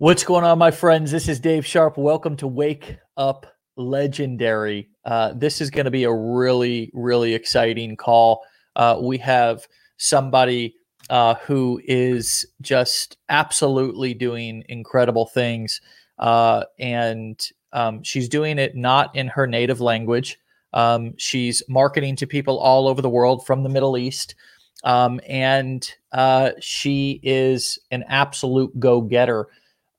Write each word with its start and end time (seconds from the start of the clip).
What's 0.00 0.24
going 0.24 0.44
on, 0.44 0.56
my 0.56 0.70
friends? 0.70 1.10
This 1.10 1.28
is 1.28 1.40
Dave 1.40 1.66
Sharp. 1.66 1.98
Welcome 1.98 2.34
to 2.36 2.46
Wake 2.46 2.96
Up 3.18 3.44
Legendary. 3.76 4.88
Uh, 5.04 5.34
this 5.34 5.60
is 5.60 5.68
going 5.68 5.84
to 5.84 5.90
be 5.90 6.04
a 6.04 6.10
really, 6.10 6.90
really 6.94 7.34
exciting 7.34 7.98
call. 7.98 8.42
Uh, 8.74 8.96
we 8.98 9.18
have 9.18 9.68
somebody 9.98 10.74
uh, 11.10 11.34
who 11.42 11.82
is 11.84 12.46
just 12.62 13.18
absolutely 13.28 14.14
doing 14.14 14.64
incredible 14.70 15.26
things. 15.26 15.82
Uh, 16.18 16.64
and 16.78 17.38
um, 17.74 18.02
she's 18.02 18.30
doing 18.30 18.58
it 18.58 18.74
not 18.74 19.14
in 19.14 19.28
her 19.28 19.46
native 19.46 19.82
language. 19.82 20.38
Um, 20.72 21.12
she's 21.18 21.62
marketing 21.68 22.16
to 22.16 22.26
people 22.26 22.58
all 22.58 22.88
over 22.88 23.02
the 23.02 23.10
world 23.10 23.44
from 23.44 23.64
the 23.64 23.68
Middle 23.68 23.98
East. 23.98 24.34
Um, 24.82 25.20
and 25.28 25.86
uh, 26.12 26.52
she 26.58 27.20
is 27.22 27.78
an 27.90 28.02
absolute 28.08 28.80
go 28.80 29.02
getter 29.02 29.48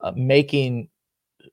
uh, 0.02 0.12
making 0.16 0.90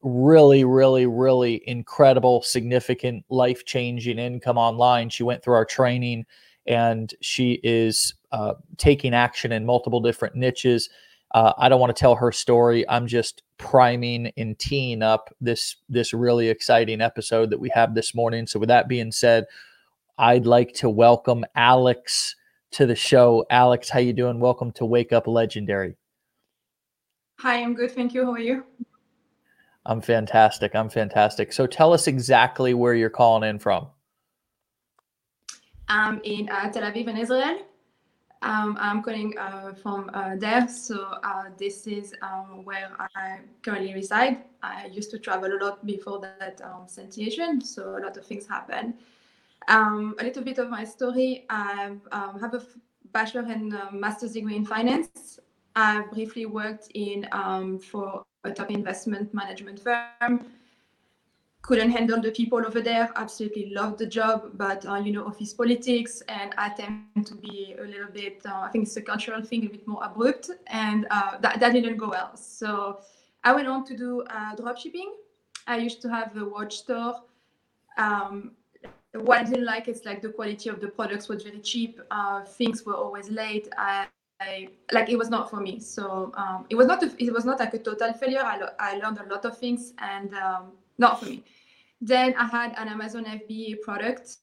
really, 0.02 0.64
really, 0.64 1.06
really 1.06 1.62
incredible, 1.66 2.42
significant, 2.42 3.24
life 3.28 3.64
changing 3.64 4.18
income 4.18 4.58
online. 4.58 5.08
She 5.08 5.22
went 5.22 5.42
through 5.42 5.54
our 5.54 5.64
training 5.64 6.26
and 6.66 7.12
she 7.20 7.60
is 7.62 8.14
uh, 8.32 8.54
taking 8.76 9.14
action 9.14 9.52
in 9.52 9.64
multiple 9.64 10.00
different 10.00 10.34
niches. 10.34 10.90
Uh, 11.34 11.52
I 11.58 11.68
don't 11.68 11.80
want 11.80 11.94
to 11.94 11.98
tell 11.98 12.14
her 12.14 12.32
story. 12.32 12.88
I'm 12.88 13.06
just 13.06 13.42
priming 13.58 14.32
and 14.36 14.58
teeing 14.58 15.02
up 15.02 15.34
this 15.40 15.76
this 15.88 16.14
really 16.14 16.48
exciting 16.48 17.00
episode 17.00 17.50
that 17.50 17.60
we 17.60 17.70
have 17.74 17.94
this 17.94 18.14
morning. 18.14 18.46
So, 18.46 18.58
with 18.58 18.68
that 18.68 18.88
being 18.88 19.12
said, 19.12 19.46
I'd 20.16 20.46
like 20.46 20.72
to 20.74 20.88
welcome 20.88 21.44
Alex 21.54 22.34
to 22.72 22.86
the 22.86 22.96
show. 22.96 23.44
Alex, 23.50 23.90
how 23.90 23.98
you 23.98 24.12
doing? 24.12 24.40
Welcome 24.40 24.72
to 24.72 24.86
Wake 24.86 25.12
Up 25.12 25.26
Legendary. 25.26 25.96
Hi, 27.40 27.62
I'm 27.62 27.72
good. 27.72 27.92
Thank 27.92 28.14
you. 28.14 28.24
How 28.24 28.32
are 28.32 28.40
you? 28.40 28.64
I'm 29.86 30.00
fantastic. 30.00 30.74
I'm 30.74 30.88
fantastic. 30.88 31.52
So 31.52 31.68
tell 31.68 31.92
us 31.92 32.08
exactly 32.08 32.74
where 32.74 32.94
you're 32.94 33.10
calling 33.10 33.48
in 33.48 33.60
from. 33.60 33.86
I'm 35.88 36.20
in 36.24 36.48
uh, 36.48 36.68
Tel 36.72 36.82
Aviv 36.82 37.06
in 37.06 37.16
Israel. 37.16 37.60
Um, 38.42 38.76
I'm 38.80 39.02
calling 39.04 39.38
uh, 39.38 39.72
from 39.74 40.10
uh, 40.14 40.34
there. 40.34 40.66
So 40.66 40.96
uh, 41.22 41.44
this 41.56 41.86
is 41.86 42.12
um, 42.22 42.64
where 42.64 42.90
I 43.14 43.38
currently 43.62 43.94
reside. 43.94 44.38
I 44.64 44.86
used 44.86 45.12
to 45.12 45.18
travel 45.20 45.52
a 45.52 45.58
lot 45.64 45.86
before 45.86 46.18
that 46.18 46.60
um, 46.64 46.88
situation. 46.88 47.60
So 47.60 47.98
a 47.98 48.00
lot 48.00 48.16
of 48.16 48.26
things 48.26 48.48
happened. 48.48 48.94
Um, 49.68 50.16
a 50.18 50.24
little 50.24 50.42
bit 50.42 50.58
of 50.58 50.70
my 50.70 50.82
story. 50.82 51.46
I 51.48 51.92
um, 52.10 52.40
have 52.40 52.54
a 52.54 52.62
bachelor 53.12 53.42
and 53.42 53.78
master's 53.92 54.32
degree 54.32 54.56
in 54.56 54.64
finance. 54.64 55.38
I 55.78 56.02
briefly 56.12 56.44
worked 56.44 56.88
in 56.94 57.28
um, 57.30 57.78
for 57.78 58.24
a 58.42 58.50
top 58.50 58.70
investment 58.72 59.32
management 59.32 59.78
firm. 59.78 60.46
Couldn't 61.62 61.90
handle 61.90 62.20
the 62.20 62.32
people 62.32 62.66
over 62.66 62.80
there. 62.80 63.12
Absolutely 63.14 63.70
loved 63.70 63.98
the 63.98 64.06
job, 64.06 64.50
but 64.54 64.84
uh, 64.86 64.96
you 64.96 65.12
know, 65.12 65.24
office 65.24 65.52
politics, 65.54 66.20
and 66.28 66.52
I 66.58 66.70
tend 66.70 67.26
to 67.26 67.34
be 67.36 67.76
a 67.78 67.84
little 67.84 68.10
bit. 68.12 68.42
Uh, 68.44 68.62
I 68.66 68.70
think 68.70 68.86
it's 68.86 68.96
a 68.96 69.02
cultural 69.02 69.40
thing, 69.40 69.66
a 69.66 69.68
bit 69.68 69.86
more 69.86 70.02
abrupt, 70.02 70.50
and 70.66 71.06
uh, 71.12 71.38
that 71.42 71.60
that 71.60 71.72
didn't 71.72 71.96
go 71.96 72.08
well. 72.08 72.36
So 72.36 72.98
I 73.44 73.54
went 73.54 73.68
on 73.68 73.84
to 73.84 73.96
do 73.96 74.22
uh, 74.22 74.56
drop 74.56 74.78
shipping. 74.78 75.12
I 75.68 75.76
used 75.76 76.02
to 76.02 76.08
have 76.08 76.36
a 76.36 76.44
watch 76.44 76.78
store. 76.78 77.22
Um, 77.98 78.52
what 79.12 79.38
I 79.38 79.44
didn't 79.44 79.64
like 79.64 79.86
is 79.86 80.04
like 80.04 80.22
the 80.22 80.30
quality 80.30 80.70
of 80.70 80.80
the 80.80 80.88
products 80.88 81.28
was 81.28 81.44
very 81.44 81.60
cheap. 81.60 82.00
Uh, 82.10 82.44
things 82.44 82.84
were 82.84 82.96
always 82.96 83.28
late. 83.30 83.68
I, 83.76 84.06
I, 84.40 84.68
like 84.92 85.08
it 85.10 85.16
was 85.18 85.30
not 85.30 85.50
for 85.50 85.60
me. 85.60 85.80
So 85.80 86.32
um, 86.36 86.66
it 86.70 86.76
was 86.76 86.86
not 86.86 87.02
a, 87.02 87.12
it 87.22 87.32
was 87.32 87.44
not 87.44 87.58
like 87.58 87.74
a 87.74 87.78
total 87.78 88.12
failure. 88.12 88.42
I, 88.42 88.58
lo- 88.58 88.74
I 88.78 88.96
learned 88.98 89.18
a 89.18 89.26
lot 89.32 89.44
of 89.44 89.58
things 89.58 89.94
and 89.98 90.32
um, 90.34 90.72
not 90.98 91.20
for 91.20 91.26
me. 91.26 91.44
Then 92.00 92.34
I 92.36 92.46
had 92.46 92.74
an 92.78 92.88
Amazon 92.88 93.24
FBA 93.24 93.82
product. 93.82 94.36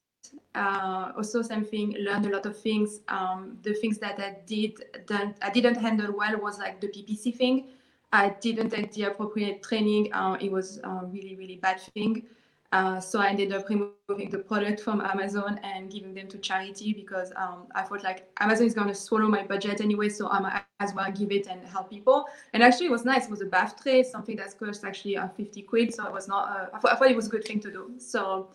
Uh, 0.54 1.12
also 1.16 1.42
same 1.42 1.64
thing. 1.64 1.96
Learned 2.00 2.26
a 2.26 2.30
lot 2.30 2.46
of 2.46 2.60
things. 2.60 3.00
Um, 3.08 3.58
the 3.64 3.74
things 3.74 3.98
that 4.00 4.20
I 4.20 4.38
did 4.46 4.84
didn't, 5.08 5.38
I 5.42 5.50
didn't 5.50 5.76
handle 5.76 6.12
well 6.16 6.38
was 6.38 6.60
like 6.60 6.82
the 6.82 6.88
PPC 6.88 7.32
thing. 7.32 7.68
I 8.12 8.30
didn't 8.42 8.70
take 8.72 8.92
the 8.94 9.04
appropriate 9.04 9.64
training. 9.64 10.12
Uh, 10.14 10.38
it 10.42 10.52
was 10.52 10.80
a 10.84 11.06
really 11.06 11.36
really 11.38 11.58
bad 11.58 11.80
thing. 11.94 12.24
Uh, 12.72 13.00
so 13.00 13.20
I 13.20 13.30
ended 13.30 13.54
up 13.54 13.70
removing 13.70 14.30
the 14.30 14.40
product 14.40 14.82
from 14.82 15.00
Amazon 15.02 15.60
and 15.64 15.90
giving 15.90 16.14
them 16.14 16.28
to 16.28 16.38
charity 16.38 16.94
because 16.94 17.32
um, 17.36 17.68
I 17.76 17.84
thought 17.84 18.04
like 18.04 18.28
Amazon 18.40 18.68
is 18.68 18.74
going 18.74 18.88
to 18.88 18.96
swallow 18.96 19.28
my 19.28 19.44
budget 19.44 19.82
anyway, 19.82 20.10
so 20.10 20.28
I 20.30 20.40
might 20.40 20.64
as 20.80 20.94
well 20.94 21.10
give 21.12 21.32
it 21.32 21.48
and 21.48 21.64
help 21.66 21.90
people. 21.90 22.26
And 22.54 22.64
actually, 22.64 22.88
it 22.88 22.92
was 22.92 23.06
nice. 23.06 23.26
It 23.26 23.32
was 23.32 23.42
a 23.42 23.46
bath 23.46 23.82
tray, 23.82 24.04
something 24.04 24.36
that 24.38 24.58
cost 24.58 24.84
actually 24.84 25.18
uh, 25.18 25.30
50 25.30 25.62
quid, 25.64 25.94
so 25.94 26.06
it 26.06 26.12
was 26.12 26.28
not. 26.28 26.50
Uh, 26.50 26.66
I, 26.74 26.80
thought, 26.80 26.92
I 26.94 26.96
thought 26.96 27.12
it 27.12 27.16
was 27.16 27.28
a 27.28 27.30
good 27.30 27.46
thing 27.46 27.60
to 27.62 27.72
do. 27.72 27.94
So, 27.98 28.50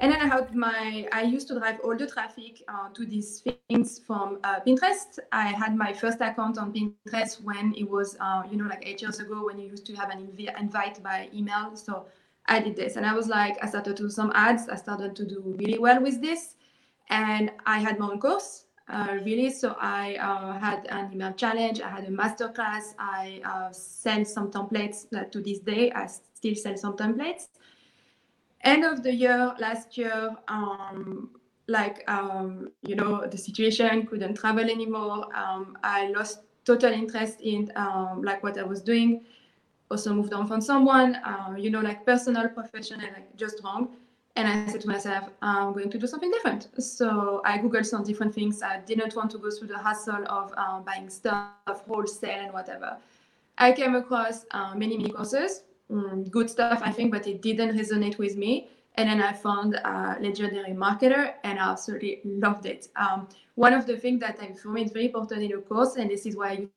and 0.00 0.10
then 0.10 0.20
I 0.20 0.26
had 0.26 0.54
my. 0.56 1.06
I 1.12 1.22
used 1.22 1.46
to 1.48 1.58
drive 1.58 1.78
all 1.84 1.96
the 1.96 2.06
traffic 2.06 2.62
uh, 2.66 2.88
to 2.94 3.06
these 3.06 3.44
things 3.68 4.00
from 4.06 4.38
uh, 4.42 4.60
Pinterest. 4.60 5.18
I 5.30 5.48
had 5.48 5.76
my 5.76 5.92
first 5.92 6.20
account 6.20 6.58
on 6.58 6.72
Pinterest 6.72 7.40
when 7.42 7.74
it 7.76 7.88
was, 7.88 8.16
you 8.50 8.56
know, 8.56 8.68
like 8.68 8.82
eight 8.84 9.02
years 9.02 9.20
ago 9.20 9.44
when 9.44 9.58
you 9.58 9.68
used 9.68 9.86
to 9.86 9.94
have 9.94 10.10
an 10.10 10.26
inv- 10.26 10.58
invite 10.60 11.02
by 11.02 11.28
email. 11.32 11.76
So 11.76 12.06
I 12.46 12.60
did 12.60 12.76
this. 12.76 12.96
And 12.96 13.06
I 13.06 13.14
was 13.14 13.28
like, 13.28 13.62
I 13.62 13.68
started 13.68 13.96
to 13.96 14.04
do 14.04 14.10
some 14.10 14.32
ads. 14.34 14.68
I 14.68 14.76
started 14.76 15.14
to 15.16 15.24
do 15.24 15.54
really 15.58 15.78
well 15.78 16.02
with 16.02 16.20
this. 16.20 16.56
And 17.10 17.50
I 17.66 17.78
had 17.78 17.98
my 17.98 18.06
own 18.06 18.20
course, 18.20 18.66
uh, 18.88 19.18
really. 19.24 19.50
So 19.50 19.76
I 19.80 20.16
uh, 20.16 20.58
had 20.58 20.86
an 20.90 21.12
email 21.12 21.32
challenge. 21.32 21.80
I 21.80 21.88
had 21.88 22.04
a 22.04 22.10
master 22.10 22.48
class. 22.48 22.94
I 22.98 23.40
uh, 23.44 23.72
sent 23.72 24.28
some 24.28 24.50
templates 24.50 25.08
that 25.10 25.32
to 25.32 25.40
this 25.40 25.60
day. 25.60 25.92
I 25.92 26.06
still 26.06 26.54
sell 26.54 26.76
some 26.76 26.96
templates. 26.96 27.48
End 28.62 28.84
of 28.84 29.02
the 29.02 29.12
year, 29.12 29.54
last 29.58 29.98
year, 29.98 30.36
um, 30.46 31.30
like, 31.66 32.08
um, 32.08 32.68
you 32.82 32.94
know, 32.94 33.26
the 33.26 33.36
situation, 33.36 34.06
couldn't 34.06 34.36
travel 34.36 34.70
anymore. 34.70 35.26
Um, 35.36 35.76
I 35.82 36.08
lost 36.08 36.40
total 36.64 36.92
interest 36.92 37.40
in 37.40 37.72
um, 37.74 38.22
like 38.22 38.42
what 38.44 38.56
I 38.56 38.62
was 38.62 38.80
doing 38.80 39.24
also 39.92 40.12
moved 40.12 40.32
on 40.32 40.46
from 40.46 40.60
someone, 40.60 41.10
uh, 41.16 41.54
you 41.64 41.70
know, 41.70 41.80
like 41.80 42.04
personal, 42.04 42.48
professional, 42.48 43.06
like 43.16 43.28
just 43.36 43.56
wrong. 43.62 43.82
And 44.36 44.48
I 44.48 44.54
said 44.72 44.80
to 44.80 44.88
myself, 44.88 45.24
I'm 45.42 45.74
going 45.74 45.90
to 45.90 45.98
do 45.98 46.06
something 46.06 46.30
different. 46.30 46.68
So 46.78 47.42
I 47.44 47.58
Googled 47.58 47.84
some 47.84 48.02
different 48.02 48.34
things. 48.34 48.62
I 48.62 48.80
didn't 48.90 49.14
want 49.14 49.30
to 49.32 49.38
go 49.38 49.50
through 49.50 49.68
the 49.68 49.78
hassle 49.78 50.24
of 50.38 50.54
um, 50.56 50.84
buying 50.84 51.10
stuff, 51.10 51.78
wholesale, 51.86 52.40
and 52.44 52.52
whatever. 52.52 52.96
I 53.58 53.72
came 53.72 53.94
across 53.94 54.46
uh, 54.52 54.74
many, 54.74 54.96
many 54.96 55.10
courses, 55.10 55.64
um, 55.90 56.24
good 56.24 56.48
stuff, 56.48 56.80
I 56.82 56.90
think, 56.90 57.12
but 57.12 57.26
it 57.26 57.42
didn't 57.42 57.76
resonate 57.76 58.16
with 58.16 58.36
me. 58.44 58.68
And 58.94 59.08
then 59.10 59.20
I 59.20 59.32
found 59.34 59.74
a 59.74 60.16
legendary 60.20 60.74
marketer 60.84 61.34
and 61.44 61.58
I 61.58 61.70
absolutely 61.70 62.20
loved 62.24 62.64
it. 62.64 62.88
Um, 62.96 63.28
one 63.54 63.74
of 63.74 63.86
the 63.86 63.96
things 63.98 64.20
that 64.20 64.38
I, 64.40 64.52
for 64.54 64.68
me 64.68 64.84
is 64.84 64.92
very 64.92 65.06
important 65.06 65.42
in 65.42 65.52
a 65.52 65.60
course, 65.60 65.96
and 65.96 66.10
this 66.10 66.24
is 66.24 66.36
why 66.36 66.48
I 66.48 66.68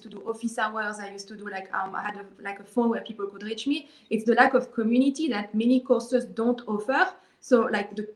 to 0.00 0.08
do 0.08 0.22
office 0.26 0.58
hours. 0.58 0.98
I 0.98 1.10
used 1.10 1.28
to 1.28 1.36
do 1.36 1.48
like 1.50 1.72
um, 1.74 1.94
I 1.94 2.00
had 2.02 2.16
a, 2.16 2.24
like 2.42 2.60
a 2.60 2.64
phone 2.64 2.88
where 2.88 3.02
people 3.02 3.26
could 3.26 3.42
reach 3.42 3.66
me. 3.66 3.90
It's 4.08 4.24
the 4.24 4.34
lack 4.34 4.54
of 4.54 4.72
community 4.72 5.28
that 5.28 5.54
many 5.54 5.80
courses 5.80 6.24
don't 6.24 6.60
offer. 6.66 7.12
So 7.40 7.62
like 7.70 7.94
the 7.94 8.08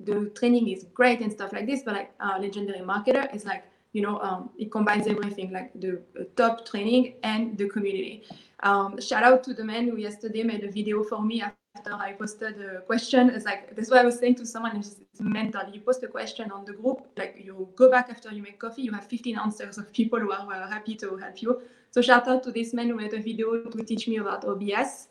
the 0.00 0.30
training 0.38 0.68
is 0.68 0.84
great 0.94 1.20
and 1.20 1.32
stuff 1.32 1.52
like 1.52 1.66
this, 1.66 1.82
but 1.82 1.94
like 1.94 2.12
uh, 2.20 2.38
legendary 2.40 2.80
marketer 2.80 3.34
is 3.34 3.44
like 3.44 3.64
you 3.92 4.02
know 4.02 4.20
um, 4.20 4.50
it 4.56 4.70
combines 4.70 5.08
everything 5.08 5.50
like 5.50 5.72
the 5.80 6.00
uh, 6.20 6.24
top 6.36 6.64
training 6.64 7.14
and 7.24 7.58
the 7.58 7.68
community. 7.68 8.22
Um, 8.62 9.00
shout 9.00 9.24
out 9.24 9.42
to 9.44 9.54
the 9.54 9.64
man 9.64 9.88
who 9.88 9.96
yesterday 9.96 10.44
made 10.44 10.62
a 10.62 10.70
video 10.70 11.02
for 11.02 11.20
me 11.22 11.42
after 11.76 11.92
I 11.92 12.12
posted 12.12 12.54
a 12.60 12.80
question. 12.90 13.22
It's 13.30 13.44
like 13.44 13.74
that's 13.74 13.90
what 13.90 14.00
I 14.00 14.04
was 14.10 14.18
saying 14.18 14.36
to 14.36 14.46
someone. 14.46 14.76
It's, 14.76 14.96
it's 15.12 15.20
mental. 15.20 15.62
You 15.72 15.80
post 15.80 16.02
a 16.02 16.10
question 16.18 16.50
on 16.50 16.64
the 16.64 16.72
group, 16.72 16.98
like 17.16 17.34
you 17.46 17.68
go 17.76 17.90
back 17.90 18.06
after 18.10 18.30
you 18.36 18.42
make 18.42 18.58
coffee, 18.58 18.82
you 18.82 18.92
have 18.92 19.06
15 19.06 19.38
answers 19.38 19.78
of 19.78 19.92
people 19.92 20.18
who 20.18 20.32
are, 20.32 20.42
who 20.46 20.50
are 20.50 20.68
happy 20.76 20.94
to 20.96 21.16
help 21.16 21.42
you. 21.42 21.60
So 21.90 22.02
shout 22.02 22.28
out 22.28 22.42
to 22.44 22.50
this 22.52 22.72
man 22.74 22.88
who 22.88 22.96
made 22.96 23.14
a 23.14 23.20
video 23.20 23.46
to 23.74 23.78
teach 23.84 24.08
me 24.08 24.16
about 24.16 24.44
OBS. 24.44 25.08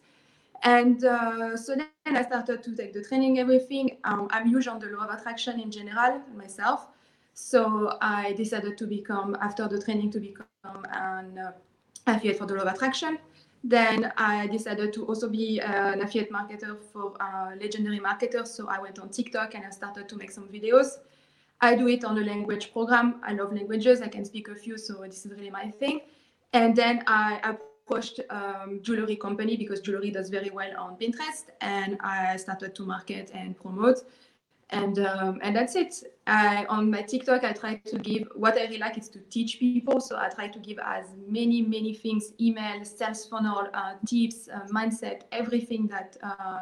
And 0.64 1.04
uh, 1.04 1.56
so 1.58 1.76
then 1.76 2.16
I 2.18 2.24
started 2.24 2.64
to 2.64 2.76
take 2.76 2.94
the 2.94 3.04
training, 3.04 3.40
everything. 3.40 3.98
Um, 4.04 4.28
I'm 4.32 4.48
huge 4.48 4.68
on 4.68 4.80
the 4.80 4.88
law 4.88 5.06
of 5.06 5.12
attraction 5.18 5.60
in 5.60 5.70
general 5.70 6.22
myself. 6.36 6.88
So 7.34 7.98
I 8.02 8.34
decided 8.34 8.78
to 8.78 8.88
become, 8.88 9.36
after 9.42 9.68
the 9.68 9.82
training, 9.82 10.12
to 10.12 10.20
become 10.20 10.82
an 10.92 11.38
uh, 11.38 11.52
affiliate 12.08 12.38
for 12.38 12.46
the 12.46 12.56
law 12.56 12.64
of 12.64 12.74
attraction. 12.74 13.20
Then 13.68 14.12
I 14.16 14.46
decided 14.46 14.94
to 14.94 15.08
also 15.08 15.28
be 15.28 15.60
uh, 15.60 15.94
an 15.94 16.02
affiliate 16.02 16.32
marketer 16.32 16.78
for 16.94 17.14
uh, 17.20 17.56
legendary 17.60 18.00
marketers. 18.00 18.54
So 18.54 18.68
I 18.68 18.80
went 18.80 19.00
on 19.00 19.10
TikTok 19.10 19.56
and 19.56 19.66
I 19.66 19.72
started 19.72 20.08
to 20.08 20.16
make 20.16 20.30
some 20.30 20.48
videos. 20.50 21.00
I 21.62 21.76
do 21.76 21.88
it 21.88 22.06
on 22.06 22.20
a 22.20 22.22
language 22.22 22.72
program. 22.72 23.22
I 23.24 23.34
love 23.34 23.52
languages. 23.52 24.04
I 24.04 24.08
can 24.08 24.24
speak 24.24 24.50
a 24.50 24.56
few, 24.56 24.78
so 24.78 25.02
this 25.02 25.26
is 25.26 25.32
really 25.32 25.50
my 25.50 25.72
thing. 25.72 26.02
And 26.54 26.76
then 26.76 27.04
I 27.08 27.40
approached 27.44 28.20
um, 28.30 28.82
jewelry 28.84 29.16
company 29.16 29.58
because 29.58 29.82
jewelry 29.82 30.12
does 30.12 30.30
very 30.30 30.52
well 30.52 30.72
on 30.78 30.96
Pinterest, 30.98 31.46
and 31.62 31.98
I 32.02 32.38
started 32.38 32.76
to 32.76 32.86
market 32.86 33.32
and 33.34 33.60
promote. 33.60 34.04
And 34.72 35.00
um, 35.00 35.40
and 35.44 35.56
that's 35.56 35.76
it. 35.76 35.94
I, 36.28 36.66
on 36.66 36.90
my 36.90 37.04
TikTok, 37.04 37.44
I 37.44 37.54
try 37.54 37.76
to 37.76 38.00
give 38.00 38.28
what 38.36 38.58
I 38.58 38.64
really 38.64 38.80
like 38.80 38.98
is 38.98 39.10
to 39.10 39.20
teach 39.30 39.60
people. 39.60 40.00
So 40.00 40.18
I 40.18 40.30
try 40.30 40.48
to 40.48 40.60
give 40.60 40.80
as 40.80 41.06
many 41.28 41.62
many 41.62 41.94
things: 41.94 42.34
email, 42.40 42.84
sales 42.84 43.26
funnel, 43.26 43.68
uh, 43.74 43.94
tips, 44.06 44.50
uh, 44.50 44.68
mindset, 44.74 45.24
everything 45.32 45.88
that 45.88 46.18
uh, 46.24 46.62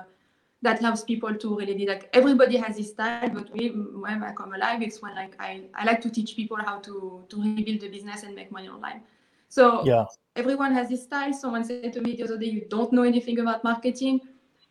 that 0.63 0.79
helps 0.79 1.03
people 1.03 1.35
to 1.35 1.57
really 1.57 1.75
be 1.75 1.85
like 1.85 2.09
everybody 2.13 2.57
has 2.57 2.77
this 2.77 2.89
style, 2.89 3.29
but 3.29 3.51
we, 3.51 3.69
when 3.69 4.23
I 4.23 4.31
come 4.31 4.53
alive, 4.53 4.81
it's 4.81 5.01
when 5.01 5.13
like 5.13 5.35
I, 5.39 5.63
I 5.75 5.83
like 5.85 6.01
to 6.01 6.09
teach 6.09 6.35
people 6.35 6.57
how 6.57 6.79
to 6.79 7.23
to 7.29 7.41
rebuild 7.41 7.81
the 7.81 7.89
business 7.89 8.23
and 8.23 8.35
make 8.35 8.51
money 8.51 8.69
online. 8.69 9.01
So 9.49 9.85
yeah. 9.85 10.05
everyone 10.35 10.73
has 10.73 10.89
this 10.89 11.03
style. 11.03 11.33
Someone 11.33 11.63
said 11.63 11.93
to 11.93 12.01
me 12.01 12.15
the 12.15 12.23
other 12.23 12.37
day, 12.37 12.47
"You 12.47 12.65
don't 12.69 12.91
know 12.91 13.03
anything 13.03 13.39
about 13.39 13.63
marketing." 13.63 14.21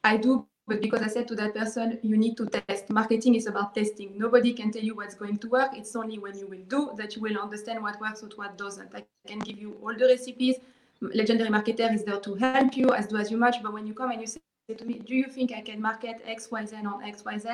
I 0.05 0.17
do, 0.17 0.46
but 0.68 0.80
because 0.80 1.02
I 1.02 1.08
said 1.08 1.26
to 1.28 1.34
that 1.36 1.54
person, 1.54 1.98
you 2.02 2.16
need 2.16 2.36
to 2.36 2.46
test. 2.46 2.88
Marketing 2.88 3.34
is 3.34 3.46
about 3.46 3.74
testing. 3.74 4.16
Nobody 4.16 4.52
can 4.52 4.70
tell 4.70 4.82
you 4.82 4.94
what's 4.94 5.14
going 5.14 5.38
to 5.38 5.48
work. 5.48 5.70
It's 5.74 5.96
only 5.96 6.18
when 6.18 6.38
you 6.38 6.46
will 6.46 6.62
do 6.68 6.92
that 6.96 7.16
you 7.16 7.22
will 7.22 7.36
understand 7.38 7.82
what 7.82 8.00
works 8.00 8.22
and 8.22 8.32
what 8.34 8.56
doesn't. 8.56 8.94
I 8.94 9.04
can 9.26 9.40
give 9.40 9.58
you 9.58 9.76
all 9.82 9.94
the 9.94 10.06
recipes. 10.06 10.56
Legendary 11.00 11.50
Marketer 11.50 11.92
is 11.92 12.04
there 12.04 12.20
to 12.20 12.34
help 12.36 12.76
you, 12.76 12.90
as 12.90 13.08
do 13.08 13.16
as 13.16 13.28
you 13.30 13.36
much. 13.36 13.60
But 13.60 13.72
when 13.72 13.88
you 13.88 13.94
come 13.94 14.12
and 14.12 14.20
you 14.20 14.26
say 14.28 14.40
to 14.76 14.84
me, 14.84 15.00
do 15.00 15.16
you 15.16 15.24
think 15.24 15.52
I 15.52 15.62
can 15.62 15.80
market 15.80 16.22
X, 16.24 16.48
Y, 16.50 16.64
Z 16.64 16.76
on 16.76 17.02
X, 17.02 17.24
Y, 17.24 17.38
Z? 17.38 17.48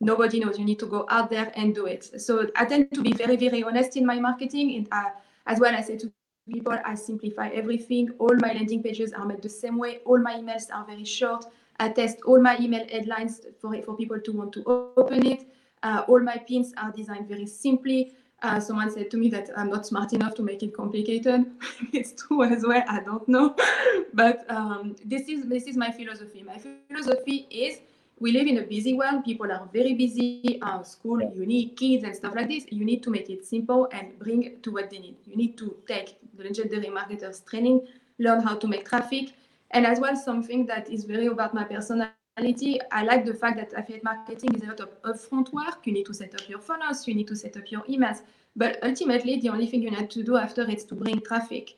Nobody 0.00 0.38
knows. 0.38 0.58
You 0.58 0.64
need 0.64 0.78
to 0.78 0.86
go 0.86 1.06
out 1.08 1.28
there 1.28 1.52
and 1.56 1.74
do 1.74 1.86
it. 1.86 2.20
So 2.20 2.48
I 2.54 2.64
tend 2.66 2.92
to 2.94 3.02
be 3.02 3.12
very, 3.12 3.36
very 3.36 3.64
honest 3.64 3.96
in 3.96 4.06
my 4.06 4.20
marketing. 4.20 4.76
And 4.76 4.88
uh, 4.92 5.10
as 5.46 5.58
well, 5.58 5.74
I 5.74 5.80
say 5.80 5.96
to 5.98 6.12
people, 6.48 6.78
I 6.84 6.94
simplify 6.94 7.48
everything. 7.48 8.10
All 8.18 8.34
my 8.36 8.52
landing 8.52 8.82
pages 8.82 9.12
are 9.12 9.24
made 9.24 9.42
the 9.42 9.48
same 9.48 9.76
way. 9.76 9.98
All 10.04 10.18
my 10.18 10.34
emails 10.34 10.72
are 10.72 10.84
very 10.84 11.04
short. 11.04 11.46
I 11.82 11.88
test 11.88 12.18
all 12.24 12.40
my 12.40 12.56
email 12.58 12.86
headlines 12.88 13.40
for, 13.60 13.74
for 13.82 13.96
people 13.96 14.20
to 14.20 14.32
want 14.32 14.52
to 14.52 14.62
open 14.96 15.26
it. 15.26 15.46
Uh, 15.82 16.04
all 16.06 16.20
my 16.20 16.36
pins 16.36 16.72
are 16.76 16.92
designed 16.92 17.28
very 17.28 17.46
simply. 17.46 18.12
Uh, 18.40 18.60
someone 18.60 18.88
said 18.88 19.10
to 19.10 19.16
me 19.16 19.28
that 19.30 19.50
I'm 19.56 19.68
not 19.68 19.84
smart 19.84 20.12
enough 20.12 20.36
to 20.36 20.42
make 20.42 20.62
it 20.62 20.76
complicated. 20.76 21.44
it's 21.92 22.12
true 22.12 22.44
as 22.44 22.62
well. 22.64 22.84
I 22.88 23.00
don't 23.00 23.28
know, 23.28 23.56
but 24.14 24.48
um, 24.48 24.94
this 25.04 25.28
is 25.28 25.48
this 25.48 25.64
is 25.64 25.76
my 25.76 25.90
philosophy. 25.90 26.44
My 26.44 26.58
philosophy 26.88 27.48
is 27.50 27.80
we 28.20 28.30
live 28.30 28.46
in 28.46 28.58
a 28.58 28.62
busy 28.62 28.94
world. 28.94 29.24
People 29.24 29.50
are 29.50 29.68
very 29.72 29.94
busy. 29.94 30.60
Uh, 30.62 30.84
school, 30.84 31.20
you 31.34 31.46
need 31.46 31.76
kids 31.76 32.04
and 32.04 32.14
stuff 32.14 32.34
like 32.36 32.48
this. 32.48 32.64
You 32.70 32.84
need 32.84 33.02
to 33.02 33.10
make 33.10 33.28
it 33.28 33.44
simple 33.44 33.88
and 33.90 34.16
bring 34.20 34.60
to 34.62 34.70
what 34.70 34.90
they 34.90 35.00
need. 35.00 35.16
You 35.26 35.36
need 35.36 35.58
to 35.58 35.76
take 35.88 36.16
the 36.36 36.44
legendary 36.44 36.90
marketers 36.90 37.40
training, 37.40 37.88
learn 38.18 38.40
how 38.40 38.54
to 38.56 38.68
make 38.68 38.88
traffic, 38.88 39.32
and 39.72 39.86
as 39.86 40.00
well 40.00 40.16
something 40.16 40.66
that 40.66 40.90
is 40.90 41.04
very 41.04 41.26
about 41.26 41.54
my 41.54 41.64
personality. 41.64 42.80
I 42.90 43.04
like 43.04 43.24
the 43.24 43.34
fact 43.34 43.56
that 43.58 43.72
affiliate 43.74 44.04
marketing 44.04 44.54
is 44.54 44.62
a 44.62 44.66
lot 44.66 44.80
of 44.80 45.02
upfront 45.02 45.52
work. 45.52 45.86
You 45.86 45.92
need 45.92 46.06
to 46.06 46.14
set 46.14 46.34
up 46.34 46.48
your 46.48 46.60
funnels, 46.60 47.06
you 47.06 47.14
need 47.14 47.28
to 47.28 47.36
set 47.36 47.56
up 47.56 47.70
your 47.70 47.82
emails, 47.82 48.22
but 48.56 48.78
ultimately 48.82 49.40
the 49.40 49.48
only 49.50 49.66
thing 49.66 49.82
you 49.82 49.90
need 49.90 50.10
to 50.10 50.22
do 50.22 50.36
after 50.36 50.68
is 50.68 50.84
to 50.86 50.94
bring 50.94 51.20
traffic. 51.20 51.76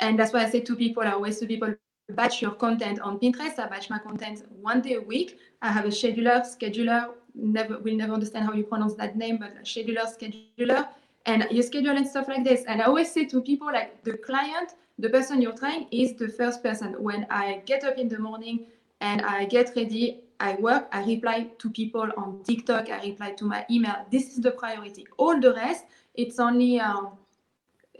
And 0.00 0.18
that's 0.18 0.32
why 0.32 0.44
I 0.44 0.50
say 0.50 0.60
to 0.60 0.76
people, 0.76 1.02
I 1.02 1.12
always 1.12 1.38
to 1.40 1.46
people, 1.46 1.74
batch 2.10 2.40
your 2.40 2.52
content 2.52 3.00
on 3.00 3.18
Pinterest. 3.18 3.58
I 3.58 3.66
batch 3.66 3.90
my 3.90 3.98
content 3.98 4.44
one 4.62 4.80
day 4.80 4.94
a 4.94 5.00
week. 5.00 5.38
I 5.60 5.70
have 5.70 5.84
a 5.84 5.88
scheduler, 5.88 6.40
scheduler. 6.42 7.10
Never 7.34 7.78
will 7.78 7.94
never 7.94 8.14
understand 8.14 8.46
how 8.46 8.52
you 8.52 8.64
pronounce 8.64 8.94
that 8.94 9.16
name, 9.16 9.38
but 9.38 9.54
scheduler, 9.64 10.06
scheduler, 10.06 10.88
and 11.26 11.46
you 11.50 11.62
schedule 11.62 11.96
and 11.96 12.06
stuff 12.06 12.28
like 12.28 12.44
this. 12.44 12.64
And 12.64 12.80
I 12.80 12.86
always 12.86 13.12
say 13.12 13.26
to 13.26 13.42
people, 13.42 13.66
like 13.66 14.02
the 14.04 14.16
client, 14.16 14.74
the 14.98 15.08
person 15.08 15.40
you're 15.40 15.56
trying 15.56 15.86
is 15.90 16.14
the 16.14 16.28
first 16.28 16.62
person. 16.62 16.94
When 17.02 17.26
I 17.30 17.62
get 17.66 17.84
up 17.84 17.98
in 17.98 18.08
the 18.08 18.18
morning 18.18 18.66
and 19.00 19.22
I 19.22 19.44
get 19.44 19.72
ready, 19.76 20.20
I 20.40 20.54
work, 20.54 20.88
I 20.92 21.04
reply 21.04 21.50
to 21.58 21.70
people 21.70 22.08
on 22.16 22.42
TikTok, 22.44 22.90
I 22.90 23.02
reply 23.02 23.32
to 23.32 23.44
my 23.44 23.66
email. 23.70 24.06
This 24.10 24.28
is 24.28 24.36
the 24.36 24.52
priority. 24.52 25.06
All 25.16 25.40
the 25.40 25.54
rest, 25.54 25.84
it's 26.14 26.38
only, 26.38 26.80
um, 26.80 27.12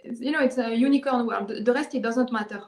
you 0.05 0.31
know, 0.31 0.41
it's 0.41 0.59
a 0.59 0.75
unicorn 0.75 1.27
world. 1.27 1.53
The 1.65 1.73
rest, 1.73 1.95
it 1.95 2.03
doesn't 2.03 2.33
matter 2.33 2.63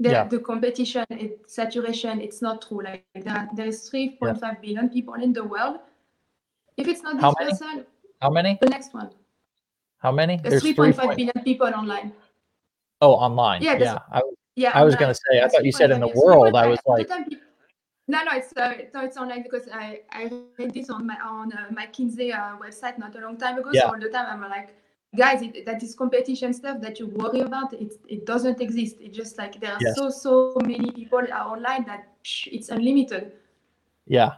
the, 0.00 0.10
yeah. 0.10 0.24
the 0.24 0.38
competition, 0.38 1.04
it, 1.10 1.40
saturation, 1.46 2.20
it's 2.20 2.40
not 2.40 2.66
true. 2.66 2.82
Like 2.82 3.04
there, 3.14 3.48
there 3.54 3.66
is 3.66 3.90
3.5 3.90 4.40
yeah. 4.40 4.54
billion 4.60 4.88
people 4.88 5.14
in 5.14 5.32
the 5.32 5.44
world. 5.44 5.78
If 6.76 6.86
it's 6.86 7.02
not 7.02 7.14
this 7.14 7.22
How 7.22 7.34
many? 7.38 7.50
person, 7.50 7.86
How 8.22 8.30
many? 8.30 8.58
The 8.60 8.68
next 8.68 8.94
one. 8.94 9.10
How 9.98 10.12
many? 10.12 10.36
There's, 10.36 10.62
There's 10.62 10.76
3.5 10.76 11.16
billion 11.16 11.44
people 11.44 11.66
online. 11.66 12.12
Oh, 13.00 13.12
online. 13.12 13.62
Yeah. 13.62 13.78
Yeah. 13.78 13.98
I, 14.12 14.22
yeah, 14.56 14.72
I 14.74 14.82
was 14.82 14.96
going 14.96 15.08
to 15.08 15.14
say, 15.14 15.40
I 15.40 15.48
thought 15.48 15.64
you 15.64 15.72
said 15.72 15.90
in 15.92 16.00
the 16.00 16.08
world. 16.08 16.56
I 16.56 16.66
was 16.66 16.80
like. 16.86 17.08
No, 18.10 18.24
no, 18.24 18.32
it's 18.32 18.56
uh, 18.56 18.72
no, 18.94 19.02
it's 19.02 19.18
online 19.18 19.42
because 19.42 19.68
I, 19.70 20.00
I 20.10 20.32
read 20.58 20.72
this 20.72 20.88
on 20.88 21.06
my 21.06 21.16
on 21.22 21.52
uh, 21.52 21.66
McKinsey 21.70 22.34
uh, 22.34 22.56
website 22.56 22.96
not 22.96 23.14
a 23.14 23.20
long 23.20 23.36
time 23.36 23.58
ago. 23.58 23.68
Yeah. 23.70 23.82
So 23.82 23.88
all 23.88 24.00
the 24.00 24.08
time 24.08 24.26
I'm 24.30 24.48
like, 24.48 24.74
guys 25.16 25.40
it, 25.40 25.64
that 25.64 25.82
is 25.82 25.94
competition 25.94 26.52
stuff 26.52 26.80
that 26.80 26.98
you 26.98 27.06
worry 27.06 27.40
about 27.40 27.72
it 27.72 27.94
it 28.08 28.26
doesn't 28.26 28.60
exist 28.60 28.96
it's 29.00 29.16
just 29.16 29.38
like 29.38 29.58
there 29.60 29.72
are 29.72 29.78
yes. 29.80 29.96
so 29.96 30.10
so 30.10 30.54
many 30.64 30.90
people 30.90 31.18
are 31.32 31.48
online 31.48 31.84
that 31.86 32.08
psh, 32.24 32.48
it's 32.52 32.68
unlimited 32.68 33.32
yeah 34.06 34.32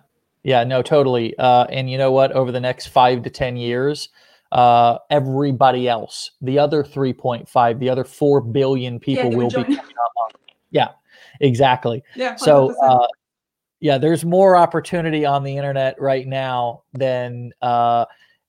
yeah 0.45 0.63
no 0.63 0.81
totally 0.81 1.37
uh, 1.39 1.65
and 1.65 1.91
you 1.91 1.99
know 1.99 2.13
what 2.13 2.31
over 2.33 2.53
the 2.53 2.61
next 2.61 2.87
five 2.87 3.23
to 3.23 3.31
ten 3.31 3.57
years 3.57 4.11
uh, 4.53 4.99
everybody 5.11 5.89
else 5.89 6.33
the 6.43 6.59
other 6.59 6.83
3.5 6.83 7.79
the 7.79 7.89
other 7.89 8.05
4 8.05 8.41
billion 8.41 8.99
people 8.99 9.31
yeah, 9.31 9.37
will 9.37 9.51
be 9.51 9.79
yeah 10.71 10.89
exactly 11.41 12.03
yeah 12.17 12.35
100%. 12.35 12.39
so 12.41 12.75
uh, 12.83 13.07
yeah 13.81 13.99
there's 13.99 14.25
more 14.25 14.57
opportunity 14.57 15.25
on 15.25 15.45
the 15.45 15.57
internet 15.57 16.01
right 16.01 16.27
now 16.27 16.83
than 16.93 17.53
uh, 17.63 18.05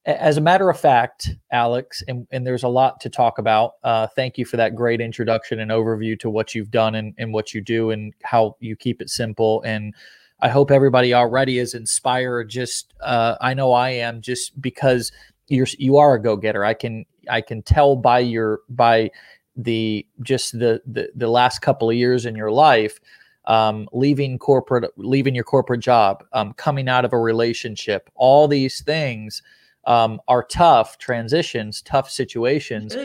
as 0.06 0.38
a 0.38 0.42
matter 0.42 0.70
of 0.70 0.80
fact, 0.80 1.30
Alex, 1.52 2.02
and, 2.08 2.26
and 2.32 2.46
there's 2.46 2.64
a 2.64 2.68
lot 2.68 3.00
to 3.02 3.10
talk 3.10 3.38
about. 3.38 3.74
Uh, 3.84 4.08
thank 4.16 4.38
you 4.38 4.46
for 4.46 4.58
that 4.58 4.76
great 4.76 5.00
introduction 5.00 5.60
and 5.60 5.70
overview 5.70 6.20
to 6.20 6.30
what 6.30 6.56
you've 6.56 6.72
done 6.72 6.96
and, 6.96 7.14
and 7.20 7.32
what 7.32 7.54
you 7.54 7.62
do 7.62 7.92
and 7.92 8.14
how 8.24 8.56
you 8.60 8.76
keep 8.76 9.02
it 9.02 9.10
simple. 9.12 9.62
And 9.62 9.94
I 10.40 10.50
hope 10.50 10.72
everybody 10.72 11.14
already 11.14 11.60
is 11.60 11.76
inspired. 11.76 12.50
Just 12.50 12.96
uh, 13.02 13.36
I 13.42 13.54
know 13.54 13.74
I 13.74 13.90
am 13.90 14.22
just 14.22 14.60
because 14.60 15.12
you're 15.52 15.68
you 15.78 15.98
are 15.98 16.16
a 16.16 16.22
go 16.22 16.36
getter. 16.36 16.66
I 16.66 16.74
can 16.74 17.06
I 17.30 17.42
can 17.42 17.62
tell 17.62 17.96
by 17.96 18.20
your 18.20 18.62
by 18.70 19.12
the 19.56 20.06
just 20.22 20.58
the 20.58 20.82
the, 20.86 21.10
the 21.16 21.28
last 21.28 21.60
couple 21.60 21.90
of 21.90 21.96
years 21.96 22.26
in 22.26 22.36
your 22.36 22.52
life. 22.52 23.00
Um, 23.46 23.90
leaving 23.92 24.38
corporate, 24.38 24.92
leaving 24.98 25.34
your 25.34 25.44
corporate 25.44 25.80
job, 25.80 26.24
um, 26.32 26.54
coming 26.54 26.88
out 26.88 27.06
of 27.06 27.12
a 27.12 27.18
relationship, 27.18 28.08
all 28.14 28.48
these 28.48 28.82
things 28.82 29.42
um, 29.86 30.22
are 30.28 30.44
tough 30.44 31.00
transitions, 31.00 31.82
tough 31.82 32.08
situations, 32.10 32.96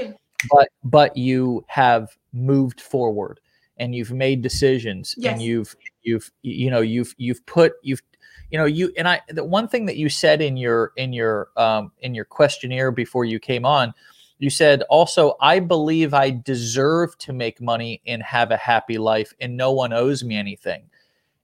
but 0.51 0.69
but 0.85 1.17
you 1.17 1.65
have 1.69 2.17
moved 2.35 2.83
forward 2.83 3.41
and 3.79 3.95
you've 3.95 4.13
made 4.13 4.43
decisions 4.43 5.15
yes. 5.17 5.33
and 5.33 5.43
you've 5.43 5.75
you've 6.03 6.31
you 6.43 6.71
know 6.71 6.81
you've 6.81 7.15
you've 7.17 7.45
put 7.47 7.73
you've 7.83 8.03
you 8.51 8.59
know 8.59 8.65
you 8.65 8.93
and 8.97 9.09
I 9.09 9.21
the 9.29 9.45
one 9.45 9.69
thing 9.69 9.87
that 9.87 9.97
you 9.97 10.09
said 10.09 10.41
in 10.41 10.57
your 10.57 10.93
in 10.97 11.13
your 11.13 11.49
um, 11.57 11.93
in 12.01 12.15
your 12.15 12.25
questionnaire 12.25 12.91
before 12.91 13.25
you 13.25 13.39
came 13.39 13.65
on 13.65 13.93
you 14.39 14.51
said 14.51 14.83
also 14.83 15.35
I 15.41 15.61
believe 15.61 16.15
I 16.15 16.31
deserve 16.31 17.17
to 17.19 17.33
make 17.33 17.61
money 17.61 18.03
and 18.07 18.23
have 18.23 18.51
a 18.51 18.57
happy 18.57 18.99
life 18.99 19.33
and 19.41 19.57
no 19.57 19.73
one 19.73 19.93
owes 19.93 20.23
me 20.25 20.37
anything. 20.37 20.85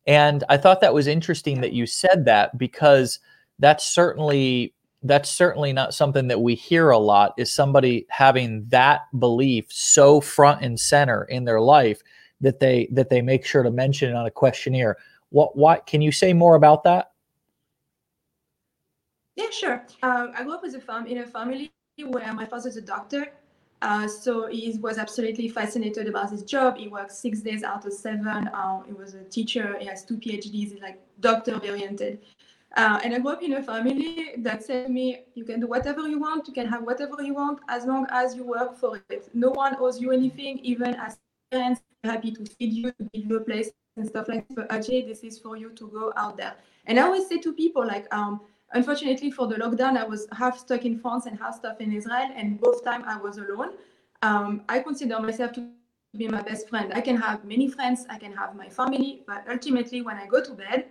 And 0.07 0.45
I 0.49 0.57
thought 0.57 0.81
that 0.81 0.95
was 0.95 1.07
interesting 1.07 1.61
that 1.61 1.73
you 1.73 1.87
said 1.87 2.25
that 2.27 2.59
because 2.59 3.21
that's 3.59 3.85
certainly 3.85 4.75
that's 5.05 5.31
certainly 5.31 5.73
not 5.73 5.95
something 5.95 6.29
that 6.29 6.43
we 6.43 6.55
hear 6.55 6.91
a 6.91 6.99
lot 6.99 7.35
is 7.37 7.53
somebody 7.53 8.07
having 8.09 8.65
that 8.69 9.03
belief 9.19 9.67
so 9.69 10.21
front 10.21 10.63
and 10.63 10.79
center 10.79 11.25
in 11.25 11.45
their 11.45 11.61
life 11.61 12.03
that 12.41 12.61
they 12.61 12.89
that 12.93 13.09
they 13.09 13.23
make 13.23 13.45
sure 13.45 13.63
to 13.63 13.71
mention 13.71 14.11
it 14.11 14.17
on 14.17 14.27
a 14.27 14.31
questionnaire 14.31 14.97
what 15.33 15.57
what 15.57 15.87
can 15.87 16.01
you 16.01 16.13
say 16.13 16.33
more 16.33 16.55
about 16.55 16.85
that 16.85 17.13
yeah 19.37 19.51
sure 19.51 19.85
um, 20.03 20.33
i 20.37 20.43
grew 20.43 20.55
up 20.55 20.65
as 20.65 20.75
a 20.75 20.81
fam- 20.81 21.07
in 21.07 21.19
a 21.19 21.27
family 21.27 21.73
where 22.07 22.33
my 22.33 22.47
father's 22.47 22.77
a 22.77 22.83
doctor 22.83 23.33
uh, 23.83 24.07
so 24.07 24.47
he 24.47 24.79
was 24.81 24.97
absolutely 24.97 25.49
fascinated 25.49 26.07
about 26.07 26.31
his 26.31 26.45
job. 26.45 26.77
He 26.77 26.87
works 26.87 27.19
six 27.19 27.41
days 27.41 27.65
out 27.65 27.85
of 27.85 27.93
seven. 27.93 28.47
Uh, 28.47 28.83
he 28.85 28.93
was 28.93 29.15
a 29.15 29.25
teacher. 29.25 29.77
He 29.81 29.87
has 29.87 30.05
two 30.05 30.19
PhDs. 30.19 30.53
He's 30.53 30.81
like 30.81 31.01
doctor 31.19 31.57
oriented. 31.57 32.21
Uh, 32.77 33.01
and 33.03 33.13
I 33.13 33.19
grew 33.19 33.33
up 33.33 33.43
in 33.43 33.55
a 33.55 33.63
family 33.63 34.35
that 34.39 34.63
said 34.63 34.87
to 34.87 34.93
me, 34.93 35.25
you 35.35 35.45
can 35.45 35.59
do 35.61 35.67
whatever 35.67 36.09
you 36.09 36.19
want, 36.21 36.47
you 36.47 36.55
can 36.55 36.67
have 36.69 36.85
whatever 36.85 37.21
you 37.23 37.35
want 37.35 37.59
as 37.69 37.85
long 37.85 38.07
as 38.11 38.35
you 38.35 38.45
work 38.45 38.77
for 38.79 39.03
it. 39.11 39.29
No 39.35 39.51
one 39.51 39.77
owes 39.79 40.01
you 40.01 40.13
anything, 40.13 40.61
even 40.61 40.95
as 40.95 41.19
parents, 41.51 41.83
happy 42.05 42.31
to 42.31 42.47
feed 42.47 42.73
you, 42.73 42.93
to 42.93 43.05
give 43.13 43.27
you 43.27 43.37
a 43.37 43.41
place 43.41 43.73
and 43.97 44.07
stuff 44.07 44.29
like 44.29 44.47
that. 44.49 44.55
But 44.57 44.73
actually, 44.73 45.03
this 45.03 45.23
is 45.23 45.39
for 45.39 45.57
you 45.57 45.71
to 45.71 45.89
go 45.89 46.13
out 46.17 46.37
there. 46.37 46.55
And 46.87 46.99
I 46.99 47.03
always 47.03 47.29
say 47.29 47.39
to 47.39 47.53
people, 47.53 47.87
like, 47.87 48.13
um, 48.15 48.41
unfortunately 48.73 49.31
for 49.31 49.47
the 49.47 49.57
lockdown, 49.57 49.97
I 49.97 50.05
was 50.05 50.27
half 50.33 50.59
stuck 50.59 50.85
in 50.85 50.99
France 50.99 51.27
and 51.27 51.39
half 51.39 51.57
stuck 51.57 51.81
in 51.81 51.93
Israel, 51.93 52.31
and 52.35 52.61
both 52.61 52.85
time 52.85 53.05
I 53.07 53.17
was 53.17 53.39
alone. 53.39 53.75
Um, 54.23 54.63
I 54.69 54.81
consider 54.81 55.19
myself 55.21 55.53
to 55.53 55.69
be 56.17 56.29
my 56.29 56.43
best 56.43 56.69
friend. 56.69 56.93
I 56.95 57.01
can 57.01 57.17
have 57.17 57.45
many 57.45 57.69
friends, 57.69 58.07
I 58.09 58.19
can 58.19 58.33
have 58.33 58.55
my 58.55 58.69
family, 58.69 59.23
but 59.27 59.45
ultimately, 59.51 60.03
when 60.03 60.17
I 60.17 60.27
go 60.27 60.43
to 60.43 60.53
bed, 60.53 60.87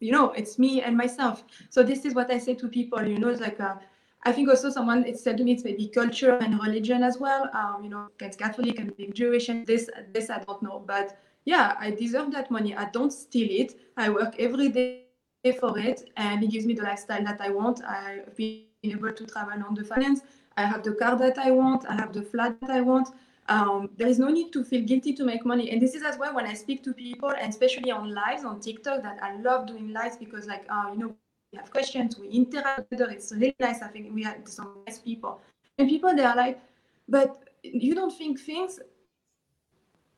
you 0.00 0.12
know, 0.12 0.32
it's 0.32 0.58
me 0.58 0.82
and 0.82 0.96
myself. 0.96 1.44
So 1.70 1.82
this 1.82 2.04
is 2.04 2.14
what 2.14 2.30
I 2.30 2.38
say 2.38 2.54
to 2.54 2.68
people. 2.68 3.06
You 3.06 3.18
know, 3.18 3.28
it's 3.28 3.40
like. 3.40 3.60
Uh, 3.60 3.76
I 4.22 4.32
think 4.32 4.50
also 4.50 4.68
someone 4.68 5.06
it 5.06 5.18
said 5.18 5.38
to 5.38 5.44
me 5.44 5.52
it's 5.52 5.64
maybe 5.64 5.88
culture 5.88 6.36
and 6.36 6.60
religion 6.60 7.02
as 7.02 7.16
well. 7.16 7.48
Um, 7.54 7.82
you 7.82 7.88
know, 7.88 8.08
it's 8.20 8.36
Catholic 8.36 8.78
and 8.78 8.94
being 8.94 9.14
Jewish 9.14 9.48
and 9.48 9.66
this 9.66 9.88
this 10.12 10.28
I 10.28 10.40
don't 10.40 10.62
know, 10.62 10.84
but 10.86 11.18
yeah, 11.50 11.76
I 11.80 11.90
deserve 11.90 12.30
that 12.32 12.48
money. 12.50 12.76
I 12.76 12.86
don't 12.96 13.12
steal 13.12 13.48
it. 13.50 13.74
I 13.96 14.08
work 14.08 14.36
every 14.38 14.68
day 14.68 15.52
for 15.58 15.76
it, 15.78 16.08
and 16.16 16.44
it 16.44 16.50
gives 16.52 16.64
me 16.64 16.74
the 16.74 16.84
lifestyle 16.84 17.24
that 17.24 17.40
I 17.40 17.50
want. 17.50 17.82
I've 17.82 18.36
been 18.36 18.66
able 18.84 19.12
to 19.12 19.26
travel 19.26 19.60
on 19.68 19.74
the 19.74 19.84
finance. 19.84 20.20
I 20.56 20.64
have 20.64 20.84
the 20.84 20.92
car 20.92 21.16
that 21.16 21.38
I 21.38 21.50
want. 21.50 21.86
I 21.86 21.94
have 21.94 22.12
the 22.12 22.22
flat 22.22 22.60
that 22.60 22.70
I 22.70 22.82
want. 22.82 23.08
Um, 23.48 23.90
there 23.96 24.06
is 24.06 24.20
no 24.20 24.28
need 24.28 24.52
to 24.52 24.62
feel 24.62 24.82
guilty 24.82 25.12
to 25.14 25.24
make 25.24 25.44
money. 25.44 25.72
And 25.72 25.82
this 25.82 25.96
is 25.96 26.04
as 26.04 26.16
well 26.18 26.32
when 26.36 26.46
I 26.46 26.54
speak 26.54 26.84
to 26.84 26.92
people, 26.94 27.30
and 27.30 27.48
especially 27.50 27.90
on 27.90 28.14
lives 28.14 28.44
on 28.44 28.60
TikTok, 28.60 29.02
that 29.02 29.18
I 29.20 29.36
love 29.48 29.66
doing 29.66 29.92
lives 29.92 30.16
because, 30.16 30.46
like, 30.46 30.64
uh, 30.68 30.90
you 30.92 30.98
know, 31.00 31.16
we 31.52 31.58
have 31.58 31.70
questions, 31.72 32.16
we 32.16 32.28
interact 32.28 32.90
together. 32.90 33.10
It's 33.10 33.32
really 33.32 33.56
nice. 33.58 33.82
I 33.82 33.88
think 33.88 34.14
we 34.14 34.22
have 34.22 34.36
some 34.44 34.84
nice 34.86 35.00
people. 35.00 35.40
And 35.78 35.88
people, 35.88 36.14
they 36.14 36.24
are 36.24 36.36
like, 36.36 36.60
but 37.08 37.42
you 37.64 37.94
don't 37.96 38.16
think 38.16 38.38
things. 38.38 38.78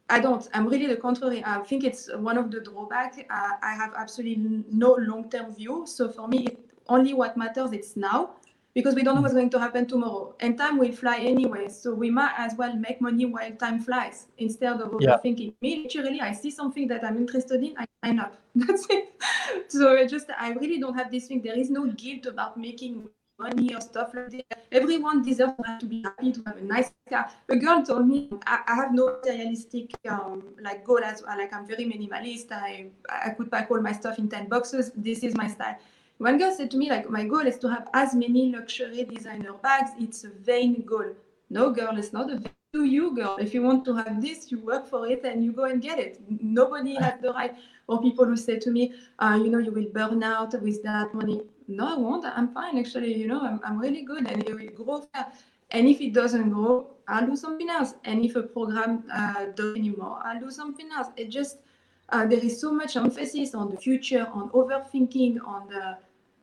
I 0.08 0.20
don't. 0.20 0.46
I'm 0.52 0.66
really 0.68 0.86
the 0.86 0.96
contrary. 0.96 1.42
I 1.44 1.60
think 1.60 1.84
it's 1.84 2.10
one 2.14 2.36
of 2.36 2.50
the 2.50 2.60
drawbacks. 2.60 3.18
Uh, 3.18 3.50
I 3.62 3.74
have 3.74 3.92
absolutely 3.96 4.64
no 4.70 4.96
long-term 5.00 5.54
view. 5.54 5.84
So 5.86 6.10
for 6.10 6.28
me, 6.28 6.48
only 6.88 7.14
what 7.14 7.36
matters 7.36 7.72
is 7.72 7.96
now 7.96 8.36
because 8.74 8.94
we 8.94 9.02
don't 9.02 9.14
know 9.14 9.20
what's 9.20 9.34
going 9.34 9.50
to 9.50 9.58
happen 9.58 9.86
tomorrow. 9.86 10.34
And 10.40 10.56
time 10.56 10.78
will 10.78 10.92
fly 10.92 11.18
anyway. 11.18 11.68
So 11.68 11.94
we 11.94 12.10
might 12.10 12.32
as 12.38 12.54
well 12.56 12.74
make 12.74 13.00
money 13.00 13.26
while 13.26 13.52
time 13.52 13.80
flies 13.80 14.26
instead 14.38 14.72
of 14.72 14.92
overthinking. 14.92 15.54
Yeah. 15.60 15.60
Me, 15.60 15.82
literally, 15.82 16.20
I 16.20 16.32
see 16.32 16.50
something 16.50 16.88
that 16.88 17.04
I'm 17.04 17.18
interested 17.18 17.62
in, 17.62 17.74
I 17.76 17.86
sign 18.04 18.18
up. 18.18 18.36
That's 18.54 18.86
it. 18.88 19.14
So 19.68 19.96
I 19.96 20.06
just, 20.06 20.26
I 20.38 20.52
really 20.52 20.78
don't 20.78 20.94
have 20.94 21.10
this 21.10 21.26
thing. 21.26 21.42
There 21.42 21.58
is 21.58 21.70
no 21.70 21.86
guilt 21.86 22.26
about 22.26 22.56
making 22.56 23.08
money 23.38 23.74
or 23.74 23.80
stuff 23.80 24.12
like 24.14 24.30
that. 24.30 24.64
Everyone 24.70 25.22
deserves 25.22 25.54
to 25.80 25.86
be 25.86 26.02
happy 26.02 26.32
to 26.32 26.42
have 26.46 26.56
a 26.56 26.62
nice 26.62 26.90
car. 27.08 27.30
A 27.48 27.56
girl 27.56 27.82
told 27.82 28.06
me 28.06 28.30
I, 28.46 28.60
I 28.66 28.74
have 28.76 28.94
no 28.94 29.16
materialistic 29.16 29.90
um, 30.08 30.42
like 30.62 30.84
goal 30.84 31.02
as 31.02 31.22
well. 31.22 31.36
Like 31.38 31.52
I'm 31.52 31.66
very 31.66 31.84
minimalist. 31.84 32.52
I 32.52 32.86
I 33.08 33.30
could 33.30 33.50
pack 33.50 33.70
all 33.70 33.80
my 33.80 33.92
stuff 33.92 34.18
in 34.18 34.28
ten 34.28 34.48
boxes. 34.48 34.92
This 34.94 35.22
is 35.22 35.34
my 35.34 35.48
style. 35.48 35.76
One 36.18 36.38
girl 36.38 36.54
said 36.54 36.70
to 36.70 36.76
me, 36.76 36.88
like, 36.88 37.10
my 37.10 37.24
goal 37.24 37.40
is 37.40 37.58
to 37.58 37.68
have 37.68 37.88
as 37.94 38.14
many 38.14 38.52
luxury 38.52 39.02
designer 39.02 39.54
bags. 39.54 39.90
It's 39.98 40.22
a 40.22 40.28
vain 40.28 40.84
goal. 40.86 41.06
No, 41.50 41.70
girl, 41.70 41.98
it's 41.98 42.12
not 42.12 42.30
a 42.30 42.36
vain 42.36 42.52
to 42.74 42.84
you, 42.84 43.12
girl. 43.16 43.36
If 43.40 43.52
you 43.52 43.62
want 43.62 43.84
to 43.86 43.94
have 43.94 44.22
this, 44.22 44.52
you 44.52 44.60
work 44.60 44.88
for 44.88 45.08
it 45.08 45.24
and 45.24 45.44
you 45.44 45.50
go 45.52 45.64
and 45.64 45.82
get 45.82 45.98
it. 45.98 46.20
Nobody 46.28 46.94
has 46.94 47.14
the 47.20 47.32
right. 47.32 47.56
Or 47.88 48.00
people 48.00 48.24
who 48.24 48.36
say 48.36 48.60
to 48.60 48.70
me, 48.70 48.94
uh, 49.18 49.36
you 49.42 49.50
know, 49.50 49.58
you 49.58 49.72
will 49.72 49.88
burn 49.92 50.22
out 50.22 50.54
with 50.62 50.82
that 50.84 51.12
money. 51.12 51.42
No, 51.68 51.94
I 51.94 51.98
won't. 51.98 52.24
I'm 52.24 52.52
fine, 52.52 52.78
actually. 52.78 53.14
You 53.14 53.28
know, 53.28 53.40
I'm, 53.40 53.60
I'm 53.64 53.78
really 53.78 54.02
good 54.02 54.26
and 54.26 54.42
it 54.42 54.54
will 54.54 54.84
grow. 54.84 55.08
And 55.70 55.88
if 55.88 56.00
it 56.00 56.12
doesn't 56.12 56.50
grow, 56.50 56.88
I'll 57.08 57.26
do 57.26 57.36
something 57.36 57.68
else. 57.70 57.94
And 58.04 58.24
if 58.24 58.36
a 58.36 58.42
program 58.42 59.04
uh, 59.12 59.46
doesn't 59.56 59.76
anymore, 59.76 60.20
I'll 60.24 60.40
do 60.40 60.50
something 60.50 60.88
else. 60.90 61.08
It 61.16 61.30
just, 61.30 61.58
uh, 62.10 62.26
there 62.26 62.38
is 62.38 62.60
so 62.60 62.72
much 62.72 62.96
emphasis 62.96 63.54
on 63.54 63.70
the 63.70 63.76
future, 63.76 64.28
on 64.32 64.50
overthinking, 64.50 65.38
on 65.46 65.68
the 65.68 65.98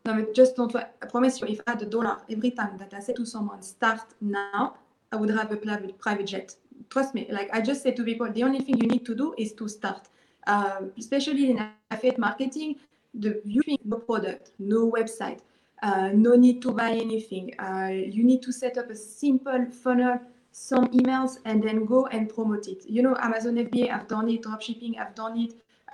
no, 0.05 0.25
just 0.33 0.55
don't. 0.55 0.73
I 0.75 1.05
promise 1.07 1.41
you, 1.41 1.47
if 1.47 1.59
I 1.67 1.71
had 1.71 1.81
a 1.81 1.85
dollar 1.85 2.19
every 2.29 2.51
time 2.51 2.77
that 2.77 2.93
I 2.93 2.99
say 2.99 3.13
to 3.13 3.25
someone, 3.25 3.61
start 3.61 4.01
now, 4.21 4.75
I 5.11 5.15
would 5.17 5.29
have 5.29 5.51
a 5.51 5.57
private 5.57 6.25
jet. 6.25 6.55
Trust 6.89 7.13
me. 7.13 7.27
Like 7.29 7.49
I 7.53 7.61
just 7.61 7.83
say 7.83 7.91
to 7.91 8.03
people, 8.03 8.31
the 8.31 8.43
only 8.43 8.59
thing 8.61 8.77
you 8.77 8.87
need 8.87 9.05
to 9.05 9.15
do 9.15 9.35
is 9.37 9.53
to 9.53 9.67
start. 9.67 10.07
Um, 10.47 10.93
especially 10.97 11.51
in 11.51 11.69
affiliate 11.91 12.17
marketing, 12.17 12.77
the 13.13 13.41
viewing 13.45 13.77
no 13.83 13.97
product, 13.97 14.51
no 14.59 14.91
website, 14.91 15.39
uh, 15.81 16.09
no 16.13 16.35
need 16.35 16.61
to 16.61 16.71
buy 16.71 16.91
anything. 16.91 17.57
Uh, 17.59 17.89
you 17.91 18.23
need 18.23 18.41
to 18.43 18.51
set 18.51 18.77
up 18.77 18.89
a 18.89 18.95
simple 18.95 19.65
funnel, 19.71 20.19
some 20.51 20.87
emails, 20.87 21.37
and 21.45 21.63
then 21.63 21.85
go 21.85 22.07
and 22.07 22.33
promote 22.33 22.67
it. 22.67 22.85
You 22.87 23.01
know, 23.01 23.15
Amazon 23.19 23.55
FBA, 23.55 23.91
I've 23.91 24.07
done 24.07 24.29
it. 24.29 24.43
Dropshipping, 24.43 24.99
I've 24.99 25.15
done 25.15 25.39
it. 25.39 25.53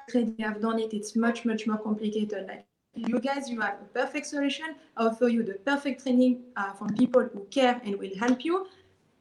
Trading, 0.10 0.46
I've 0.46 0.62
done 0.62 0.80
it. 0.80 0.94
It's 0.94 1.16
much, 1.16 1.46
much 1.46 1.68
more 1.68 1.78
complicated. 1.78 2.48
Like 2.48 2.66
you 2.96 3.20
guys, 3.20 3.50
you 3.50 3.60
have 3.62 3.82
a 3.82 3.86
perfect 3.86 4.28
solution. 4.28 4.76
I 4.98 5.06
offer 5.06 5.28
you 5.28 5.44
the 5.44 5.56
perfect 5.56 6.04
training 6.04 6.44
uh, 6.56 6.74
from 6.74 6.96
people 6.96 7.24
who 7.34 7.46
care 7.52 7.82
and 7.84 7.98
will 7.98 8.16
help 8.18 8.46
you. 8.46 8.68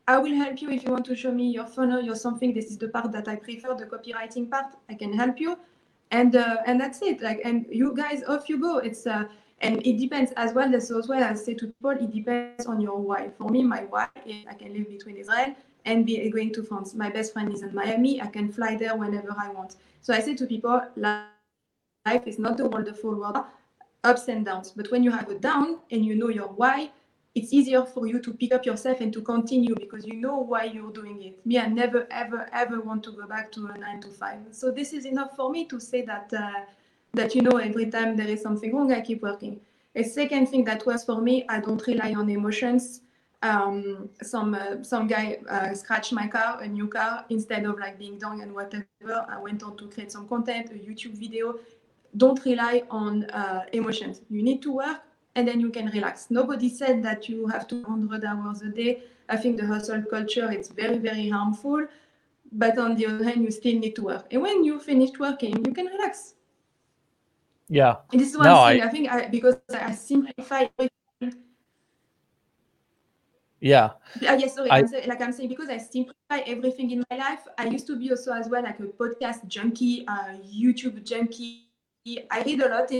I 0.07 0.19
will 0.19 0.35
help 0.35 0.61
you 0.61 0.71
if 0.71 0.85
you 0.85 0.91
want 0.93 1.07
to 1.07 1.17
show 1.17 1.33
me 1.33 1.51
your 1.51 1.67
funnel, 1.67 2.03
your 2.03 2.15
something. 2.15 2.53
This 2.53 2.67
is 2.67 2.77
the 2.77 2.89
part 2.89 3.11
that 3.13 3.27
I 3.27 3.37
prefer, 3.37 3.75
the 3.75 3.87
copywriting 3.87 4.51
part. 4.51 4.67
I 4.89 4.95
can 4.95 5.13
help 5.15 5.41
you, 5.41 5.59
and 6.15 6.37
uh, 6.37 6.59
and 6.67 6.81
that's 6.81 7.03
it. 7.03 7.21
Like, 7.21 7.41
and 7.45 7.67
you 7.69 7.95
guys, 7.95 8.23
off 8.29 8.49
you 8.49 8.59
go. 8.59 8.79
It's 8.79 9.07
uh, 9.07 9.25
and 9.61 9.85
it 9.85 9.99
depends 9.99 10.33
as 10.37 10.53
well. 10.53 10.73
As 10.75 10.91
as 10.91 11.09
well 11.09 11.23
as 11.23 11.45
say 11.45 11.55
to 11.55 11.67
people, 11.67 11.91
it 11.91 12.11
depends 12.13 12.67
on 12.67 12.81
your 12.81 12.99
why. 12.99 13.31
For 13.37 13.49
me, 13.49 13.65
my 13.65 13.83
why 13.95 14.09
is 14.25 14.47
I 14.49 14.55
can 14.55 14.73
live 14.73 14.89
between 14.89 15.17
Israel 15.17 15.55
and 15.85 16.07
be 16.07 16.31
going 16.31 16.53
to 16.55 16.63
France. 16.63 16.95
My 16.95 17.11
best 17.11 17.33
friend 17.33 17.53
is 17.53 17.63
in 17.63 17.75
Miami. 17.75 18.23
I 18.23 18.29
can 18.29 18.51
fly 18.53 18.77
there 18.77 18.97
whenever 18.97 19.35
I 19.37 19.51
want. 19.51 19.77
So 20.03 20.15
I 20.15 20.21
say 20.21 20.35
to 20.37 20.47
people, 20.47 20.81
life 20.97 22.27
is 22.27 22.39
not 22.39 22.57
the 22.59 22.69
wonderful 22.69 23.15
world 23.17 23.45
ups 24.05 24.29
and 24.29 24.45
downs. 24.45 24.73
But 24.77 24.91
when 24.93 25.03
you 25.03 25.11
have 25.11 25.29
a 25.29 25.35
down 25.35 25.81
and 25.91 26.05
you 26.05 26.15
know 26.15 26.29
your 26.29 26.49
why, 26.49 26.91
it's 27.35 27.53
easier 27.53 27.85
for 27.85 28.07
you 28.07 28.21
to 28.21 28.33
pick 28.33 28.55
up 28.55 28.65
yourself 28.65 29.01
and 29.01 29.13
to 29.13 29.21
continue 29.21 29.75
because 29.75 30.07
you 30.07 30.15
know 30.15 30.39
why 30.39 30.65
you're 30.65 30.93
doing 30.93 31.21
it. 31.23 31.45
Me, 31.45 31.59
I 31.59 31.67
never, 31.67 32.07
ever, 32.11 32.49
ever 32.53 32.81
want 32.81 33.03
to 33.05 33.13
go 33.13 33.27
back 33.27 33.51
to 33.53 33.67
a 33.67 33.77
nine 33.77 34.01
to 34.03 34.09
five. 34.09 34.39
So 34.53 34.71
this 34.71 34.93
is 34.93 35.05
enough 35.05 35.35
for 35.35 35.51
me 35.51 35.65
to 35.67 35.81
say 35.81 36.03
that 36.03 36.33
uh, 36.33 36.61
that 37.13 37.35
you 37.35 37.43
know 37.43 37.59
every 37.59 37.91
time 37.91 38.17
there 38.17 38.29
is 38.29 38.41
something 38.41 38.75
wrong, 38.75 38.93
I 38.93 39.01
keep 39.01 39.23
working. 39.23 39.61
A 39.97 40.05
second 40.05 40.49
thing 40.49 40.65
that 40.65 40.87
was 40.87 41.05
for 41.05 41.21
me, 41.21 41.45
I 41.49 41.61
don't 41.61 41.85
rely 41.87 42.15
on 42.15 42.29
emotions. 42.29 43.01
Um, 43.43 44.09
some 44.23 44.55
uh, 44.55 44.83
some 44.83 45.09
guy 45.09 45.39
uh, 45.49 45.75
scratched 45.75 46.13
my 46.13 46.29
car, 46.29 46.63
a 46.63 46.69
new 46.69 46.87
car, 46.87 47.25
instead 47.31 47.65
of 47.65 47.79
like 47.79 47.99
being 47.99 48.17
done 48.19 48.41
and 48.43 48.55
whatever. 48.55 48.87
I 49.29 49.39
went 49.41 49.63
on 49.65 49.77
to 49.79 49.89
create 49.89 50.13
some 50.13 50.29
content, 50.29 50.71
a 50.71 50.75
YouTube 50.75 51.19
video, 51.19 51.59
don't 52.17 52.43
rely 52.45 52.85
on 52.91 53.25
uh, 53.31 53.65
emotions. 53.73 54.21
You 54.31 54.43
need 54.43 54.63
to 54.63 54.73
work 54.73 55.01
and 55.37 55.49
then 55.49 55.61
you 55.61 55.71
can 55.71 55.87
relax. 55.87 56.31
Nobody 56.31 56.69
said 56.69 57.03
that 57.03 57.29
you 57.29 57.47
have 57.49 57.67
200 57.67 58.25
hours 58.25 58.63
a 58.63 58.69
day. 58.69 59.03
I 59.29 59.37
think 59.37 59.57
the 59.57 59.67
hustle 59.67 60.03
culture 60.03 60.51
is 60.53 60.69
very, 60.69 60.99
very 60.99 61.29
harmful. 61.29 61.87
But 62.53 62.79
on 62.79 62.95
the 62.95 63.07
other 63.07 63.25
hand, 63.25 63.43
you 63.43 63.51
still 63.51 63.79
need 63.79 63.97
to 63.97 64.03
work. 64.03 64.27
And 64.31 64.43
when 64.43 64.65
you 64.65 64.79
finished 64.79 65.19
working, 65.19 65.65
you 65.65 65.73
can 65.73 65.87
relax. 65.87 66.35
Yeah. 67.69 67.97
And 68.13 68.21
this 68.21 68.31
is 68.31 68.37
one 68.37 68.47
no, 68.47 68.67
thing 68.67 68.83
I, 68.83 68.87
I 68.87 68.89
think 68.91 69.13
I, 69.13 69.29
because 69.29 69.57
I 69.75 69.93
simplify 69.93 70.67
everything. 70.79 71.43
Yeah. 73.61 73.85
Uh, 73.85 74.37
yes, 74.39 74.55
sorry. 74.55 74.71
I, 74.71 74.81
I'm 74.81 75.09
like 75.09 75.21
I'm 75.23 75.33
saying, 75.33 75.49
because 75.49 75.71
I 75.71 75.79
simplify 75.79 76.41
everything 76.47 76.91
in 76.91 77.03
my 77.11 77.17
life. 77.17 77.41
I 77.57 77.67
used 77.67 77.87
to 77.87 77.97
be 77.97 78.11
also 78.11 78.35
as 78.35 78.49
well 78.49 78.63
like 78.63 78.79
a 78.79 78.83
podcast 78.83 79.49
junkie, 79.49 80.07
uh, 80.07 80.37
YouTube 80.45 81.03
junkie, 81.03 81.65
I 82.31 82.43
read 82.43 82.61
a 82.61 82.69
lot. 82.69 82.93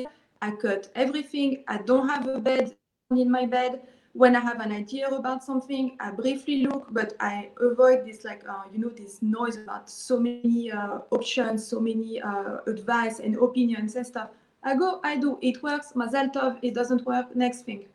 I 0.43 0.51
cut 0.53 0.91
everything. 0.95 1.65
I 1.69 1.79
don't 1.79 2.09
have 2.09 2.29
a 2.29 2.39
bed 2.39 2.77
in 3.11 3.31
my 3.31 3.47
bed. 3.47 3.83
When 4.13 4.37
I 4.37 4.41
have 4.41 4.61
an 4.61 4.71
idea 4.71 5.09
about 5.09 5.43
something, 5.43 5.97
I 5.99 6.13
briefly 6.13 6.63
look, 6.63 6.87
but 6.93 7.15
I 7.19 7.51
avoid 7.61 8.07
this, 8.07 8.25
like, 8.25 8.49
uh, 8.49 8.63
you 8.73 8.79
know, 8.79 8.89
this 8.89 9.21
noise 9.23 9.57
about 9.57 9.91
so 9.91 10.21
many 10.21 10.71
uh, 10.71 11.01
options, 11.11 11.67
so 11.67 11.81
many 11.81 12.23
uh, 12.23 12.59
advice 12.69 13.19
and 13.19 13.37
opinions 13.37 13.97
and 13.97 14.07
stuff. 14.07 14.29
I 14.63 14.77
go, 14.77 15.01
I 15.03 15.17
do. 15.17 15.39
It 15.43 15.63
works. 15.63 15.93
Mazal 15.95 16.33
tov. 16.33 16.59
It 16.63 16.75
doesn't 16.75 17.05
work. 17.05 17.35
Next 17.35 17.63
thing. 17.63 17.87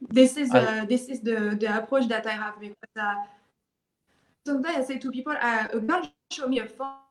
This 0.00 0.36
is 0.36 0.50
I, 0.50 0.58
uh, 0.58 0.84
this 0.84 1.08
is 1.08 1.20
the 1.20 1.56
the 1.58 1.78
approach 1.78 2.08
that 2.08 2.26
I 2.26 2.32
have 2.32 2.60
because 2.60 2.96
uh, 3.00 3.14
sometimes 4.46 4.76
I 4.76 4.82
say 4.84 4.98
to 4.98 5.10
people, 5.10 5.34
uh, 5.40 5.68
a 5.72 5.80
girl 5.80 6.10
show 6.30 6.48
me 6.48 6.58
a 6.58 6.66
phone 6.66 7.03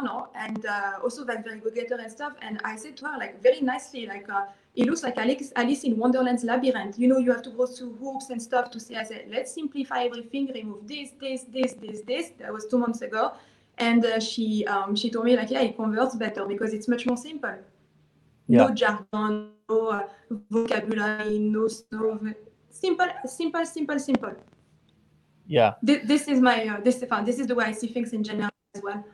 no, 0.00 0.28
and 0.34 0.64
uh, 0.64 0.92
also 1.02 1.24
good 1.24 1.74
getter 1.74 1.96
and 1.96 2.10
stuff. 2.10 2.32
And 2.40 2.60
I 2.64 2.76
said 2.76 2.96
to 2.98 3.06
her 3.06 3.18
like 3.18 3.42
very 3.42 3.60
nicely, 3.60 4.06
like 4.06 4.28
uh, 4.28 4.46
it 4.74 4.86
looks 4.86 5.02
like 5.02 5.18
Alice, 5.18 5.52
Alice 5.54 5.84
in 5.84 5.98
Wonderland's 5.98 6.44
labyrinth. 6.44 6.98
You 6.98 7.08
know, 7.08 7.18
you 7.18 7.30
have 7.32 7.42
to 7.42 7.50
go 7.50 7.66
through 7.66 7.94
hoops 7.96 8.30
and 8.30 8.40
stuff 8.40 8.70
to 8.70 8.80
see. 8.80 8.96
I 8.96 9.02
said, 9.02 9.26
let's 9.30 9.52
simplify 9.52 10.04
everything, 10.04 10.50
remove 10.54 10.88
this, 10.88 11.10
this, 11.20 11.42
this, 11.44 11.74
this, 11.74 12.00
this. 12.06 12.30
That 12.38 12.52
was 12.52 12.66
two 12.66 12.78
months 12.78 13.02
ago, 13.02 13.32
and 13.76 14.04
uh, 14.04 14.18
she 14.18 14.64
um, 14.66 14.96
she 14.96 15.10
told 15.10 15.26
me 15.26 15.36
like, 15.36 15.50
yeah, 15.50 15.60
it 15.60 15.76
converts 15.76 16.16
better 16.16 16.46
because 16.46 16.72
it's 16.72 16.88
much 16.88 17.04
more 17.06 17.18
simple. 17.18 17.54
Yeah. 18.48 18.58
No 18.58 18.74
jargon, 18.74 19.50
no 19.68 19.88
uh, 19.88 20.08
vocabulary, 20.50 21.38
no 21.38 21.68
stuff. 21.68 22.20
Simple, 22.70 23.08
simple, 23.26 23.66
simple, 23.66 23.98
simple. 23.98 24.32
Yeah. 25.46 25.74
This, 25.82 26.00
this 26.06 26.28
is 26.28 26.40
my 26.40 26.66
uh, 26.66 26.80
this 26.80 27.04
this 27.24 27.38
is 27.38 27.46
the 27.46 27.54
way 27.54 27.66
I 27.66 27.72
see 27.72 27.88
things 27.88 28.14
in 28.14 28.24
general 28.24 28.50
as 28.74 28.82
well. 28.82 29.04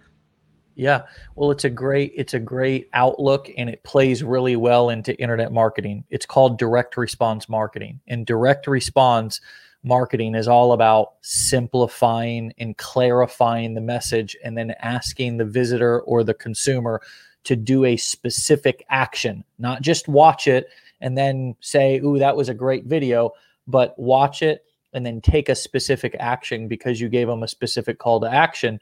Yeah. 0.79 1.03
Well, 1.35 1.51
it's 1.51 1.65
a 1.65 1.71
great 1.71 2.13
it's 2.15 2.35
a 2.35 2.39
great 2.39 2.89
outlook 2.93 3.51
and 3.57 3.69
it 3.69 3.83
plays 3.83 4.23
really 4.23 4.55
well 4.55 4.91
into 4.91 5.21
internet 5.21 5.53
marketing. 5.53 6.05
It's 6.09 6.25
called 6.25 6.57
direct 6.57 6.97
response 6.97 7.49
marketing. 7.49 7.99
And 8.07 8.25
direct 8.25 8.69
response 8.69 9.41
marketing 9.83 10.37
is 10.37 10.47
all 10.47 10.73
about 10.73 11.15
simplifying 11.21 12.53
and 12.59 12.77
clarifying 12.77 13.75
the 13.75 13.81
message 13.81 14.37
and 14.45 14.57
then 14.57 14.73
asking 14.79 15.37
the 15.37 15.45
visitor 15.45 16.01
or 16.03 16.23
the 16.23 16.35
consumer 16.35 17.01
to 17.43 17.57
do 17.57 17.85
a 17.85 17.97
specific 17.97 18.87
action, 18.89 19.43
not 19.59 19.83
just 19.83 20.07
watch 20.07 20.47
it 20.47 20.69
and 21.01 21.19
then 21.19 21.57
say, 21.59 21.99
Ooh, 21.99 22.21
that 22.21 22.37
was 22.37 22.49
a 22.49 22.55
great 22.55 22.85
video, 22.85 23.33
but 23.67 23.99
watch 23.99 24.43
it 24.43 24.65
and 24.93 25.05
then 25.05 25.21
take 25.21 25.49
a 25.49 25.57
specific 25.57 26.15
action 26.21 26.69
because 26.69 27.01
you 27.01 27.09
gave 27.09 27.27
them 27.27 27.43
a 27.43 27.49
specific 27.49 27.99
call 27.99 28.21
to 28.21 28.33
action. 28.33 28.79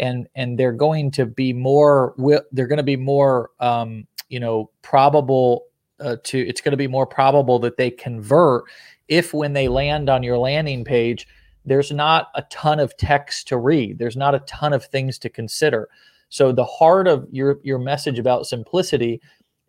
And, 0.00 0.28
and 0.34 0.58
they're 0.58 0.72
going 0.72 1.12
to 1.12 1.26
be 1.26 1.52
more 1.52 2.14
they're 2.52 2.66
going 2.66 2.78
to 2.78 2.82
be 2.82 2.96
more 2.96 3.50
um, 3.60 4.06
you 4.28 4.40
know 4.40 4.70
probable 4.82 5.66
uh, 6.00 6.16
to 6.24 6.38
it's 6.38 6.60
going 6.60 6.72
to 6.72 6.76
be 6.76 6.88
more 6.88 7.06
probable 7.06 7.58
that 7.60 7.76
they 7.76 7.90
convert 7.90 8.64
if 9.08 9.34
when 9.34 9.52
they 9.52 9.68
land 9.68 10.08
on 10.08 10.22
your 10.22 10.38
landing 10.38 10.84
page 10.84 11.26
there's 11.64 11.92
not 11.92 12.28
a 12.34 12.42
ton 12.50 12.80
of 12.80 12.96
text 12.96 13.48
to 13.48 13.58
read. 13.58 13.98
There's 13.98 14.16
not 14.16 14.34
a 14.34 14.40
ton 14.40 14.72
of 14.72 14.84
things 14.84 15.18
to 15.18 15.28
consider. 15.28 15.88
So 16.30 16.52
the 16.52 16.64
heart 16.64 17.06
of 17.06 17.26
your 17.30 17.58
your 17.62 17.78
message 17.78 18.18
about 18.18 18.46
simplicity 18.46 19.20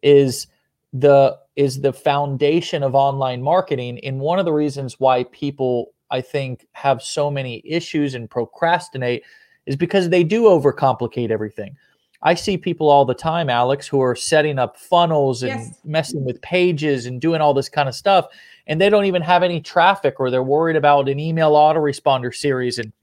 is 0.01 0.47
the 0.93 1.37
is 1.55 1.81
the 1.81 1.93
foundation 1.93 2.83
of 2.83 2.95
online 2.95 3.41
marketing 3.41 3.99
and 4.03 4.19
one 4.19 4.39
of 4.39 4.45
the 4.45 4.53
reasons 4.53 4.99
why 4.99 5.23
people 5.25 5.93
i 6.09 6.19
think 6.19 6.67
have 6.73 7.01
so 7.01 7.31
many 7.31 7.61
issues 7.65 8.13
and 8.13 8.29
procrastinate 8.29 9.23
is 9.65 9.75
because 9.75 10.09
they 10.09 10.23
do 10.23 10.43
overcomplicate 10.43 11.29
everything 11.29 11.75
I 12.23 12.35
see 12.35 12.57
people 12.57 12.89
all 12.89 13.05
the 13.05 13.15
time, 13.15 13.49
Alex, 13.49 13.87
who 13.87 13.99
are 14.01 14.15
setting 14.15 14.59
up 14.59 14.77
funnels 14.77 15.41
and 15.41 15.59
yes. 15.59 15.79
messing 15.83 16.23
with 16.23 16.41
pages 16.41 17.07
and 17.07 17.19
doing 17.19 17.41
all 17.41 17.53
this 17.53 17.69
kind 17.69 17.89
of 17.89 17.95
stuff. 17.95 18.27
And 18.67 18.79
they 18.79 18.89
don't 18.89 19.05
even 19.05 19.23
have 19.23 19.41
any 19.41 19.59
traffic 19.59 20.19
or 20.19 20.29
they're 20.29 20.43
worried 20.43 20.75
about 20.75 21.09
an 21.09 21.19
email 21.19 21.53
autoresponder 21.53 22.33
series. 22.33 22.77
And 22.77 22.93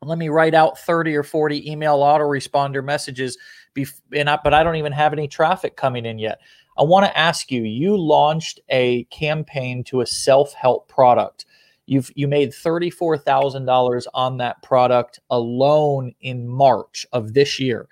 let 0.00 0.16
me 0.16 0.28
write 0.28 0.54
out 0.54 0.78
30 0.78 1.16
or 1.16 1.24
40 1.24 1.70
email 1.70 1.98
autoresponder 1.98 2.84
messages. 2.84 3.36
Bef- 3.74 4.00
and 4.12 4.30
I, 4.30 4.38
but 4.42 4.54
I 4.54 4.62
don't 4.62 4.76
even 4.76 4.92
have 4.92 5.12
any 5.12 5.26
traffic 5.26 5.76
coming 5.76 6.06
in 6.06 6.20
yet. 6.20 6.38
I 6.78 6.84
want 6.84 7.04
to 7.04 7.18
ask 7.18 7.50
you, 7.50 7.64
you 7.64 7.96
launched 7.96 8.60
a 8.68 9.04
campaign 9.04 9.82
to 9.84 10.02
a 10.02 10.06
self-help 10.06 10.88
product. 10.88 11.46
You've 11.86 12.10
you 12.14 12.28
made 12.28 12.50
$34,000 12.50 14.06
on 14.14 14.36
that 14.38 14.62
product 14.62 15.20
alone 15.30 16.14
in 16.20 16.46
March 16.48 17.06
of 17.12 17.34
this 17.34 17.58
year. 17.58 17.88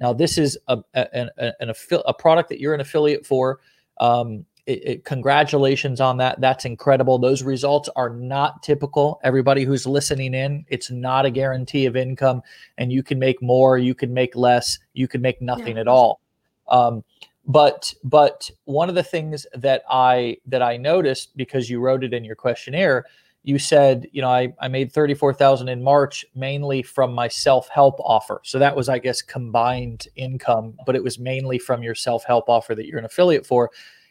Now, 0.00 0.12
this 0.12 0.38
is 0.38 0.58
a, 0.68 0.78
a, 0.94 1.16
an, 1.16 1.30
an 1.60 1.72
a 2.06 2.14
product 2.14 2.48
that 2.48 2.60
you're 2.60 2.74
an 2.74 2.80
affiliate 2.80 3.26
for. 3.26 3.60
Um, 4.00 4.44
it, 4.66 4.86
it, 4.86 5.04
congratulations 5.04 6.00
on 6.00 6.16
that. 6.18 6.40
That's 6.40 6.64
incredible. 6.64 7.18
Those 7.18 7.42
results 7.42 7.88
are 7.96 8.10
not 8.10 8.62
typical. 8.62 9.20
Everybody 9.24 9.64
who's 9.64 9.86
listening 9.86 10.34
in, 10.34 10.64
it's 10.68 10.90
not 10.90 11.26
a 11.26 11.30
guarantee 11.30 11.86
of 11.86 11.96
income, 11.96 12.42
and 12.78 12.92
you 12.92 13.02
can 13.02 13.18
make 13.18 13.42
more, 13.42 13.78
you 13.78 13.94
can 13.94 14.14
make 14.14 14.36
less, 14.36 14.78
you 14.92 15.08
can 15.08 15.20
make 15.20 15.42
nothing 15.42 15.76
yeah. 15.76 15.82
at 15.82 15.88
all. 15.88 16.20
Um, 16.68 17.02
but 17.46 17.92
but 18.04 18.48
one 18.64 18.88
of 18.88 18.94
the 18.94 19.02
things 19.02 19.46
that 19.54 19.82
I 19.90 20.36
that 20.46 20.62
I 20.62 20.76
noticed 20.76 21.36
because 21.36 21.68
you 21.68 21.80
wrote 21.80 22.04
it 22.04 22.14
in 22.14 22.24
your 22.24 22.36
questionnaire 22.36 23.04
you 23.44 23.58
said, 23.58 24.06
you 24.12 24.22
know, 24.22 24.28
I, 24.28 24.54
I 24.60 24.68
made 24.68 24.92
34,000 24.92 25.68
in 25.68 25.82
March 25.82 26.24
mainly 26.34 26.82
from 26.82 27.12
my 27.12 27.26
self-help 27.26 27.98
offer. 27.98 28.40
So 28.44 28.58
that 28.60 28.76
was, 28.76 28.88
I 28.88 28.98
guess, 28.98 29.20
combined 29.20 30.06
income, 30.14 30.74
but 30.86 30.94
it 30.94 31.02
was 31.02 31.18
mainly 31.18 31.58
from 31.58 31.82
your 31.82 31.94
self-help 31.94 32.48
offer 32.48 32.74
that 32.74 32.86
you're 32.86 33.00
an 33.00 33.04
affiliate 33.04 33.44
for. 33.44 33.70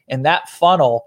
And 0.10 0.26
that 0.26 0.50
funnel, 0.50 1.06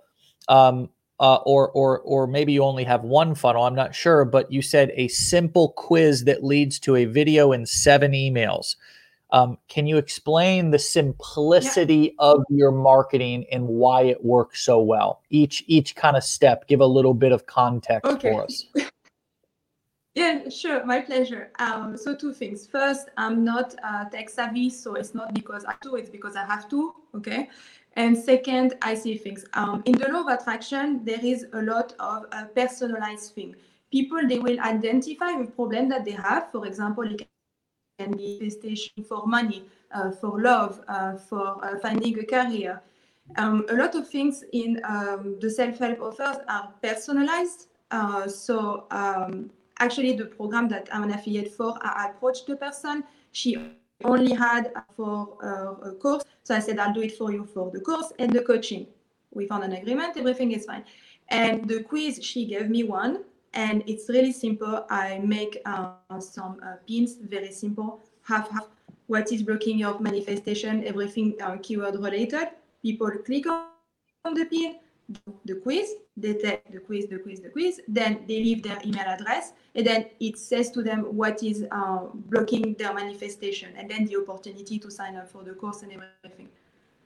um, 0.49 0.89
uh, 1.21 1.37
or 1.47 1.71
or 1.71 2.01
or 2.01 2.27
maybe 2.27 2.53
you 2.53 2.65
only 2.65 2.83
have 2.83 3.05
one 3.05 3.35
funnel. 3.35 3.65
I'm 3.65 3.75
not 3.75 3.95
sure, 3.95 4.25
but 4.25 4.51
you 4.51 4.63
said 4.63 4.91
a 4.95 5.07
simple 5.09 5.71
quiz 5.71 6.25
that 6.25 6.43
leads 6.43 6.81
to 6.81 6.97
a 6.97 7.05
video 7.05 7.53
and 7.53 7.69
seven 7.69 8.13
emails. 8.13 8.75
Um, 9.35 9.59
can 9.67 9.89
you 9.89 9.97
explain 9.99 10.71
the 10.71 10.79
simplicity 10.79 12.15
yeah. 12.17 12.31
of 12.31 12.45
your 12.51 12.71
marketing 12.71 13.47
and 13.51 13.67
why 13.67 14.03
it 14.03 14.25
works 14.25 14.63
so 14.63 14.81
well? 14.81 15.23
Each 15.29 15.65
each 15.67 15.97
kind 15.97 16.17
of 16.17 16.23
step, 16.23 16.69
give 16.69 16.81
a 16.81 16.87
little 16.87 17.15
bit 17.15 17.33
of 17.33 17.45
context 17.45 18.11
okay. 18.13 18.31
for 18.31 18.45
us. 18.45 18.65
Yeah, 20.17 20.49
sure, 20.49 20.85
my 20.87 21.01
pleasure. 21.01 21.51
Um, 21.59 21.97
so 21.97 22.15
two 22.15 22.33
things. 22.33 22.69
First, 22.69 23.09
I'm 23.17 23.43
not 23.43 23.75
uh, 23.83 24.05
tech 24.05 24.31
savvy, 24.31 24.71
so 24.71 24.95
it's 24.95 25.13
not 25.13 25.35
because 25.35 25.65
I 25.65 25.75
do, 25.83 25.97
it's 25.97 26.09
because 26.09 26.37
I 26.37 26.45
have 26.45 26.71
to. 26.71 26.95
Okay. 27.17 27.51
And 27.95 28.17
second, 28.17 28.75
I 28.81 28.95
see 28.95 29.17
things. 29.17 29.45
Um, 29.55 29.83
in 29.87 29.99
the 29.99 30.07
law 30.09 30.21
of 30.21 30.29
attraction, 30.29 31.05
there 31.05 31.19
is 31.21 31.47
a 31.53 31.63
lot 31.63 31.95
of 31.99 32.27
uh, 32.31 32.45
personalized 32.55 33.35
thing. 33.35 33.57
People 33.91 34.21
they 34.29 34.39
will 34.39 34.61
identify 34.61 35.33
a 35.33 35.47
problem 35.47 35.89
that 35.89 36.05
they 36.05 36.13
have. 36.13 36.53
For 36.53 36.65
example, 36.65 37.03
it 37.13 37.27
manifestation 37.99 39.05
for 39.05 39.27
money, 39.27 39.65
uh, 39.93 40.11
for 40.11 40.41
love, 40.41 40.81
uh, 40.89 41.17
for 41.17 41.65
uh, 41.65 41.79
finding 41.79 42.19
a 42.19 42.25
career. 42.25 42.81
Um, 43.37 43.65
a 43.71 43.75
lot 43.75 43.95
of 43.95 44.09
things 44.09 44.45
in 44.53 44.81
um, 44.85 45.39
the 45.41 45.51
self-help 45.51 46.01
offers 46.01 46.37
are 46.49 46.73
personalized. 46.83 47.69
Uh, 47.91 48.29
so 48.29 48.87
um, 48.91 49.51
actually, 49.79 50.13
the 50.15 50.27
program 50.27 50.69
that 50.69 50.89
I'm 50.93 51.05
an 51.05 51.11
affiliate 51.11 51.53
for, 51.53 51.79
I 51.83 52.11
approached 52.11 52.47
the 52.47 52.57
person. 52.57 53.05
She 53.33 53.57
only 54.05 54.35
had 54.35 54.73
for 54.97 55.39
uh, 55.43 55.89
a 55.89 55.95
course, 55.95 56.25
so 56.43 56.55
I 56.55 56.59
said 56.59 56.79
I'll 56.79 56.93
do 56.93 57.03
it 57.03 57.17
for 57.17 57.33
you 57.33 57.47
for 57.47 57.71
the 57.71 57.81
course 57.81 58.13
and 58.19 58.33
the 58.33 58.43
coaching. 58.43 58.87
We 59.31 59.47
found 59.47 59.65
an 59.65 59.73
agreement. 59.73 60.17
Everything 60.17 60.53
is 60.53 60.67
fine. 60.67 60.85
And 61.29 61.67
the 61.67 61.83
quiz, 61.83 62.21
she 62.23 62.45
gave 62.45 62.69
me 62.69 62.83
one 62.85 63.25
and 63.55 63.83
it's 63.87 64.09
really 64.09 64.33
simple. 64.33 64.85
I 64.91 65.19
make 65.19 65.61
uh, 65.65 65.93
some 66.21 66.61
uh, 66.63 66.77
pins, 66.87 67.17
very 67.17 67.53
simple, 67.53 68.05
half 68.23 68.51
half. 68.51 68.69
What 69.07 69.33
is 69.33 69.43
blocking 69.43 69.79
your 69.79 69.99
manifestation? 70.01 70.85
Everything 70.85 71.35
uh, 71.41 71.57
keyword 71.63 71.97
related. 71.97 72.49
People 72.83 73.11
click 73.25 73.47
on 73.47 74.35
the 74.35 74.45
pin, 74.47 74.77
the 75.45 75.55
quiz, 75.57 75.95
they 76.17 76.35
take 76.35 76.71
the 76.73 76.81
quiz, 76.81 77.07
the 77.09 77.19
quiz, 77.19 77.41
the 77.41 77.51
quiz. 77.51 77.81
Then 77.89 78.25
they 78.27 78.43
leave 78.43 78.63
their 78.63 78.79
email 78.85 79.07
address, 79.07 79.53
and 79.75 79.87
then 79.87 80.07
it 80.21 80.39
says 80.39 80.71
to 80.73 80.83
them 80.83 81.03
what 81.17 81.43
is 81.43 81.65
uh, 81.71 82.07
blocking 82.15 82.75
their 82.75 82.95
manifestation, 82.95 83.75
and 83.77 83.91
then 83.91 84.07
the 84.07 84.17
opportunity 84.17 84.79
to 84.79 84.91
sign 84.91 85.17
up 85.17 85.29
for 85.31 85.43
the 85.43 85.53
course 85.53 85.83
and 85.83 85.93
everything. 85.93 86.49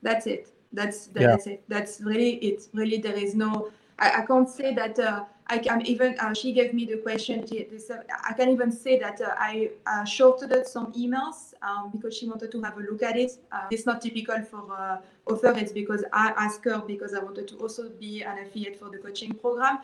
That's 0.03 0.27
it. 0.27 0.53
That's 0.73 1.07
that's 1.09 1.47
yeah. 1.47 1.55
it. 1.55 1.65
That's 1.69 2.01
really 2.01 2.35
it. 2.37 2.69
Really, 2.73 2.99
there 2.99 3.17
is 3.17 3.35
no. 3.35 3.71
I, 3.99 4.23
I 4.23 4.27
can't 4.27 4.49
say 4.49 4.75
that 4.75 4.99
uh, 4.99 5.25
I 5.51 5.59
can 5.59 5.81
even, 5.87 6.15
uh, 6.21 6.35
she 6.35 6.53
gave 6.53 6.75
me 6.75 6.85
the 6.85 6.99
question. 6.99 7.43
Uh, 7.43 7.95
I 8.29 8.35
can 8.35 8.51
even 8.51 8.71
say 8.71 8.99
that 8.99 9.21
uh, 9.21 9.35
I 9.39 9.71
uh, 9.87 10.05
shorted 10.05 10.67
some 10.67 10.93
emails 10.93 11.55
um, 11.63 11.91
because 11.91 12.15
she 12.17 12.29
wanted 12.29 12.53
to 12.53 12.61
have 12.63 12.77
a 12.77 12.81
look 12.81 13.03
at 13.03 13.17
it. 13.17 13.33
Uh, 13.51 13.63
it's 13.71 13.87
not 13.87 14.03
typical 14.03 14.43
for 14.43 14.71
uh, 14.71 14.99
offer. 15.27 15.55
It's 15.57 15.73
because 15.73 16.05
I 16.13 16.35
asked 16.37 16.65
her 16.67 16.83
because 16.87 17.15
I 17.15 17.21
wanted 17.21 17.49
to 17.49 17.57
also 17.57 17.89
be 17.89 18.23
an 18.23 18.39
affiliate 18.41 18.79
for 18.79 18.91
the 18.91 18.99
coaching 18.99 19.33
program. 19.33 19.79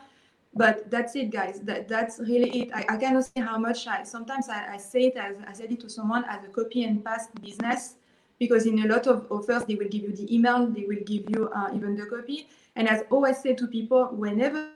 But 0.55 0.91
that's 0.91 1.17
it, 1.17 1.31
guys. 1.31 1.61
That, 1.61 1.89
that's 1.89 2.21
really 2.21 2.51
it. 2.61 2.71
I, 2.75 2.85
I 2.91 2.97
cannot 2.99 3.25
say 3.25 3.41
how 3.41 3.59
much 3.59 3.87
I, 3.87 4.03
sometimes 4.03 4.51
I, 4.51 4.75
I 4.75 4.77
say 4.77 5.07
it 5.07 5.17
as, 5.17 5.37
I 5.49 5.53
said 5.55 5.73
it 5.73 5.81
to 5.81 5.89
someone 5.89 6.27
as 6.29 6.45
a 6.45 6.49
copy 6.49 6.85
and 6.85 7.03
paste 7.03 7.35
business 7.41 7.95
because 8.39 8.67
in 8.67 8.85
a 8.85 8.87
lot 8.87 9.07
of 9.07 9.27
offers, 9.31 9.65
they 9.65 9.77
will 9.77 9.89
give 9.89 10.03
you 10.03 10.13
the 10.13 10.33
email, 10.33 10.67
they 10.67 10.85
will 10.85 11.03
give 11.07 11.31
you 11.31 11.51
even 11.75 11.97
the 11.97 12.05
copy. 12.05 12.49
And 12.77 12.89
as 12.89 13.05
always 13.11 13.39
say 13.39 13.55
to 13.55 13.67
people, 13.67 14.07
whenever 14.07 14.74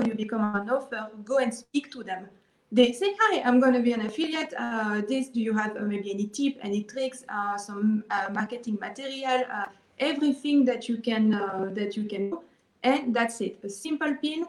you 0.00 0.14
become 0.14 0.54
an 0.56 0.68
offer, 0.70 1.10
go 1.24 1.38
and 1.38 1.52
speak 1.52 1.90
to 1.92 2.02
them. 2.02 2.28
They 2.72 2.92
say, 2.92 3.14
"Hi, 3.18 3.42
I'm 3.42 3.58
going 3.58 3.74
to 3.74 3.80
be 3.80 3.92
an 3.92 4.02
affiliate. 4.02 4.54
Uh, 4.56 5.02
this, 5.08 5.28
do 5.28 5.40
you 5.40 5.52
have 5.56 5.76
uh, 5.76 5.80
maybe 5.80 6.12
any 6.12 6.26
tip, 6.26 6.58
any 6.62 6.84
tricks, 6.84 7.24
uh, 7.28 7.56
some 7.56 8.04
uh, 8.10 8.28
marketing 8.32 8.78
material, 8.80 9.42
uh, 9.52 9.66
everything 9.98 10.64
that 10.66 10.88
you 10.88 10.98
can 10.98 11.34
uh, 11.34 11.70
that 11.72 11.96
you 11.96 12.04
can 12.04 12.30
do?" 12.30 12.42
And 12.82 13.14
that's 13.14 13.40
it. 13.40 13.58
A 13.64 13.68
simple 13.68 14.14
pin, 14.22 14.46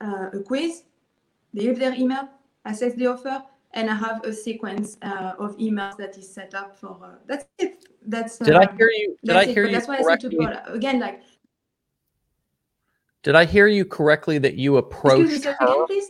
a 0.00 0.38
quiz. 0.44 0.84
They 1.54 1.62
leave 1.62 1.78
their 1.78 1.94
email, 1.94 2.28
assess 2.64 2.94
the 2.94 3.06
offer, 3.06 3.42
and 3.72 3.88
I 3.88 3.94
have 3.94 4.24
a 4.24 4.32
sequence 4.32 4.98
of 5.38 5.56
emails 5.56 5.96
that 5.96 6.18
is 6.18 6.28
set 6.28 6.54
up 6.54 6.76
for. 6.76 7.18
that's 7.26 7.46
it. 7.58 7.86
That's. 8.06 8.38
did 8.38 8.54
I 8.54 8.70
hear 8.76 8.90
you? 8.90 9.16
Did 9.24 9.36
I 9.36 9.44
hear 9.46 9.64
you? 9.66 9.72
That's 9.72 9.88
why 9.88 9.98
I 9.98 10.02
said 10.02 10.20
to 10.20 10.30
Paul 10.30 10.52
again, 10.68 11.00
like 11.00 11.22
did 13.24 13.34
I 13.34 13.46
hear 13.46 13.66
you 13.66 13.86
correctly 13.86 14.36
that 14.38 14.54
you 14.54 14.76
approached 14.76 15.44
her? 15.44 15.56
Again, 15.60 16.00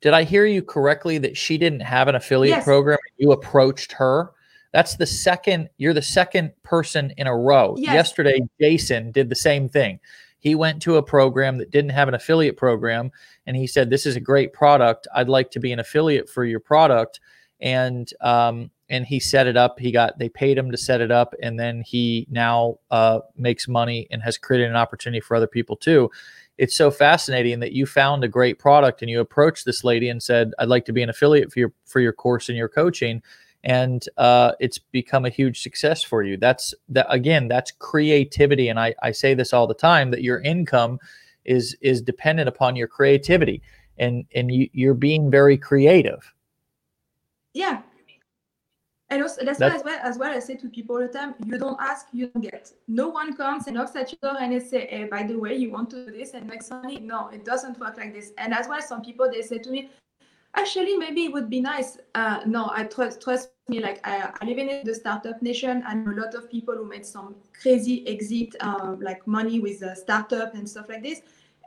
Did 0.00 0.14
I 0.14 0.24
hear 0.24 0.46
you 0.46 0.62
correctly 0.62 1.18
that 1.18 1.36
she 1.36 1.58
didn't 1.58 1.80
have 1.80 2.08
an 2.08 2.14
affiliate 2.14 2.56
yes. 2.56 2.64
program? 2.64 2.98
You 3.18 3.32
approached 3.32 3.92
her. 3.92 4.32
That's 4.72 4.96
the 4.96 5.06
second. 5.06 5.68
You're 5.76 5.92
the 5.92 6.02
second 6.02 6.52
person 6.62 7.12
in 7.18 7.26
a 7.26 7.36
row. 7.36 7.76
Yes. 7.78 7.94
Yesterday, 7.94 8.40
Jason 8.58 9.12
did 9.12 9.28
the 9.28 9.36
same 9.36 9.68
thing. 9.68 10.00
He 10.38 10.54
went 10.54 10.80
to 10.82 10.96
a 10.96 11.02
program 11.02 11.58
that 11.58 11.70
didn't 11.70 11.90
have 11.90 12.08
an 12.08 12.14
affiliate 12.14 12.56
program, 12.56 13.10
and 13.46 13.56
he 13.56 13.66
said, 13.66 13.90
"This 13.90 14.06
is 14.06 14.16
a 14.16 14.20
great 14.20 14.52
product. 14.52 15.06
I'd 15.14 15.28
like 15.28 15.50
to 15.50 15.60
be 15.60 15.72
an 15.72 15.80
affiliate 15.80 16.30
for 16.30 16.44
your 16.44 16.60
product." 16.60 17.20
And 17.60 18.10
um, 18.22 18.70
and 18.88 19.04
he 19.04 19.18
set 19.18 19.46
it 19.46 19.56
up. 19.56 19.78
He 19.78 19.90
got 19.90 20.18
they 20.18 20.28
paid 20.28 20.56
him 20.56 20.70
to 20.70 20.76
set 20.76 21.00
it 21.00 21.10
up, 21.10 21.34
and 21.42 21.58
then 21.58 21.82
he 21.82 22.26
now 22.30 22.78
uh, 22.90 23.20
makes 23.36 23.68
money 23.68 24.06
and 24.10 24.22
has 24.22 24.38
created 24.38 24.68
an 24.68 24.76
opportunity 24.76 25.20
for 25.20 25.36
other 25.36 25.46
people 25.46 25.76
too. 25.76 26.10
It's 26.58 26.76
so 26.76 26.90
fascinating 26.90 27.60
that 27.60 27.72
you 27.72 27.84
found 27.84 28.24
a 28.24 28.28
great 28.28 28.58
product 28.58 29.02
and 29.02 29.10
you 29.10 29.20
approached 29.20 29.64
this 29.64 29.84
lady 29.84 30.08
and 30.08 30.22
said, 30.22 30.52
"I'd 30.58 30.68
like 30.68 30.84
to 30.86 30.92
be 30.92 31.02
an 31.02 31.10
affiliate 31.10 31.52
for 31.52 31.58
your 31.58 31.72
for 31.84 32.00
your 32.00 32.12
course 32.12 32.48
and 32.48 32.58
your 32.58 32.68
coaching." 32.68 33.22
and 33.66 34.08
uh, 34.16 34.52
it's 34.60 34.78
become 34.78 35.24
a 35.24 35.28
huge 35.28 35.60
success 35.60 36.00
for 36.00 36.22
you. 36.22 36.36
That's 36.36 36.72
that 36.88 37.06
again. 37.10 37.48
That's 37.48 37.72
creativity, 37.72 38.68
and 38.68 38.78
I 38.78 38.94
I 39.02 39.10
say 39.10 39.34
this 39.34 39.52
all 39.52 39.66
the 39.66 39.74
time 39.74 40.12
that 40.12 40.22
your 40.22 40.40
income 40.40 41.00
is 41.44 41.76
is 41.80 42.00
dependent 42.00 42.48
upon 42.48 42.76
your 42.76 42.86
creativity, 42.86 43.62
and 43.98 44.24
and 44.34 44.52
you, 44.52 44.68
you're 44.72 44.94
being 44.94 45.32
very 45.32 45.58
creative. 45.58 46.32
Yeah, 47.54 47.82
and 49.08 49.22
also 49.22 49.44
that's, 49.44 49.58
that's, 49.58 49.84
why 49.84 49.98
as 49.98 50.02
well 50.02 50.10
as 50.10 50.18
well 50.18 50.36
I 50.36 50.40
say 50.40 50.56
to 50.56 50.68
people 50.68 50.96
all 50.96 51.02
the 51.02 51.08
time, 51.08 51.34
you 51.44 51.58
don't 51.58 51.78
ask, 51.80 52.06
you 52.12 52.26
don't 52.26 52.42
get. 52.42 52.72
No 52.88 53.08
one 53.08 53.36
comes 53.36 53.68
and 53.68 53.76
knocks 53.76 53.94
at 53.94 54.10
your 54.10 54.32
door 54.32 54.40
and 54.42 54.52
they 54.52 54.58
say, 54.58 54.86
Hey, 54.86 55.04
by 55.04 55.22
the 55.22 55.38
way, 55.38 55.54
you 55.54 55.70
want 55.70 55.90
to 55.90 56.06
do 56.06 56.12
this 56.12 56.34
and 56.34 56.46
make 56.46 56.62
some 56.62 56.82
money? 56.82 56.98
No, 56.98 57.28
it 57.28 57.44
doesn't 57.44 57.78
work 57.78 57.96
like 57.98 58.12
this. 58.12 58.32
And 58.36 58.52
as 58.52 58.66
well 58.66 58.82
some 58.82 59.02
people 59.02 59.30
they 59.30 59.42
say 59.42 59.58
to 59.58 59.70
me, 59.70 59.90
actually 60.56 60.96
maybe 60.96 61.24
it 61.24 61.32
would 61.32 61.48
be 61.48 61.60
nice. 61.60 61.98
Uh, 62.16 62.40
no, 62.46 62.70
I 62.74 62.84
trust 62.84 63.20
trust 63.20 63.50
me, 63.68 63.78
like 63.78 64.04
I, 64.04 64.32
I 64.40 64.44
live 64.44 64.58
in 64.58 64.84
the 64.84 64.94
startup 64.94 65.40
nation 65.40 65.84
and 65.86 66.08
a 66.08 66.20
lot 66.20 66.34
of 66.34 66.50
people 66.50 66.74
who 66.74 66.84
made 66.84 67.06
some 67.06 67.36
crazy 67.60 68.06
exit 68.08 68.56
uh, 68.58 68.96
like 69.00 69.24
money 69.28 69.60
with 69.60 69.82
a 69.82 69.94
startup 69.94 70.54
and 70.54 70.68
stuff 70.68 70.88
like 70.88 71.04
this. 71.04 71.20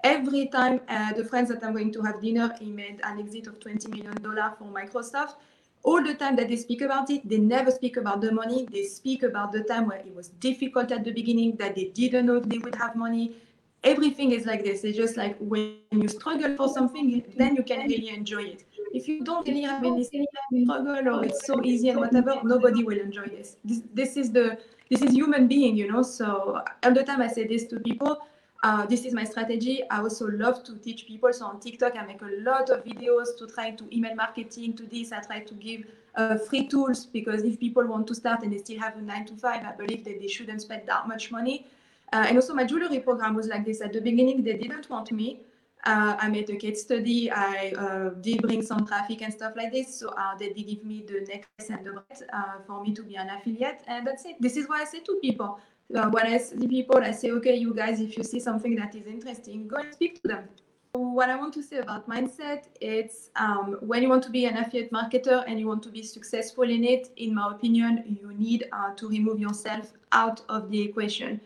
Every 0.04 0.47
time 0.47 0.82
uh, 0.89 1.13
the 1.13 1.23
friends 1.23 1.49
that 1.49 1.63
I'm 1.63 1.73
going 1.73 1.91
to 1.93 2.02
have 2.02 2.21
dinner, 2.21 2.54
he 2.60 2.71
made 2.71 2.99
an 3.04 3.19
exit 3.19 3.47
of 3.47 3.60
$20 3.60 3.89
million 3.89 4.15
for 4.17 4.65
Microsoft. 4.65 5.36
All 5.84 6.04
the 6.04 6.13
time 6.13 6.36
that 6.36 6.50
they 6.50 6.58
speak 6.58 6.82
about 6.82 7.10
it, 7.10 7.28
they 7.28 7.38
never 7.38 7.72
speak 7.72 7.98
about 7.98 8.22
the 8.22 8.32
money. 8.32 8.68
They 8.72 8.86
speak 8.86 9.24
about 9.24 9.52
the 9.52 9.63
time 9.63 9.88
where 9.88 10.00
it 10.00 10.13
was 10.13 10.30
difficult 10.30 10.92
at 10.92 11.04
the 11.04 11.12
beginning, 11.12 11.56
that 11.58 11.76
they 11.76 11.86
didn't 11.86 12.26
know 12.26 12.36
if 12.36 12.44
they 12.44 12.58
would 12.58 12.76
have 12.76 12.96
money. 12.96 13.36
Everything 13.84 14.34
is 14.34 14.46
like 14.46 14.63
this. 14.63 14.84
It's 14.84 14.98
just 14.98 15.15
like 15.15 15.38
when 15.39 15.78
you 15.92 16.08
struggle 16.10 16.56
for 16.58 16.68
something, 16.68 17.24
then 17.38 17.56
you 17.56 17.63
can 17.63 17.88
really 17.88 18.10
enjoy 18.10 18.44
it 18.44 18.65
if 18.94 19.08
you 19.08 19.24
don't 19.24 19.48
really 19.48 19.62
have 19.62 19.84
any 19.84 20.04
struggle 20.04 21.15
or 21.15 21.26
it's 21.26 21.46
so 21.46 21.63
easy 21.63 21.89
and 21.89 22.00
whatever, 22.00 22.39
nobody 22.44 22.84
will 22.84 23.00
enjoy 23.00 23.26
this. 23.28 23.58
This 23.63 23.82
this 23.94 24.18
is 24.18 24.32
the 24.32 24.58
this 24.89 25.02
is 25.02 25.12
human 25.13 25.48
being, 25.48 25.76
you 25.76 25.92
know. 25.92 26.02
So 26.02 26.62
all 26.84 26.94
the 26.94 27.04
time 27.04 27.22
I 27.22 27.28
say 27.28 27.48
this 27.48 27.65
to 27.68 27.80
people. 27.80 28.18
Uh, 28.62 28.86
this 28.86 29.06
is 29.06 29.13
my 29.13 29.24
strategy. 29.24 29.84
I 29.89 30.00
also 30.00 30.28
love 30.28 30.63
to 30.65 30.76
teach 30.78 31.08
people. 31.08 31.32
So 31.32 31.45
on 31.45 31.60
TikTok, 31.62 31.95
I 31.95 32.06
make 32.06 32.22
a 32.22 32.41
lot 32.41 32.69
of 32.69 32.84
videos 32.84 33.38
to 33.38 33.48
try 33.48 33.72
to 33.72 33.95
email 33.95 34.15
marketing 34.15 34.76
to 34.76 34.84
this. 34.84 35.13
I 35.13 35.22
try 35.22 35.39
to 35.39 35.54
give 35.54 35.86
uh, 36.15 36.38
free 36.38 36.67
tools 36.67 37.06
because 37.06 37.43
if 37.43 37.58
people 37.58 37.86
want 37.88 38.08
to 38.08 38.15
start 38.15 38.43
and 38.43 38.52
they 38.52 38.58
still 38.58 38.80
have 38.80 38.98
a 38.98 39.02
nine 39.02 39.26
to 39.28 39.36
five, 39.36 39.63
I 39.65 39.72
believe 39.72 40.04
that 40.04 40.19
they 40.19 40.28
shouldn't 40.28 40.62
spend 40.62 40.88
that 40.88 41.08
much 41.08 41.32
money. 41.32 41.67
Uh, 42.12 42.26
and 42.28 42.36
also 42.36 42.54
my 42.54 42.65
jewelry 42.65 43.00
program 43.00 43.34
was 43.34 43.48
like 43.48 43.63
this. 43.65 43.80
At 43.82 43.93
the 43.93 44.02
beginning, 44.02 44.43
they 44.43 44.58
didn't 44.58 44.89
want 44.89 45.12
me. 45.13 45.39
Uh, 45.86 46.17
I 46.19 46.28
made 46.28 46.50
a 46.50 46.58
case 46.58 46.82
study. 46.82 47.32
I 47.32 47.72
uh, 47.78 48.10
did 48.10 48.41
bring 48.41 48.62
some 48.62 48.86
traffic 48.86 49.22
and 49.22 49.32
stuff 49.34 49.54
like 49.56 49.72
this. 49.72 49.98
So 49.98 50.10
uh, 50.10 50.36
they 50.38 50.52
did 50.52 50.63
give 50.67 50.84
me 50.84 51.06
the 51.08 51.22
necklace 51.22 51.69
and 51.69 51.86
the 51.86 51.91
bread 51.91 52.24
for 52.67 52.84
me 52.84 52.93
to 52.93 53.04
be 53.04 53.15
an 53.15 53.30
affiliate. 53.30 53.84
And 53.88 54.06
that's 54.06 54.26
it. 54.26 54.36
This 54.41 54.58
is 54.58 54.67
what 54.67 54.82
I 54.82 54.84
say 54.84 55.00
to 55.00 55.17
people. 55.22 55.62
Uh, 55.95 56.10
when 56.10 56.28
I 56.28 56.38
see 56.38 56.67
people, 56.67 56.97
I 56.97 57.12
say, 57.12 57.32
okay, 57.32 57.56
you 57.56 57.73
guys, 57.73 57.99
if 57.99 58.17
you 58.17 58.23
see 58.23 58.39
something 58.39 58.75
that 58.75 58.95
is 58.95 59.08
interesting, 59.08 59.67
go 59.67 59.78
and 59.78 59.93
speak 59.93 60.21
to 60.21 60.28
them. 60.28 60.49
What 60.93 61.30
I 61.30 61.36
want 61.36 61.54
to 61.54 61.63
say 61.63 61.78
about 61.78 62.10
mindset, 62.10 62.65
it's 62.82 63.30
um, 63.36 63.78
when 63.82 64.02
you 64.04 64.10
want 64.10 64.23
to 64.23 64.30
be 64.30 64.45
an 64.45 64.58
affiliate 64.58 64.91
marketer 64.91 65.43
and 65.47 65.60
you 65.60 65.67
want 65.67 65.84
to 65.84 65.89
be 65.89 66.04
successful 66.04 66.63
in 66.63 66.84
it, 66.84 67.10
in 67.17 67.34
my 67.34 67.52
opinion, 67.52 68.17
you 68.21 68.34
need 68.34 68.67
uh, 68.71 68.93
to 68.95 69.08
remove 69.08 69.39
yourself 69.39 69.93
out 70.12 70.41
of 70.49 70.69
the 70.71 70.82
equation 70.82 71.39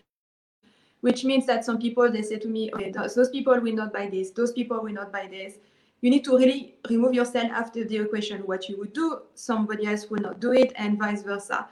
which 1.03 1.25
means 1.25 1.45
that 1.45 1.65
some 1.65 1.77
people 1.77 2.09
they 2.09 2.21
say 2.21 2.39
to 2.39 2.47
me, 2.47 2.71
okay, 2.73 2.89
those, 2.89 3.13
those 3.13 3.29
people 3.29 3.59
will 3.59 3.75
not 3.75 3.91
buy 3.91 4.07
this, 4.07 4.31
those 4.31 4.53
people 4.53 4.81
will 4.81 4.93
not 4.93 5.11
buy 5.11 5.27
this. 5.27 5.55
You 5.99 6.09
need 6.09 6.23
to 6.23 6.37
really 6.37 6.75
remove 6.89 7.13
yourself 7.13 7.51
after 7.51 7.83
the 7.83 7.97
equation. 7.97 8.39
What 8.43 8.69
you 8.69 8.77
would 8.77 8.93
do, 8.93 9.19
somebody 9.35 9.85
else 9.85 10.09
will 10.09 10.21
not 10.21 10.39
do 10.39 10.53
it, 10.53 10.71
and 10.77 10.97
vice 10.97 11.21
versa. 11.21 11.67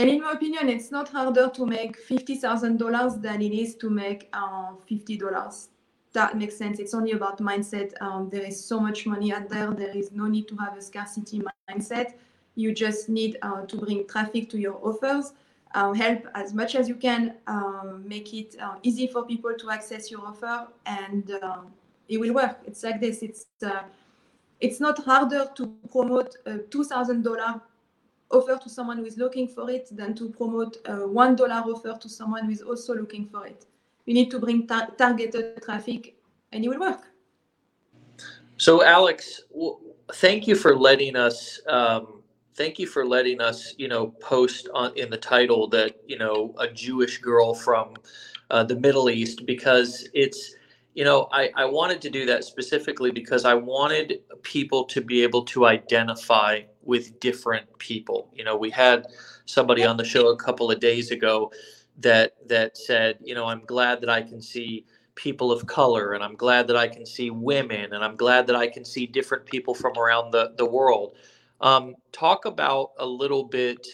And 0.00 0.08
in 0.08 0.22
my 0.22 0.32
opinion, 0.32 0.70
it's 0.70 0.90
not 0.90 1.10
harder 1.10 1.50
to 1.50 1.66
make 1.66 1.94
fifty 1.98 2.36
thousand 2.36 2.78
dollars 2.78 3.16
than 3.16 3.42
it 3.42 3.52
is 3.52 3.74
to 3.76 3.90
make 3.90 4.30
uh, 4.32 4.72
fifty 4.88 5.18
dollars. 5.18 5.68
That 6.14 6.38
makes 6.38 6.56
sense. 6.56 6.78
It's 6.78 6.94
only 6.94 7.12
about 7.12 7.36
mindset. 7.38 7.92
Um, 8.00 8.30
there 8.30 8.42
is 8.42 8.64
so 8.64 8.80
much 8.80 9.06
money 9.06 9.30
out 9.30 9.50
there. 9.50 9.70
There 9.72 9.94
is 9.94 10.10
no 10.10 10.26
need 10.26 10.48
to 10.48 10.56
have 10.56 10.74
a 10.78 10.80
scarcity 10.80 11.42
mindset. 11.68 12.14
You 12.54 12.72
just 12.72 13.10
need 13.10 13.36
uh, 13.42 13.66
to 13.66 13.76
bring 13.76 14.06
traffic 14.06 14.48
to 14.50 14.58
your 14.58 14.80
offers 14.82 15.34
uh, 15.74 15.92
help 15.92 16.26
as 16.34 16.54
much 16.54 16.76
as 16.76 16.88
you 16.88 16.94
can, 16.94 17.34
um, 17.46 18.02
make 18.06 18.32
it 18.32 18.56
uh, 18.58 18.76
easy 18.82 19.06
for 19.06 19.26
people 19.26 19.52
to 19.54 19.70
access 19.70 20.10
your 20.10 20.26
offer, 20.26 20.66
and 20.86 21.30
um, 21.42 21.66
it 22.08 22.18
will 22.18 22.32
work. 22.32 22.56
It's 22.66 22.82
like 22.82 23.02
this. 23.02 23.22
It's 23.22 23.44
uh, 23.62 23.82
it's 24.60 24.80
not 24.80 25.04
harder 25.04 25.50
to 25.56 25.66
promote 25.92 26.36
a 26.46 26.56
two 26.58 26.84
thousand 26.84 27.22
dollar 27.22 27.60
offer 28.30 28.58
to 28.62 28.68
someone 28.68 28.98
who 28.98 29.04
is 29.04 29.16
looking 29.16 29.48
for 29.48 29.70
it 29.70 29.88
than 29.90 30.14
to 30.14 30.28
promote 30.30 30.78
a 30.86 31.06
one 31.06 31.36
dollar 31.36 31.62
offer 31.72 31.98
to 32.00 32.08
someone 32.08 32.44
who 32.44 32.50
is 32.50 32.62
also 32.62 32.94
looking 32.94 33.26
for 33.26 33.46
it. 33.46 33.66
You 34.06 34.14
need 34.14 34.30
to 34.30 34.38
bring 34.38 34.66
tar- 34.66 34.90
targeted 34.96 35.62
traffic, 35.62 36.16
and 36.52 36.64
it 36.64 36.68
will 36.68 36.80
work. 36.80 37.02
So, 38.56 38.84
Alex, 38.84 39.42
thank 40.14 40.46
you 40.46 40.54
for 40.54 40.76
letting 40.76 41.16
us. 41.16 41.60
Um 41.66 42.20
thank 42.54 42.78
you 42.78 42.86
for 42.86 43.06
letting 43.06 43.40
us, 43.40 43.74
you 43.78 43.88
know, 43.88 44.08
post 44.20 44.68
on 44.74 44.92
in 44.96 45.08
the 45.08 45.16
title 45.16 45.66
that 45.68 45.92
you 46.06 46.18
know 46.18 46.54
a 46.58 46.68
Jewish 46.68 47.18
girl 47.18 47.54
from 47.54 47.94
uh, 48.50 48.64
the 48.64 48.76
Middle 48.76 49.08
East 49.08 49.46
because 49.46 50.08
it's, 50.12 50.56
you 50.94 51.04
know, 51.04 51.28
I 51.32 51.50
I 51.56 51.64
wanted 51.66 52.00
to 52.02 52.10
do 52.10 52.26
that 52.26 52.44
specifically 52.44 53.10
because 53.10 53.44
I 53.44 53.54
wanted 53.54 54.20
people 54.42 54.84
to 54.86 55.00
be 55.00 55.22
able 55.22 55.44
to 55.46 55.66
identify 55.66 56.62
with 56.82 57.20
different 57.20 57.66
people. 57.78 58.30
You 58.34 58.44
know, 58.44 58.56
we 58.56 58.70
had 58.70 59.06
somebody 59.46 59.84
on 59.84 59.96
the 59.96 60.04
show 60.04 60.28
a 60.28 60.36
couple 60.36 60.70
of 60.70 60.80
days 60.80 61.10
ago 61.10 61.52
that 61.98 62.34
that 62.48 62.76
said, 62.76 63.18
you 63.22 63.34
know, 63.34 63.46
I'm 63.46 63.64
glad 63.66 64.00
that 64.00 64.10
I 64.10 64.22
can 64.22 64.40
see 64.42 64.86
people 65.14 65.52
of 65.52 65.66
color 65.66 66.12
and 66.14 66.24
I'm 66.24 66.34
glad 66.34 66.66
that 66.68 66.76
I 66.76 66.88
can 66.88 67.04
see 67.04 67.30
women 67.30 67.92
and 67.92 68.02
I'm 68.02 68.16
glad 68.16 68.46
that 68.46 68.56
I 68.56 68.68
can 68.68 68.84
see 68.84 69.06
different 69.06 69.44
people 69.44 69.74
from 69.74 69.98
around 69.98 70.30
the, 70.30 70.54
the 70.56 70.64
world. 70.64 71.16
Um, 71.60 71.94
talk 72.10 72.46
about 72.46 72.92
a 72.98 73.06
little 73.06 73.44
bit 73.44 73.86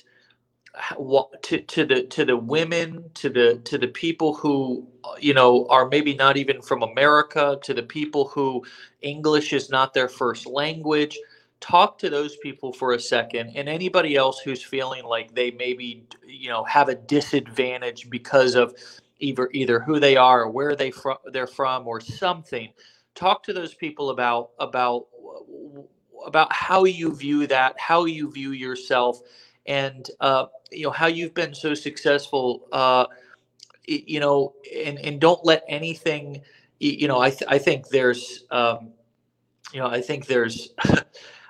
to, 1.43 1.61
to 1.63 1.87
the 1.87 2.05
to 2.05 2.25
the 2.25 2.37
women 2.37 3.11
to 3.15 3.31
the 3.31 3.61
to 3.65 3.79
the 3.79 3.89
people 3.89 4.35
who 4.35 4.87
uh, 5.05 5.15
you 5.21 5.35
know 5.35 5.67
are 5.71 5.89
maybe 5.89 6.15
not 6.15 6.37
even 6.37 6.63
from 6.63 6.83
America 6.83 7.59
to 7.65 7.75
the 7.75 7.83
people 7.85 8.29
who 8.29 8.65
English 9.03 9.53
is 9.53 9.71
not 9.71 9.95
their 9.95 10.09
first 10.09 10.47
language. 10.47 11.19
Talk 11.61 11.99
to 12.01 12.11
those 12.11 12.37
people 12.39 12.73
for 12.73 12.93
a 12.95 13.01
second 13.01 13.53
and 13.57 13.69
anybody 13.69 14.17
else 14.17 14.41
who's 14.41 14.63
feeling 14.63 15.05
like 15.05 15.35
they 15.35 15.53
maybe 15.53 16.07
you 16.27 16.51
know 16.51 16.65
have 16.65 16.89
a 16.89 16.97
disadvantage 16.97 18.11
because 18.11 18.55
of 18.57 18.75
either 19.21 19.51
either 19.53 19.81
who 19.81 20.01
they 20.01 20.17
are 20.17 20.43
or 20.45 20.51
where 20.51 20.77
they 20.77 20.91
from 20.93 21.19
they're 21.33 21.47
from 21.49 21.89
or 21.89 22.01
something. 22.01 22.71
Talk 23.15 23.43
to 23.45 23.53
those 23.55 23.75
people 23.75 24.11
about 24.11 24.51
about 24.61 25.07
about 26.27 26.53
how 26.53 26.85
you 26.85 27.15
view 27.15 27.47
that, 27.49 27.77
how 27.79 28.07
you 28.07 28.31
view 28.31 28.53
yourself, 28.53 29.21
and 29.69 30.11
uh, 30.21 30.47
you 30.73 30.85
know 30.85 30.91
how 30.91 31.07
you've 31.07 31.35
been 31.35 31.55
so 31.55 31.75
successful. 31.75 32.67
Uh, 32.73 33.07
you 33.87 34.21
know, 34.21 34.55
and 34.87 34.99
and 35.01 35.21
don't 35.21 35.45
let 35.45 35.65
anything. 35.69 36.43
You 36.81 37.09
know, 37.09 37.21
I 37.21 37.31
th- 37.31 37.45
I 37.49 37.59
think 37.59 37.89
there's, 37.89 38.45
um, 38.51 38.91
you 39.73 39.81
know, 39.81 39.89
I 39.89 40.01
think 40.03 40.27
there's. 40.27 40.71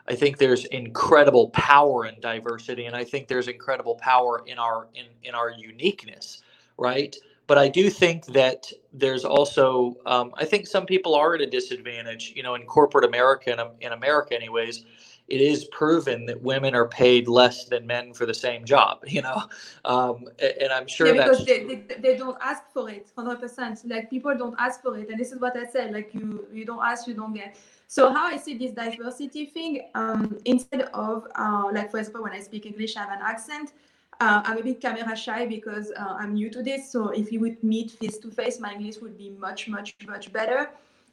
I 0.08 0.16
think 0.16 0.38
there's 0.38 0.66
incredible 0.66 1.50
power 1.50 2.06
in 2.06 2.20
diversity, 2.20 2.86
and 2.86 2.96
I 2.96 3.04
think 3.04 3.28
there's 3.28 3.48
incredible 3.48 3.96
power 3.96 4.42
in 4.46 4.58
our 4.58 4.88
in 4.94 5.06
in 5.24 5.34
our 5.34 5.50
uniqueness, 5.50 6.42
right? 6.78 7.16
but 7.48 7.58
I 7.58 7.68
do 7.68 7.90
think 7.90 8.26
that 8.28 8.66
there's 8.94 9.26
also, 9.26 9.96
um, 10.06 10.32
I 10.36 10.46
think 10.46 10.66
some 10.68 10.86
people 10.86 11.14
are 11.16 11.36
at 11.36 11.42
a 11.42 11.46
disadvantage. 11.46 12.34
You 12.36 12.44
know, 12.44 12.56
in 12.56 12.64
corporate 12.64 13.06
America, 13.06 13.52
in, 13.52 13.86
in 13.88 13.92
America, 13.94 14.34
anyways, 14.36 14.86
it 15.28 15.40
is 15.40 15.64
proven 15.66 16.24
that 16.26 16.40
women 16.40 16.74
are 16.74 16.86
paid 16.86 17.26
less 17.26 17.64
than 17.64 17.86
men 17.86 18.12
for 18.12 18.26
the 18.26 18.34
same 18.34 18.64
job. 18.64 19.04
You 19.16 19.22
know, 19.22 19.44
um, 19.86 20.28
and 20.40 20.70
I'm 20.70 20.86
sure 20.86 21.06
yeah, 21.06 21.24
because 21.24 21.46
they, 21.46 21.64
they, 21.64 21.96
they, 22.00 22.16
don't 22.16 22.36
ask 22.42 22.64
for 22.74 22.90
it, 22.90 23.08
hundred 23.16 23.40
percent. 23.40 23.80
Like 23.86 24.10
people 24.10 24.36
don't 24.36 24.56
ask 24.58 24.82
for 24.82 24.98
it, 24.98 25.08
and 25.08 25.18
this 25.18 25.32
is 25.32 25.40
what 25.40 25.56
I 25.56 25.64
said. 25.64 25.92
Like 25.92 26.12
you 26.12 26.46
you 26.52 26.66
don't 26.66 26.84
ask, 26.84 27.06
you 27.06 27.14
don't 27.14 27.32
get. 27.32 27.56
So 27.88 28.12
how 28.12 28.26
I 28.26 28.36
see 28.36 28.58
this 28.58 28.72
diversity 28.72 29.46
thing, 29.46 29.88
um, 29.94 30.38
instead 30.44 30.82
of 30.92 31.26
uh, 31.34 31.70
like 31.72 31.90
for 31.90 31.98
example, 31.98 32.24
when 32.24 32.32
I 32.32 32.40
speak 32.40 32.66
English, 32.66 32.96
I 32.96 33.00
have 33.00 33.12
an 33.12 33.22
accent. 33.22 33.72
Uh, 34.18 34.40
I'm 34.44 34.58
a 34.58 34.62
bit 34.62 34.80
camera 34.80 35.14
shy 35.14 35.46
because 35.46 35.92
uh, 35.96 36.16
I'm 36.18 36.34
new 36.34 36.48
to 36.50 36.62
this. 36.62 36.90
So 36.90 37.10
if 37.10 37.30
you 37.32 37.40
would 37.40 37.62
meet 37.62 37.90
face 37.92 38.18
to 38.18 38.30
face, 38.30 38.58
my 38.58 38.72
English 38.72 38.96
would 39.02 39.18
be 39.18 39.30
much, 39.30 39.68
much, 39.68 39.94
much 40.06 40.32
better. 40.32 40.70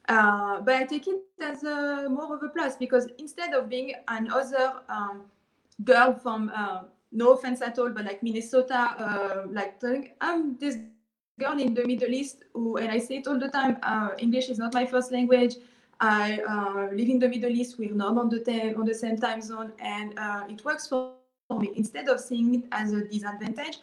Uh, 0.10 0.60
but 0.62 0.76
I 0.76 0.84
take 0.84 1.08
it 1.08 1.22
as 1.42 1.63
a, 1.63 2.08
more 2.10 2.36
of 2.36 2.44
a 2.44 2.50
plus 2.50 2.76
because 2.76 3.08
instead 3.18 3.54
of 3.54 3.70
being 3.70 3.94
another 4.08 4.74
um, 4.89 5.24
girl 5.84 6.13
from, 6.13 6.52
uh, 6.54 6.84
no 7.12 7.34
offense 7.34 7.62
at 7.62 7.80
all, 7.80 7.89
but 7.89 8.06
like 8.06 8.22
Minnesota, 8.22 8.96
uh, 8.98 9.44
like 9.50 9.80
I'm 10.20 10.58
this 10.58 10.78
girl 11.39 11.60
in 11.60 11.74
the 11.74 11.86
Middle 11.86 12.10
East 12.10 12.44
who, 12.54 12.78
and 12.78 12.92
I 12.92 13.00
say 13.00 13.18
it 13.18 13.28
all 13.28 13.39
the 13.39 13.50
time, 13.50 13.78
uh, 13.84 14.10
English 14.18 14.50
is 14.50 14.58
not 14.58 14.74
my 14.74 14.86
first 14.86 15.12
language. 15.12 15.56
I 16.00 16.39
live 16.92 17.08
in 17.08 17.20
the 17.20 17.30
Middle 17.30 17.52
East. 17.52 17.78
We're 17.80 17.94
not 17.94 18.18
on 18.18 18.30
the, 18.30 18.76
on 18.76 18.86
the 18.86 18.96
same 18.96 19.18
time 19.18 19.42
zone, 19.42 19.72
and 19.80 20.13
it 20.52 20.66
works 20.66 20.88
for 20.88 21.13
for 21.48 21.60
me. 21.60 21.72
Instead 21.76 22.10
of 22.10 22.20
seeing 22.20 22.56
it 22.56 22.63
as 22.72 22.94
a 22.94 23.04
disadvantage, 23.04 23.80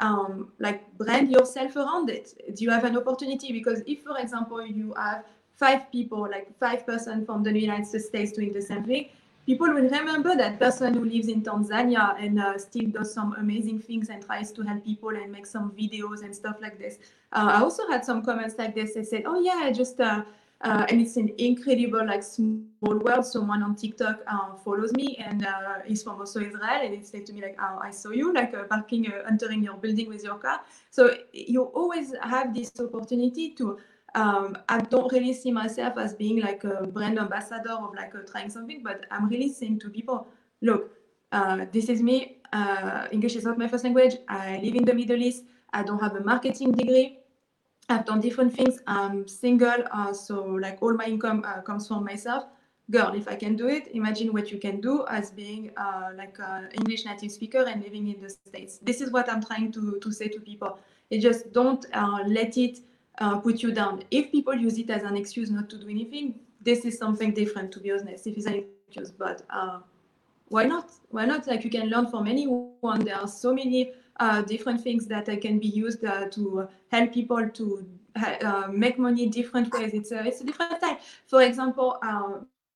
um, 0.00 0.52
like 0.58 0.96
brand 0.96 1.30
yourself 1.30 1.76
around 1.76 2.10
it. 2.10 2.34
Do 2.54 2.64
you 2.64 2.70
have 2.70 2.84
an 2.84 2.96
opportunity? 2.96 3.52
Because 3.52 3.82
if, 3.86 4.02
for 4.02 4.18
example, 4.18 4.64
you 4.64 4.94
have 4.96 5.24
five 5.60 5.92
people, 5.92 6.22
like 6.22 6.46
five 6.58 6.86
person 6.86 7.24
from 7.26 7.42
the 7.42 7.52
United 7.68 8.00
States 8.00 8.32
doing 8.32 8.52
the 8.52 8.62
same 8.62 8.84
thing, 8.84 9.10
people 9.46 9.68
will 9.68 9.88
remember 9.98 10.34
that 10.34 10.58
person 10.58 10.94
who 10.94 11.04
lives 11.04 11.28
in 11.28 11.42
Tanzania 11.42 12.16
and 12.18 12.40
uh, 12.40 12.56
still 12.58 12.88
does 12.96 13.12
some 13.12 13.34
amazing 13.34 13.78
things 13.78 14.08
and 14.08 14.24
tries 14.24 14.52
to 14.52 14.62
help 14.62 14.84
people 14.84 15.10
and 15.10 15.30
make 15.30 15.46
some 15.46 15.70
videos 15.72 16.22
and 16.24 16.34
stuff 16.34 16.56
like 16.62 16.78
this. 16.78 16.98
Uh, 17.32 17.50
I 17.56 17.60
also 17.60 17.86
had 17.88 18.04
some 18.04 18.22
comments 18.24 18.56
like 18.58 18.74
this. 18.74 18.94
They 18.94 19.04
said, 19.04 19.24
"Oh 19.26 19.40
yeah, 19.40 19.60
I 19.68 19.72
just." 19.72 20.00
Uh, 20.00 20.24
uh, 20.62 20.84
and 20.90 21.00
it's 21.00 21.16
an 21.16 21.30
incredible 21.38 22.04
like 22.06 22.22
small 22.22 22.98
world. 23.04 23.24
Someone 23.24 23.62
on 23.62 23.76
TikTok 23.76 24.18
uh, 24.26 24.56
follows 24.62 24.92
me 24.92 25.16
and 25.16 25.46
uh, 25.46 25.78
he's 25.86 26.02
from 26.02 26.20
also 26.20 26.38
Israel, 26.40 26.82
and 26.82 26.94
he 26.94 27.02
said 27.02 27.24
to 27.26 27.32
me 27.32 27.40
like, 27.40 27.56
"Oh, 27.58 27.78
I 27.82 27.90
saw 27.90 28.10
you 28.10 28.32
like 28.34 28.52
uh, 28.54 28.64
parking, 28.64 29.06
uh, 29.10 29.22
entering 29.26 29.62
your 29.62 29.78
building 29.84 30.08
with 30.08 30.22
your 30.22 30.36
car." 30.36 30.60
So 30.90 31.16
you 31.32 31.62
always 31.62 32.12
have 32.22 32.54
this 32.54 32.72
opportunity 32.78 33.50
to. 33.62 33.78
Um, 34.14 34.58
I 34.68 34.80
don't 34.80 35.12
really 35.12 35.32
see 35.32 35.52
myself 35.52 35.98
as 35.98 36.14
being 36.14 36.40
like 36.40 36.64
a 36.64 36.86
brand 36.86 37.18
ambassador 37.18 37.72
of 37.72 37.94
like 37.94 38.14
uh, 38.14 38.22
trying 38.30 38.50
something, 38.50 38.82
but 38.82 39.06
I'm 39.10 39.28
really 39.28 39.52
saying 39.52 39.80
to 39.80 39.90
people, 39.90 40.28
look, 40.62 40.90
this 41.72 41.88
is 41.88 42.02
me. 42.02 42.38
English 43.12 43.36
is 43.36 43.44
not 43.44 43.56
my 43.58 43.68
first 43.68 43.84
language. 43.84 44.16
I 44.28 44.58
live 44.62 44.74
in 44.74 44.84
the 44.84 44.94
Middle 44.94 45.22
East. 45.22 45.44
I 45.72 45.82
don't 45.82 46.00
have 46.00 46.16
a 46.16 46.20
marketing 46.20 46.72
degree. 46.72 47.20
I've 47.88 48.04
done 48.04 48.20
different 48.20 48.54
things. 48.54 48.78
I'm 48.86 49.26
single, 49.26 49.84
uh, 49.90 50.12
so 50.12 50.42
like 50.44 50.78
all 50.80 50.94
my 50.94 51.06
income 51.06 51.44
uh, 51.44 51.60
comes 51.60 51.88
from 51.88 52.04
myself. 52.04 52.44
Girl, 52.90 53.14
if 53.14 53.28
I 53.28 53.36
can 53.36 53.54
do 53.56 53.68
it, 53.68 53.88
imagine 53.94 54.32
what 54.32 54.50
you 54.50 54.58
can 54.58 54.80
do 54.80 55.04
as 55.08 55.30
being 55.30 55.70
uh, 55.76 56.10
like 56.16 56.36
an 56.40 56.70
English 56.72 57.04
native 57.04 57.30
speaker 57.30 57.64
and 57.64 57.82
living 57.82 58.08
in 58.08 58.20
the 58.20 58.30
States. 58.30 58.78
This 58.78 59.00
is 59.00 59.12
what 59.12 59.30
I'm 59.30 59.42
trying 59.42 59.70
to, 59.72 59.98
to 60.00 60.12
say 60.12 60.26
to 60.28 60.40
people. 60.40 60.78
You 61.10 61.20
just 61.20 61.52
don't 61.52 61.84
uh, 61.92 62.24
let 62.26 62.56
it 62.56 62.80
uh, 63.20 63.38
put 63.38 63.62
you 63.62 63.72
down. 63.72 64.02
If 64.10 64.32
people 64.32 64.54
use 64.54 64.78
it 64.78 64.90
as 64.90 65.02
an 65.02 65.16
excuse 65.16 65.50
not 65.50 65.68
to 65.70 65.78
do 65.78 65.88
anything, 65.88 66.34
this 66.60 66.84
is 66.84 66.98
something 66.98 67.32
different, 67.32 67.72
to 67.72 67.80
be 67.80 67.92
honest, 67.92 68.26
if 68.26 68.36
it's 68.36 68.46
an 68.46 68.64
excuse. 68.86 69.10
But 69.10 69.42
uh, 69.50 69.80
why 70.48 70.64
not? 70.64 70.90
Why 71.10 71.26
not? 71.26 71.46
Like 71.46 71.64
you 71.64 71.70
can 71.70 71.88
learn 71.88 72.10
from 72.10 72.26
anyone. 72.26 73.04
There 73.04 73.16
are 73.16 73.28
so 73.28 73.54
many 73.54 73.92
uh, 74.18 74.42
different 74.42 74.82
things 74.82 75.06
that 75.06 75.28
uh, 75.28 75.36
can 75.36 75.58
be 75.58 75.68
used 75.68 76.04
uh, 76.04 76.28
to 76.30 76.68
help 76.90 77.12
people 77.12 77.48
to 77.48 77.86
make 78.70 78.98
money 78.98 79.28
different 79.28 79.72
ways. 79.72 79.94
It's 79.94 80.10
a, 80.10 80.26
it's 80.26 80.40
a 80.40 80.44
different 80.44 80.78
style. 80.78 80.98
For 81.26 81.42
example, 81.42 81.98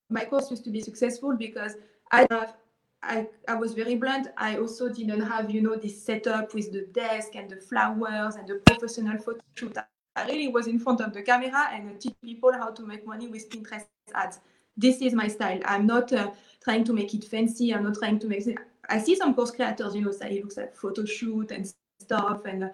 my 0.09 0.25
course 0.25 0.51
used 0.51 0.65
to 0.65 0.71
be 0.71 0.81
successful 0.81 1.37
because 1.37 1.75
I 2.13 2.27
have 2.31 2.55
I, 3.03 3.27
I 3.49 3.55
was 3.55 3.75
very 3.75 3.97
blunt. 3.97 4.29
I 4.37 4.57
also 4.57 4.89
didn't 4.89 5.21
have, 5.21 5.51
you 5.51 5.61
know, 5.61 5.77
this 5.77 6.01
setup 6.03 6.55
with 6.55 6.73
the 6.73 6.87
desk 6.93 7.37
and 7.37 7.51
the 7.51 7.57
flowers 7.57 8.37
and 8.37 8.49
the 8.49 8.55
professional 8.67 9.19
photo 9.19 9.41
shoot. 9.55 9.77
I 10.17 10.27
really 10.27 10.49
was 10.49 10.67
in 10.67 10.79
front 10.79 11.01
of 11.01 11.13
the 11.13 11.23
camera 11.23 11.71
and 11.73 12.01
teach 12.01 12.15
people 12.23 12.53
how 12.53 12.71
to 12.71 12.87
make 12.87 13.07
money 13.07 13.27
with 13.27 13.49
Pinterest 13.51 13.87
ads. 14.15 14.41
This 14.77 15.01
is 15.01 15.13
my 15.13 15.29
style. 15.29 15.61
I'm 15.65 15.87
not 15.87 16.13
uh, 16.13 16.31
trying 16.63 16.85
to 16.85 16.93
make 16.93 17.15
it 17.15 17.25
fancy. 17.25 17.75
I'm 17.75 17.85
not 17.85 17.97
trying 17.99 18.19
to 18.21 18.27
make 18.29 18.47
it. 18.47 18.59
I 18.89 18.99
see 18.99 19.17
some 19.17 19.35
course 19.35 19.51
creators, 19.51 19.95
you 19.95 20.03
know, 20.03 20.13
say 20.13 20.41
looks 20.41 20.57
like 20.57 20.77
photo 20.77 21.05
shoot 21.05 21.51
and 21.51 21.73
stuff 22.01 22.45
and 22.45 22.65
uh, 22.65 22.69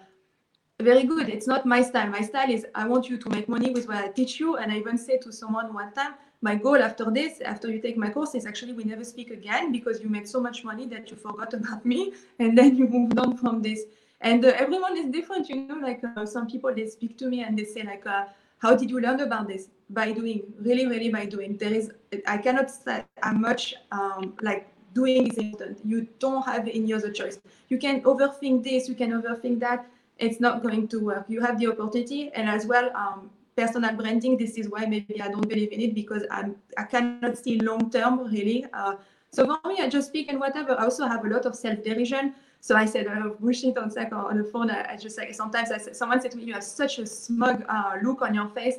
very 0.79 1.03
good. 1.03 1.29
It's 1.29 1.47
not 1.47 1.65
my 1.65 1.81
style. 1.81 2.09
My 2.09 2.21
style 2.21 2.49
is 2.49 2.65
I 2.75 2.87
want 2.87 3.09
you 3.09 3.17
to 3.17 3.29
make 3.29 3.47
money 3.47 3.71
with 3.71 3.87
what 3.87 3.97
I 3.97 4.07
teach 4.09 4.39
you. 4.39 4.57
And 4.57 4.71
I 4.71 4.77
even 4.77 4.97
said 4.97 5.21
to 5.23 5.31
someone 5.31 5.73
one 5.73 5.93
time, 5.93 6.13
my 6.41 6.55
goal 6.55 6.77
after 6.77 7.09
this, 7.11 7.39
after 7.41 7.69
you 7.69 7.79
take 7.79 7.97
my 7.97 8.09
course, 8.09 8.33
is 8.33 8.45
actually 8.47 8.73
we 8.73 8.83
never 8.83 9.03
speak 9.03 9.29
again 9.29 9.71
because 9.71 10.01
you 10.01 10.09
make 10.09 10.27
so 10.27 10.39
much 10.39 10.63
money 10.63 10.87
that 10.87 11.09
you 11.11 11.17
forgot 11.17 11.53
about 11.53 11.85
me 11.85 12.13
and 12.39 12.57
then 12.57 12.75
you 12.75 12.87
moved 12.87 13.19
on 13.19 13.37
from 13.37 13.61
this. 13.61 13.81
And 14.21 14.45
uh, 14.45 14.53
everyone 14.55 14.97
is 14.97 15.07
different, 15.09 15.49
you 15.49 15.55
know, 15.55 15.75
like 15.75 16.01
uh, 16.15 16.25
some 16.25 16.47
people, 16.47 16.73
they 16.73 16.87
speak 16.87 17.17
to 17.17 17.27
me 17.27 17.43
and 17.43 17.57
they 17.57 17.65
say 17.65 17.83
like, 17.83 18.05
uh, 18.05 18.25
how 18.59 18.75
did 18.75 18.89
you 18.91 18.99
learn 18.99 19.19
about 19.19 19.47
this? 19.47 19.69
By 19.89 20.11
doing, 20.11 20.43
really, 20.59 20.85
really 20.85 21.09
by 21.09 21.25
doing. 21.25 21.57
There 21.57 21.73
is, 21.73 21.91
I 22.27 22.37
cannot 22.37 22.69
say 22.69 23.03
how 23.21 23.33
much 23.33 23.75
um, 23.91 24.35
like 24.41 24.67
doing 24.93 25.27
is 25.27 25.37
important. 25.37 25.79
You 25.83 26.07
don't 26.19 26.43
have 26.45 26.67
any 26.67 26.93
other 26.93 27.11
choice. 27.11 27.39
You 27.69 27.79
can 27.79 28.01
overthink 28.03 28.63
this, 28.63 28.87
you 28.87 28.95
can 28.95 29.11
overthink 29.11 29.59
that. 29.61 29.87
It's 30.19 30.39
not 30.39 30.61
going 30.61 30.87
to 30.89 30.99
work. 30.99 31.25
You 31.27 31.41
have 31.41 31.59
the 31.59 31.67
opportunity, 31.67 32.31
and 32.35 32.47
as 32.47 32.67
well, 32.67 32.95
um, 32.95 33.31
personal 33.57 33.95
branding. 33.95 34.37
This 34.37 34.55
is 34.55 34.69
why 34.69 34.85
maybe 34.85 35.19
I 35.19 35.29
don't 35.29 35.47
believe 35.49 35.71
in 35.71 35.81
it 35.81 35.95
because 35.95 36.23
I'm 36.29 36.55
I 36.77 36.83
cannot 36.83 37.39
see 37.39 37.59
long 37.59 37.89
term 37.89 38.19
really. 38.31 38.65
Uh, 38.71 38.97
so 39.31 39.45
for 39.45 39.67
me, 39.67 39.79
I 39.81 39.89
just 39.89 40.09
speak 40.09 40.29
and 40.29 40.39
whatever. 40.39 40.79
I 40.79 40.83
also 40.83 41.07
have 41.07 41.25
a 41.25 41.29
lot 41.29 41.45
of 41.47 41.55
self 41.55 41.83
derision. 41.83 42.35
So 42.61 42.75
I 42.75 42.85
said 42.85 43.07
uh, 43.07 43.29
bullshit 43.39 43.77
on, 43.77 43.89
like, 43.95 44.13
on 44.13 44.37
the 44.37 44.43
phone. 44.43 44.69
I, 44.69 44.93
I 44.93 44.95
just 44.95 45.17
like 45.17 45.33
sometimes 45.33 45.71
I 45.71 45.79
said, 45.79 45.95
someone 45.95 46.21
said 46.21 46.31
to 46.31 46.37
me, 46.37 46.43
"You 46.43 46.53
have 46.53 46.63
such 46.63 46.99
a 46.99 47.05
smug 47.07 47.65
uh, 47.67 47.97
look 48.03 48.21
on 48.21 48.33
your 48.35 48.49
face." 48.49 48.75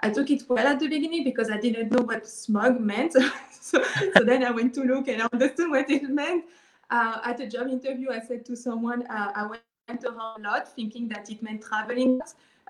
I 0.00 0.10
took 0.10 0.30
it 0.30 0.42
well 0.48 0.66
at 0.66 0.80
the 0.80 0.88
beginning 0.88 1.22
because 1.22 1.48
I 1.50 1.58
didn't 1.58 1.92
know 1.92 2.02
what 2.02 2.26
smug 2.26 2.80
meant. 2.80 3.12
so, 3.60 3.82
so, 3.82 4.24
then 4.24 4.44
I 4.44 4.50
went 4.50 4.74
to 4.74 4.82
look 4.82 5.06
and 5.06 5.22
I 5.22 5.28
understood 5.32 5.70
what 5.70 5.88
it 5.90 6.02
meant. 6.10 6.46
Uh, 6.90 7.20
at 7.24 7.38
a 7.40 7.46
job 7.46 7.68
interview, 7.68 8.10
I 8.10 8.20
said 8.20 8.44
to 8.46 8.56
someone, 8.56 9.06
uh, 9.06 9.32
I 9.34 9.46
went 9.46 10.04
around 10.04 10.44
a 10.44 10.50
lot 10.50 10.74
thinking 10.74 11.08
that 11.08 11.30
it 11.30 11.42
meant 11.42 11.62
traveling. 11.62 12.20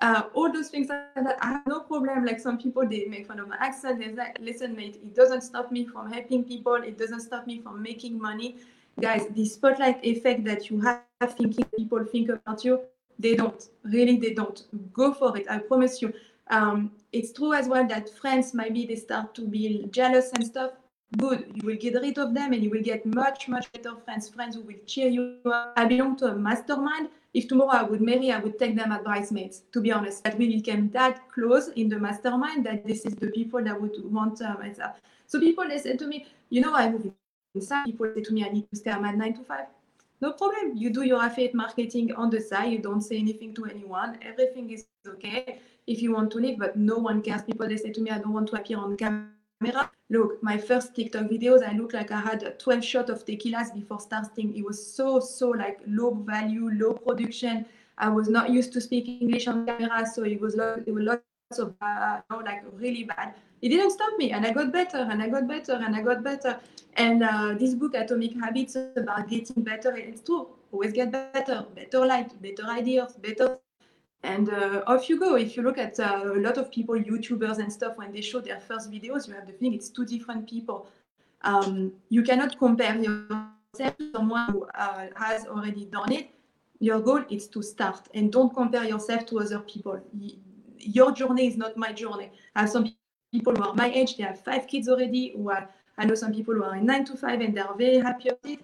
Uh, 0.00 0.24
all 0.34 0.52
those 0.52 0.68
things 0.68 0.88
that 0.88 1.38
I 1.40 1.48
have 1.52 1.66
no 1.66 1.80
problem. 1.80 2.24
Like 2.26 2.40
some 2.40 2.58
people, 2.58 2.86
they 2.86 3.06
make 3.06 3.26
fun 3.28 3.38
of 3.38 3.48
my 3.48 3.56
accent. 3.60 4.00
They 4.00 4.14
say, 4.14 4.32
listen, 4.38 4.76
mate, 4.76 4.96
it 4.96 5.14
doesn't 5.14 5.42
stop 5.42 5.72
me 5.72 5.86
from 5.86 6.12
helping 6.12 6.44
people. 6.44 6.74
It 6.74 6.98
doesn't 6.98 7.20
stop 7.20 7.46
me 7.46 7.60
from 7.60 7.80
making 7.82 8.20
money. 8.20 8.58
Guys, 9.00 9.26
the 9.30 9.44
spotlight 9.44 10.04
effect 10.04 10.44
that 10.44 10.70
you 10.70 10.80
have 10.80 11.02
thinking 11.36 11.64
people 11.76 12.04
think 12.04 12.28
about 12.28 12.64
you, 12.64 12.80
they 13.18 13.34
don't. 13.34 13.68
Really, 13.84 14.16
they 14.16 14.34
don't. 14.34 14.64
Go 14.92 15.14
for 15.14 15.36
it. 15.36 15.46
I 15.50 15.58
promise 15.58 16.02
you. 16.02 16.12
Um, 16.48 16.92
it's 17.12 17.32
true 17.32 17.54
as 17.54 17.68
well 17.68 17.86
that 17.86 18.10
friends 18.10 18.52
maybe 18.52 18.84
they 18.84 18.96
start 18.96 19.34
to 19.36 19.42
be 19.42 19.86
jealous 19.90 20.32
and 20.32 20.44
stuff. 20.44 20.72
Good, 21.18 21.52
you 21.54 21.66
will 21.66 21.76
get 21.76 21.94
rid 21.94 22.18
of 22.18 22.34
them 22.34 22.52
and 22.52 22.62
you 22.62 22.70
will 22.70 22.82
get 22.82 23.04
much, 23.04 23.46
much 23.46 23.70
better 23.72 23.94
friends, 23.96 24.30
friends 24.30 24.56
who 24.56 24.62
will 24.62 24.80
cheer 24.86 25.08
you 25.08 25.38
up. 25.44 25.74
I 25.76 25.84
belong 25.84 26.16
to 26.16 26.26
a 26.26 26.34
mastermind. 26.34 27.10
If 27.34 27.48
tomorrow 27.48 27.70
I 27.70 27.82
would 27.82 28.00
marry, 28.00 28.32
I 28.32 28.38
would 28.38 28.58
take 28.58 28.76
them 28.76 28.92
as 28.92 29.02
bridesmaids, 29.02 29.62
to 29.72 29.80
be 29.80 29.92
honest. 29.92 30.24
That 30.24 30.38
we 30.38 30.54
became 30.56 30.90
that 30.90 31.30
close 31.30 31.68
in 31.68 31.88
the 31.88 31.98
mastermind 31.98 32.64
that 32.66 32.86
this 32.86 33.04
is 33.04 33.14
the 33.14 33.28
people 33.28 33.62
that 33.62 33.80
would 33.80 34.10
want 34.10 34.40
uh, 34.40 34.54
myself. 34.58 35.00
So 35.26 35.38
people, 35.38 35.68
they 35.68 35.78
say 35.78 35.96
to 35.96 36.06
me, 36.06 36.26
you 36.50 36.60
know, 36.60 36.74
I 36.74 36.90
move 36.90 37.12
inside. 37.54 37.86
People 37.86 38.12
say 38.14 38.22
to 38.22 38.32
me, 38.32 38.44
I 38.44 38.48
need 38.48 38.68
to 38.70 38.76
stay 38.76 38.90
at 38.90 39.00
nine 39.00 39.34
to 39.34 39.44
five. 39.44 39.66
No 40.20 40.32
problem. 40.32 40.76
You 40.76 40.90
do 40.90 41.02
your 41.02 41.24
affiliate 41.24 41.54
marketing 41.54 42.12
on 42.14 42.30
the 42.30 42.40
side. 42.40 42.72
You 42.72 42.78
don't 42.78 43.00
say 43.00 43.18
anything 43.18 43.54
to 43.54 43.64
anyone. 43.64 44.18
Everything 44.22 44.70
is 44.70 44.86
okay 45.06 45.60
if 45.86 46.00
you 46.00 46.12
want 46.12 46.30
to 46.32 46.38
live, 46.38 46.58
but 46.58 46.76
no 46.76 46.96
one 46.96 47.22
cares. 47.22 47.42
People, 47.42 47.68
they 47.68 47.76
say 47.76 47.90
to 47.90 48.00
me, 48.00 48.10
I 48.10 48.18
don't 48.18 48.32
want 48.32 48.48
to 48.48 48.56
appear 48.56 48.78
on 48.78 48.96
camera. 48.96 49.90
Look, 50.10 50.42
my 50.42 50.58
first 50.58 50.94
TikTok 50.94 51.24
videos, 51.24 51.66
I 51.66 51.76
look 51.76 51.92
like 51.92 52.12
I 52.12 52.20
had 52.20 52.58
12 52.58 52.84
shots 52.84 53.10
of 53.10 53.24
tequilas 53.24 53.74
before 53.74 54.00
starting. 54.00 54.56
It 54.56 54.64
was 54.64 54.94
so, 54.94 55.18
so 55.20 55.48
like 55.50 55.80
low 55.86 56.14
value, 56.14 56.70
low 56.72 56.92
production. 56.94 57.66
I 57.98 58.08
was 58.08 58.28
not 58.28 58.50
used 58.50 58.72
to 58.74 58.80
speaking 58.80 59.20
English 59.20 59.48
on 59.48 59.66
camera, 59.66 60.06
so 60.06 60.24
it 60.24 60.40
was, 60.40 60.54
it 60.54 60.92
was 60.92 61.04
lots 61.04 61.22
know, 61.58 62.38
like 62.44 62.62
really 62.74 63.04
bad. 63.04 63.34
It 63.60 63.68
didn't 63.68 63.92
stop 63.92 64.16
me, 64.18 64.32
and 64.32 64.44
I 64.44 64.52
got 64.52 64.72
better, 64.72 64.98
and 64.98 65.22
I 65.22 65.28
got 65.28 65.46
better, 65.46 65.74
and 65.74 65.94
I 65.94 66.02
got 66.02 66.22
better. 66.22 66.58
And 66.94 67.22
uh, 67.22 67.54
this 67.58 67.74
book, 67.74 67.94
Atomic 67.94 68.34
Habits, 68.40 68.76
about 68.76 69.28
getting 69.28 69.62
better, 69.62 69.96
it's 69.96 70.22
true. 70.22 70.48
Always 70.72 70.92
get 70.92 71.12
better, 71.12 71.66
better 71.74 72.04
light, 72.04 72.30
better 72.42 72.64
ideas, 72.66 73.12
better 73.14 73.58
and 74.22 74.50
uh, 74.50 74.82
off 74.86 75.08
you 75.08 75.18
go. 75.18 75.34
If 75.36 75.56
you 75.56 75.62
look 75.62 75.78
at 75.78 75.98
uh, 75.98 76.32
a 76.34 76.40
lot 76.40 76.58
of 76.58 76.70
people, 76.70 76.94
YouTubers 76.94 77.58
and 77.58 77.72
stuff, 77.72 77.96
when 77.96 78.12
they 78.12 78.20
show 78.20 78.40
their 78.40 78.60
first 78.60 78.90
videos, 78.90 79.26
you 79.26 79.34
have 79.34 79.46
the 79.46 79.52
thing, 79.52 79.74
it's 79.74 79.88
two 79.88 80.04
different 80.04 80.48
people. 80.48 80.86
Um, 81.42 81.92
you 82.08 82.22
cannot 82.22 82.58
compare 82.58 82.94
yourself 82.96 83.96
to 83.98 84.12
someone 84.12 84.52
who 84.52 84.64
uh, 84.74 85.08
has 85.16 85.46
already 85.46 85.86
done 85.86 86.12
it. 86.12 86.30
Your 86.78 87.00
goal 87.00 87.24
is 87.30 87.48
to 87.48 87.62
start 87.62 88.08
and 88.14 88.32
don't 88.32 88.54
compare 88.54 88.84
yourself 88.84 89.26
to 89.26 89.40
other 89.40 89.60
people. 89.60 90.00
Your 90.82 91.12
journey 91.12 91.46
is 91.46 91.56
not 91.56 91.76
my 91.76 91.92
journey. 91.92 92.30
I 92.54 92.60
have 92.60 92.70
some 92.70 92.92
people 93.32 93.54
who 93.54 93.62
are 93.62 93.74
my 93.74 93.90
age, 93.90 94.16
they 94.16 94.24
have 94.24 94.40
five 94.40 94.66
kids 94.66 94.88
already, 94.88 95.32
who 95.36 95.50
are, 95.50 95.68
I 95.98 96.04
know 96.04 96.14
some 96.14 96.32
people 96.32 96.54
who 96.54 96.64
are 96.64 96.76
in 96.76 96.86
nine 96.86 97.04
to 97.06 97.16
five 97.16 97.40
and 97.40 97.56
they're 97.56 97.74
very 97.76 97.98
happy 97.98 98.28
about 98.28 98.46
it. 98.46 98.60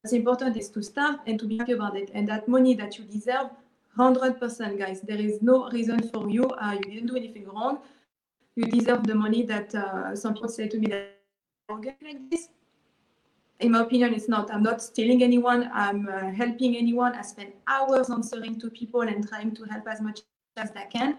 What's 0.00 0.12
important 0.12 0.56
is 0.56 0.68
to 0.70 0.82
start 0.82 1.20
and 1.26 1.38
to 1.38 1.46
be 1.46 1.58
happy 1.58 1.72
about 1.72 1.96
it. 1.96 2.10
And 2.14 2.28
that 2.28 2.48
money 2.48 2.74
that 2.74 2.98
you 2.98 3.04
deserve, 3.04 3.50
100% 3.98 4.78
guys. 4.78 5.00
There 5.02 5.18
is 5.20 5.42
no 5.42 5.70
reason 5.70 6.08
for 6.08 6.28
you. 6.28 6.44
Uh, 6.44 6.72
you 6.72 6.94
didn't 6.94 7.06
do 7.08 7.16
anything 7.16 7.46
wrong. 7.46 7.80
You 8.56 8.64
deserve 8.64 9.06
the 9.06 9.14
money 9.14 9.42
that 9.44 9.74
uh, 9.74 10.16
some 10.16 10.34
people 10.34 10.48
say 10.48 10.68
to 10.68 10.78
me 10.78 10.86
that 10.88 11.18
get 11.82 11.96
like 12.02 12.30
this. 12.30 12.48
In 13.60 13.72
my 13.72 13.80
opinion 13.80 14.12
it's 14.12 14.28
not. 14.28 14.52
I'm 14.52 14.62
not 14.62 14.82
stealing 14.82 15.22
anyone. 15.22 15.70
I'm 15.72 16.08
uh, 16.08 16.30
helping 16.32 16.76
anyone. 16.76 17.14
I 17.14 17.22
spend 17.22 17.52
hours 17.66 18.10
answering 18.10 18.58
to 18.60 18.70
people 18.70 19.02
and 19.02 19.26
trying 19.26 19.54
to 19.54 19.64
help 19.64 19.86
as 19.88 20.00
much 20.00 20.20
as 20.56 20.70
i 20.76 20.84
can 20.84 21.16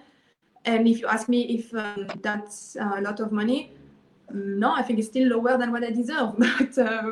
and 0.66 0.88
if 0.88 1.00
you 1.00 1.08
ask 1.08 1.28
me 1.30 1.42
if 1.58 1.74
um, 1.74 2.08
that's 2.22 2.76
a 2.80 3.02
lot 3.02 3.20
of 3.20 3.32
money 3.32 3.72
no 4.34 4.74
i 4.74 4.82
think 4.82 5.00
it's 5.00 5.08
still 5.08 5.28
lower 5.38 5.58
than 5.58 5.72
what 5.72 5.84
i 5.84 5.92
deserve 5.92 6.36
but 6.38 6.78
uh, 6.78 7.12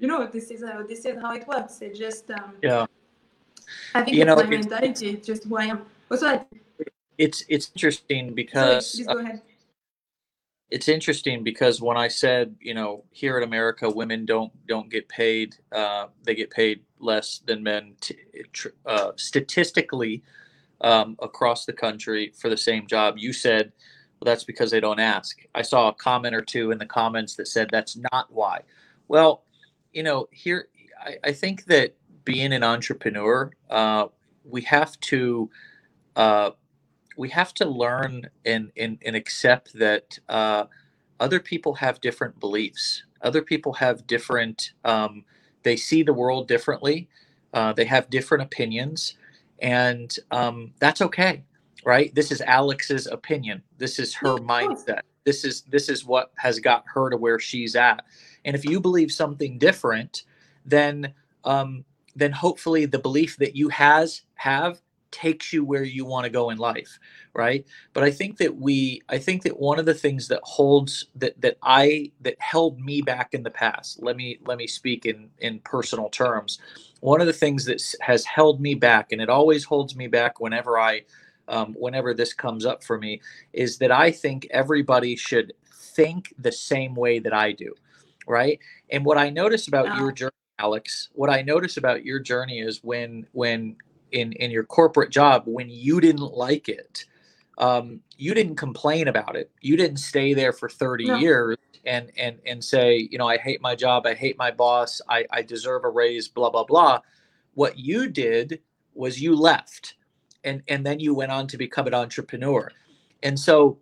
you 0.00 0.08
know, 0.08 0.26
this 0.26 0.50
is 0.50 0.64
how 0.64 0.82
this 0.82 1.04
is 1.04 1.16
how 1.20 1.32
it 1.34 1.46
works. 1.46 1.82
It 1.82 1.94
just 1.94 2.30
um, 2.30 2.54
yeah. 2.62 2.86
I 3.94 4.00
think 4.02 4.16
You 4.16 4.22
it's 4.22 4.28
know, 4.28 4.36
my 4.36 4.42
it's- 4.44 4.64
mentality. 4.64 5.10
It's 5.10 5.26
just 5.26 5.44
who 5.44 5.58
I 5.58 5.64
am. 5.66 5.82
Also, 6.10 6.26
I, 6.26 6.46
It's 7.18 7.44
it's 7.48 7.70
interesting 7.74 8.28
sorry, 8.28 8.34
because 8.34 8.94
please 8.96 9.08
uh, 9.08 9.12
go 9.12 9.20
ahead. 9.20 9.42
it's 10.70 10.88
interesting 10.88 11.44
because 11.44 11.82
when 11.82 11.98
I 11.98 12.08
said, 12.08 12.56
you 12.60 12.72
know, 12.72 13.04
here 13.10 13.36
in 13.36 13.44
America, 13.44 13.90
women 13.90 14.24
don't 14.24 14.52
don't 14.66 14.88
get 14.88 15.06
paid. 15.08 15.56
Uh, 15.70 16.06
they 16.24 16.34
get 16.34 16.48
paid 16.50 16.80
less 16.98 17.40
than 17.44 17.62
men 17.62 17.94
t- 18.00 18.16
tr- 18.54 18.68
uh, 18.86 19.10
statistically 19.16 20.22
um, 20.80 21.16
across 21.20 21.64
the 21.64 21.72
country 21.72 22.32
for 22.36 22.48
the 22.48 22.56
same 22.56 22.86
job. 22.86 23.16
You 23.18 23.32
said, 23.32 23.72
well, 24.18 24.30
that's 24.32 24.44
because 24.44 24.70
they 24.70 24.80
don't 24.80 25.00
ask. 25.00 25.38
I 25.54 25.62
saw 25.62 25.88
a 25.88 25.94
comment 25.94 26.34
or 26.34 26.42
two 26.42 26.70
in 26.70 26.78
the 26.78 26.86
comments 26.86 27.36
that 27.36 27.48
said 27.48 27.68
that's 27.70 27.96
not 28.12 28.26
why. 28.30 28.60
Well, 29.08 29.44
you 29.92 30.02
know, 30.02 30.28
here 30.30 30.68
I, 31.00 31.16
I 31.24 31.32
think 31.32 31.64
that 31.66 31.94
being 32.24 32.52
an 32.52 32.62
entrepreneur, 32.62 33.50
uh, 33.70 34.06
we 34.44 34.62
have 34.62 34.98
to. 35.00 35.50
Uh, 36.16 36.50
we 37.16 37.28
have 37.28 37.52
to 37.52 37.66
learn 37.66 38.30
and, 38.46 38.72
and, 38.78 38.98
and 39.04 39.14
accept 39.14 39.74
that 39.74 40.18
uh, 40.30 40.64
other 41.20 41.38
people 41.38 41.74
have 41.74 42.00
different 42.00 42.40
beliefs. 42.40 43.04
Other 43.20 43.42
people 43.42 43.74
have 43.74 44.06
different, 44.06 44.72
um, 44.86 45.24
they 45.62 45.76
see 45.76 46.02
the 46.02 46.14
world 46.14 46.48
differently. 46.48 47.08
Uh, 47.52 47.74
they 47.74 47.84
have 47.84 48.08
different 48.08 48.42
opinions. 48.44 49.16
And 49.60 50.14
um, 50.30 50.72
that's 50.80 51.02
okay, 51.02 51.44
right? 51.84 52.14
This 52.14 52.32
is 52.32 52.40
Alex's 52.40 53.06
opinion. 53.06 53.62
This 53.78 53.98
is 53.98 54.14
her 54.14 54.36
mindset. 54.36 55.00
This 55.24 55.44
is 55.44 55.62
this 55.62 55.88
is 55.88 56.04
what 56.04 56.32
has 56.36 56.58
got 56.58 56.84
her 56.94 57.10
to 57.10 57.16
where 57.16 57.38
she's 57.38 57.76
at. 57.76 58.04
And 58.44 58.56
if 58.56 58.64
you 58.64 58.80
believe 58.80 59.12
something 59.12 59.58
different, 59.58 60.24
then 60.64 61.12
um, 61.44 61.84
then 62.16 62.32
hopefully 62.32 62.86
the 62.86 62.98
belief 62.98 63.36
that 63.38 63.56
you 63.56 63.68
has 63.68 64.22
have 64.34 64.80
takes 65.10 65.52
you 65.52 65.64
where 65.64 65.82
you 65.82 66.04
want 66.04 66.24
to 66.24 66.30
go 66.30 66.50
in 66.50 66.58
life 66.58 66.98
right 67.34 67.66
but 67.92 68.04
i 68.04 68.10
think 68.10 68.36
that 68.36 68.54
we 68.56 69.02
i 69.08 69.18
think 69.18 69.42
that 69.42 69.58
one 69.58 69.78
of 69.78 69.86
the 69.86 69.94
things 69.94 70.28
that 70.28 70.40
holds 70.44 71.06
that 71.16 71.40
that 71.40 71.56
i 71.64 72.10
that 72.20 72.36
held 72.38 72.78
me 72.80 73.02
back 73.02 73.34
in 73.34 73.42
the 73.42 73.50
past 73.50 74.00
let 74.02 74.16
me 74.16 74.38
let 74.46 74.56
me 74.56 74.68
speak 74.68 75.06
in 75.06 75.28
in 75.38 75.58
personal 75.60 76.08
terms 76.08 76.60
one 77.00 77.20
of 77.20 77.26
the 77.26 77.32
things 77.32 77.64
that 77.64 77.82
has 78.00 78.24
held 78.24 78.60
me 78.60 78.74
back 78.74 79.12
and 79.12 79.20
it 79.20 79.28
always 79.28 79.64
holds 79.64 79.96
me 79.96 80.06
back 80.06 80.40
whenever 80.40 80.78
i 80.78 81.00
um, 81.48 81.74
whenever 81.78 82.14
this 82.14 82.32
comes 82.32 82.64
up 82.64 82.84
for 82.84 82.98
me 82.98 83.20
is 83.52 83.78
that 83.78 83.90
i 83.90 84.10
think 84.10 84.46
everybody 84.50 85.16
should 85.16 85.52
think 85.72 86.32
the 86.38 86.52
same 86.52 86.94
way 86.94 87.18
that 87.18 87.32
i 87.34 87.52
do 87.52 87.74
right 88.26 88.58
and 88.90 89.04
what 89.04 89.18
i 89.18 89.28
notice 89.30 89.68
about 89.68 89.86
Yeah. 89.86 89.98
your 90.00 90.12
journey 90.12 90.30
alex 90.58 91.08
what 91.14 91.30
i 91.30 91.42
notice 91.42 91.76
about 91.76 92.04
your 92.04 92.20
journey 92.20 92.60
is 92.60 92.80
when 92.84 93.26
when 93.32 93.76
in 94.12 94.32
in 94.34 94.50
your 94.50 94.64
corporate 94.64 95.10
job 95.10 95.42
when 95.46 95.68
you 95.70 96.00
didn't 96.00 96.32
like 96.34 96.68
it 96.68 97.06
um, 97.60 98.00
you 98.18 98.34
didn't 98.34 98.56
complain 98.56 99.08
about 99.08 99.36
it. 99.36 99.50
You 99.60 99.76
didn't 99.76 99.98
stay 99.98 100.34
there 100.34 100.52
for 100.52 100.68
30 100.68 101.06
No. 101.06 101.16
years 101.18 101.58
and 101.86 102.10
and 102.18 102.38
and 102.46 102.62
say 102.62 103.08
you 103.10 103.18
know 103.18 103.28
i 103.28 103.38
hate 103.38 103.62
my 103.62 103.74
job. 103.74 104.06
I 104.06 104.14
hate 104.14 104.36
my 104.38 104.50
boss. 104.50 105.00
I 105.08 105.24
i 105.30 105.42
deserve 105.42 105.84
a 105.84 105.90
raise 105.90 106.28
blah 106.28 106.50
blah 106.50 106.64
blah. 106.64 107.00
What 107.54 107.78
you 107.78 108.08
did 108.08 108.60
was 108.94 109.22
you 109.22 109.36
left 109.36 109.94
and 110.44 110.62
and 110.68 110.84
then 110.84 111.00
you 111.00 111.14
went 111.14 111.32
on 111.32 111.46
to 111.48 111.58
become 111.58 111.86
an 111.86 111.94
entrepreneur. 111.94 112.70
And 113.22 113.38
so 113.38 113.78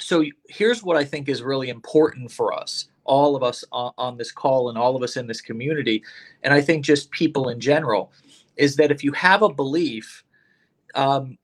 so 0.00 0.24
here's 0.48 0.82
what 0.82 0.96
i 0.96 1.04
think 1.04 1.28
is 1.28 1.42
really 1.42 1.68
important 1.70 2.30
for 2.30 2.52
us 2.52 2.88
all 3.04 3.36
of 3.36 3.42
us 3.42 3.64
on, 3.72 3.92
on 3.98 4.16
this 4.18 4.32
call 4.32 4.68
and 4.68 4.78
all 4.78 4.96
of 4.96 5.02
us 5.02 5.16
in 5.16 5.26
this 5.26 5.40
community 5.40 6.02
and 6.42 6.52
i 6.52 6.60
think 6.60 6.84
just 6.84 7.10
people 7.12 7.48
in 7.48 7.60
general 7.60 8.12
is 8.56 8.76
that 8.76 8.90
if 8.90 9.04
you 9.04 9.12
have 9.12 9.42
a 9.42 9.48
belief 9.52 10.22
um, 10.94 11.36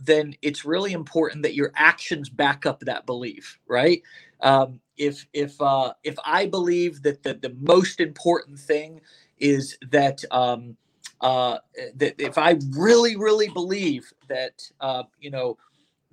then 0.00 0.34
it's 0.42 0.64
really 0.64 0.92
important 0.92 1.42
that 1.44 1.54
your 1.56 1.72
actions 1.76 2.28
back 2.30 2.66
up 2.66 2.80
that 2.80 3.06
belief 3.06 3.58
right? 3.68 4.02
Um, 4.42 4.80
if 4.98 5.26
if 5.34 5.60
uh, 5.62 5.94
if 6.04 6.16
i 6.24 6.46
believe 6.46 7.02
that 7.04 7.24
the, 7.24 7.34
the 7.34 7.56
most 7.60 8.00
important 8.00 8.58
thing 8.60 9.02
is 9.38 9.78
that 9.90 10.24
um, 10.32 10.76
uh, 11.22 11.58
that 11.96 12.16
if 12.20 12.38
i 12.38 12.58
really 12.72 13.16
really 13.16 13.50
believe 13.50 14.12
that 14.28 14.62
uh, 14.80 15.04
you 15.20 15.30
know 15.32 15.58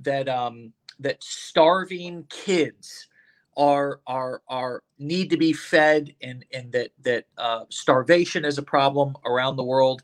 that 0.01 0.29
um, 0.29 0.73
that 0.99 1.23
starving 1.23 2.25
kids 2.29 3.07
are 3.57 4.01
are 4.07 4.41
are 4.49 4.83
need 4.99 5.29
to 5.31 5.37
be 5.37 5.53
fed 5.53 6.13
and 6.21 6.45
and 6.53 6.71
that 6.73 6.91
that 7.03 7.25
uh, 7.37 7.65
starvation 7.69 8.45
is 8.45 8.57
a 8.57 8.63
problem 8.63 9.15
around 9.25 9.57
the 9.57 9.63
world 9.63 10.03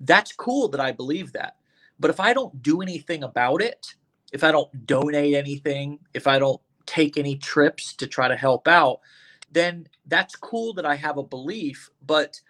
that's 0.00 0.32
cool 0.32 0.68
that 0.68 0.80
i 0.80 0.92
believe 0.92 1.32
that 1.32 1.56
but 1.98 2.10
if 2.10 2.20
i 2.20 2.32
don't 2.32 2.62
do 2.62 2.82
anything 2.82 3.22
about 3.22 3.62
it 3.62 3.94
if 4.32 4.44
i 4.44 4.52
don't 4.52 4.86
donate 4.86 5.34
anything 5.34 5.98
if 6.14 6.26
i 6.26 6.38
don't 6.38 6.60
take 6.86 7.16
any 7.16 7.36
trips 7.36 7.94
to 7.94 8.06
try 8.06 8.28
to 8.28 8.36
help 8.36 8.68
out 8.68 9.00
then 9.52 9.86
that's 10.06 10.36
cool 10.36 10.74
that 10.74 10.86
i 10.86 10.94
have 10.94 11.18
a 11.18 11.22
belief 11.22 11.90
but 12.06 12.40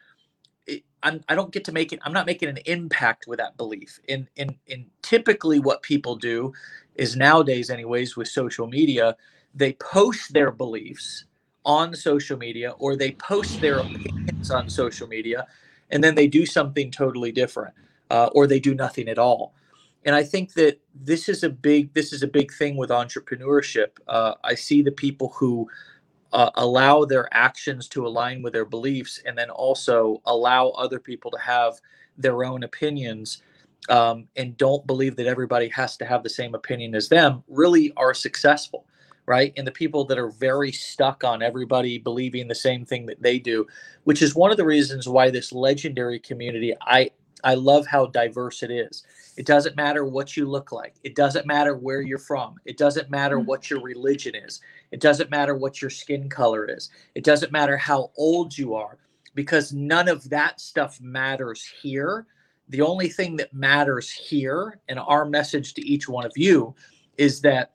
I'm, 1.03 1.23
I 1.29 1.35
don't 1.37 1.53
get 1.53 1.65
to 1.67 1.73
make 1.73 1.93
it. 1.93 2.01
I'm 2.05 2.13
not 2.13 2.27
making 2.27 2.49
an 2.49 2.59
impact 2.67 3.27
with 3.29 3.39
that 3.39 3.57
belief. 3.57 4.01
And 4.09 4.29
and 4.37 4.57
and 4.69 4.87
typically, 5.03 5.61
what 5.61 5.83
people 5.83 6.17
do 6.17 6.53
is 6.97 7.17
nowadays, 7.17 7.71
anyways, 7.71 8.17
with 8.17 8.29
social 8.29 8.67
media, 8.67 9.17
they 9.55 9.75
post 9.75 10.33
their 10.33 10.51
beliefs 10.51 11.25
on 11.65 11.95
social 11.95 12.37
media 12.39 12.73
or 12.79 12.97
they 12.97 13.13
post 13.13 13.61
their 13.61 13.79
opinions 13.79 14.51
on 14.51 14.69
social 14.69 15.07
media, 15.07 15.47
and 15.91 16.03
then 16.03 16.15
they 16.17 16.27
do 16.27 16.47
something 16.47 16.91
totally 16.91 17.33
different, 17.33 17.75
uh, 18.11 18.31
or 18.35 18.47
they 18.47 18.61
do 18.61 18.75
nothing 18.75 19.09
at 19.09 19.19
all. 19.19 19.55
And 20.05 20.15
I 20.15 20.23
think 20.23 20.55
that 20.55 20.81
this 20.95 21.29
is 21.29 21.43
a 21.43 21.51
big 21.51 21.93
this 21.95 22.13
is 22.13 22.23
a 22.23 22.29
big 22.29 22.53
thing 22.53 22.77
with 22.77 22.91
entrepreneurship. 22.91 23.99
Uh, 24.07 24.35
I 24.45 24.55
see 24.55 24.83
the 24.83 24.93
people 24.93 25.35
who 25.37 25.69
uh, 26.33 26.51
allow 26.57 27.05
their 27.05 27.29
actions 27.33 27.89
to 27.89 28.07
align 28.07 28.43
with 28.43 28.53
their 28.53 28.65
beliefs 28.65 29.21
and 29.25 29.37
then 29.37 29.51
also 29.51 30.21
allow 30.27 30.69
other 30.71 30.99
people 30.99 31.31
to 31.31 31.39
have 31.39 31.81
their 32.19 32.45
own 32.45 32.63
opinions 32.63 33.43
um, 33.89 34.27
and 34.37 34.57
don't 34.57 34.87
believe 34.87 35.17
that 35.17 35.27
everybody 35.27 35.69
has 35.69 35.97
to 35.97 36.05
have 36.05 36.23
the 36.23 36.29
same 36.29 36.55
opinion 36.55 36.95
as 36.95 37.09
them 37.09 37.43
really 37.49 37.93
are 37.97 38.15
successful 38.15 38.85
right 39.27 39.53
and 39.57 39.67
the 39.67 39.73
people 39.73 40.05
that 40.05 40.19
are 40.19 40.31
very 40.31 40.73
stuck 40.73 41.25
on 41.25 41.43
everybody 41.43 41.99
believing 41.99 42.49
the 42.49 42.55
same 42.55 42.85
thing 42.85 43.07
that 43.07 43.23
they 43.23 43.39
do 43.39 43.67
which 44.05 44.23
is 44.23 44.35
one 44.35 44.51
of 44.51 44.57
the 44.57 44.65
reasons 44.65 45.09
why 45.09 45.31
this 45.31 45.53
legendary 45.53 46.19
community 46.19 46.75
i 46.83 47.09
i 47.45 47.55
love 47.55 47.87
how 47.87 48.07
diverse 48.07 48.63
it 48.63 48.71
is 48.71 49.05
it 49.37 49.47
doesn't 49.47 49.77
matter 49.77 50.05
what 50.05 50.37
you 50.37 50.47
look 50.47 50.73
like 50.73 50.95
it 51.05 51.15
doesn't 51.15 51.47
matter 51.47 51.77
where 51.77 52.01
you're 52.01 52.19
from 52.19 52.57
it 52.65 52.77
doesn't 52.79 53.11
matter 53.11 53.39
Mhm. 53.39 53.47
what 53.47 53.71
your 53.71 53.81
religion 53.83 54.35
is 54.35 54.61
it 54.93 55.01
doesn't 55.01 55.31
matter 55.31 55.55
what 55.57 55.83
your 55.83 55.91
skin 55.91 56.29
color 56.29 56.65
is. 56.65 56.91
It 57.15 57.25
doesn't 57.25 57.53
matter 57.53 57.77
how 57.77 58.13
old 58.17 58.57
you 58.57 58.75
are 58.75 58.99
because 59.35 59.73
none 59.73 60.09
of 60.09 60.29
that 60.31 60.61
stuff 60.61 61.01
matters 61.01 61.65
here. 61.83 62.27
The 62.69 62.83
only 62.83 63.09
thing 63.09 63.37
that 63.37 63.53
matters 63.53 64.11
here, 64.11 64.79
and 64.89 64.99
our 64.99 65.25
message 65.25 65.75
to 65.75 65.87
each 65.87 66.09
one 66.09 66.25
of 66.25 66.33
you, 66.37 66.75
is 67.19 67.41
that 67.43 67.73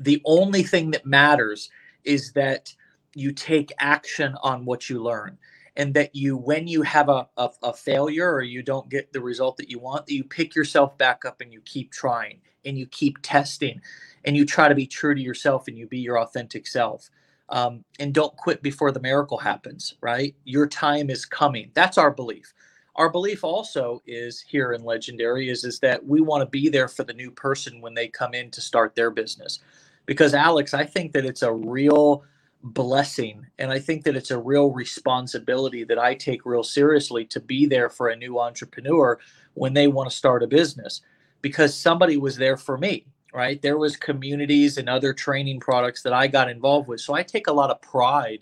the 0.00 0.20
only 0.24 0.62
thing 0.62 0.90
that 0.92 1.06
matters 1.06 1.70
is 2.04 2.32
that 2.32 2.74
you 3.14 3.30
take 3.32 3.70
action 3.78 4.34
on 4.42 4.64
what 4.64 4.88
you 4.88 5.02
learn. 5.02 5.36
And 5.76 5.94
that 5.94 6.14
you, 6.14 6.36
when 6.36 6.66
you 6.66 6.82
have 6.82 7.08
a, 7.08 7.28
a, 7.36 7.50
a 7.62 7.72
failure 7.72 8.30
or 8.32 8.42
you 8.42 8.62
don't 8.62 8.88
get 8.90 9.12
the 9.12 9.20
result 9.20 9.56
that 9.56 9.70
you 9.70 9.78
want, 9.78 10.06
that 10.06 10.14
you 10.14 10.24
pick 10.24 10.54
yourself 10.54 10.98
back 10.98 11.24
up 11.24 11.40
and 11.40 11.52
you 11.52 11.60
keep 11.64 11.90
trying 11.92 12.40
and 12.64 12.78
you 12.78 12.86
keep 12.86 13.18
testing 13.22 13.80
and 14.24 14.36
you 14.36 14.44
try 14.44 14.68
to 14.68 14.74
be 14.74 14.86
true 14.86 15.14
to 15.14 15.20
yourself 15.20 15.68
and 15.68 15.78
you 15.78 15.86
be 15.86 15.98
your 15.98 16.20
authentic 16.20 16.66
self. 16.66 17.10
Um, 17.48 17.84
and 17.98 18.14
don't 18.14 18.36
quit 18.36 18.62
before 18.62 18.92
the 18.92 19.00
miracle 19.00 19.38
happens 19.38 19.94
right? 20.00 20.34
Your 20.44 20.66
time 20.66 21.10
is 21.10 21.26
coming. 21.26 21.70
That's 21.74 21.98
our 21.98 22.10
belief. 22.10 22.54
Our 22.96 23.10
belief 23.10 23.44
also 23.44 24.02
is 24.06 24.40
here 24.40 24.72
in 24.72 24.84
legendary 24.84 25.48
is 25.50 25.64
is 25.64 25.78
that 25.80 26.04
we 26.04 26.20
want 26.20 26.42
to 26.42 26.50
be 26.50 26.68
there 26.68 26.88
for 26.88 27.04
the 27.04 27.14
new 27.14 27.30
person 27.30 27.80
when 27.80 27.94
they 27.94 28.08
come 28.08 28.34
in 28.34 28.50
to 28.52 28.60
start 28.60 28.94
their 28.94 29.10
business. 29.10 29.60
Because 30.06 30.34
alex 30.34 30.74
i 30.74 30.84
think 30.84 31.12
that 31.12 31.24
it's 31.24 31.42
a 31.42 31.52
real 31.52 32.24
blessing. 32.62 33.46
And 33.58 33.70
i 33.70 33.78
think 33.78 34.04
that 34.04 34.16
it's 34.16 34.30
a 34.30 34.38
real 34.38 34.70
responsibility 34.70 35.84
that 35.84 35.98
i 35.98 36.14
take 36.14 36.46
real 36.46 36.62
seriously 36.62 37.24
to 37.26 37.40
be 37.40 37.66
there 37.66 37.90
for 37.90 38.08
a 38.08 38.16
new 38.16 38.38
entrepreneur 38.38 39.18
when 39.54 39.74
they 39.74 39.88
want 39.88 40.10
to 40.10 40.16
start 40.16 40.42
a 40.42 40.46
business 40.46 41.00
because 41.40 41.76
somebody 41.76 42.16
was 42.16 42.36
there 42.36 42.56
for 42.56 42.78
me 42.78 43.06
right? 43.32 43.60
There 43.62 43.78
was 43.78 43.96
communities 43.96 44.78
and 44.78 44.88
other 44.88 45.12
training 45.12 45.60
products 45.60 46.02
that 46.02 46.12
i 46.12 46.26
got 46.26 46.50
involved 46.50 46.88
with. 46.88 47.00
So 47.00 47.14
i 47.14 47.22
take 47.22 47.46
a 47.46 47.52
lot 47.52 47.70
of 47.70 47.80
pride 47.80 48.40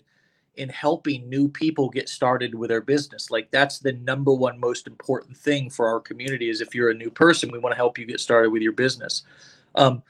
in 0.55 0.67
helping 0.69 1.29
new 1.29 1.47
people 1.47 1.89
get 1.89 2.09
started 2.09 2.53
with 2.53 2.69
their 2.69 2.81
business. 2.81 3.31
Like 3.31 3.49
that's 3.51 3.79
the 3.79 3.93
number 3.93 4.33
one 4.33 4.59
most 4.59 4.85
important 4.85 5.37
thing 5.37 5.69
for 5.69 5.87
our 5.87 5.99
community 5.99 6.49
is 6.49 6.59
if 6.59 6.75
you're 6.75 6.89
a 6.89 6.95
new 6.95 7.09
person 7.09 7.51
we 7.51 7.59
want 7.59 7.71
to 7.71 7.77
help 7.77 7.97
you 7.97 8.05
get 8.05 8.19
started 8.19 8.51
with 8.51 8.61
your 8.61 8.73
business. 8.73 9.23
Um, 9.75 10.03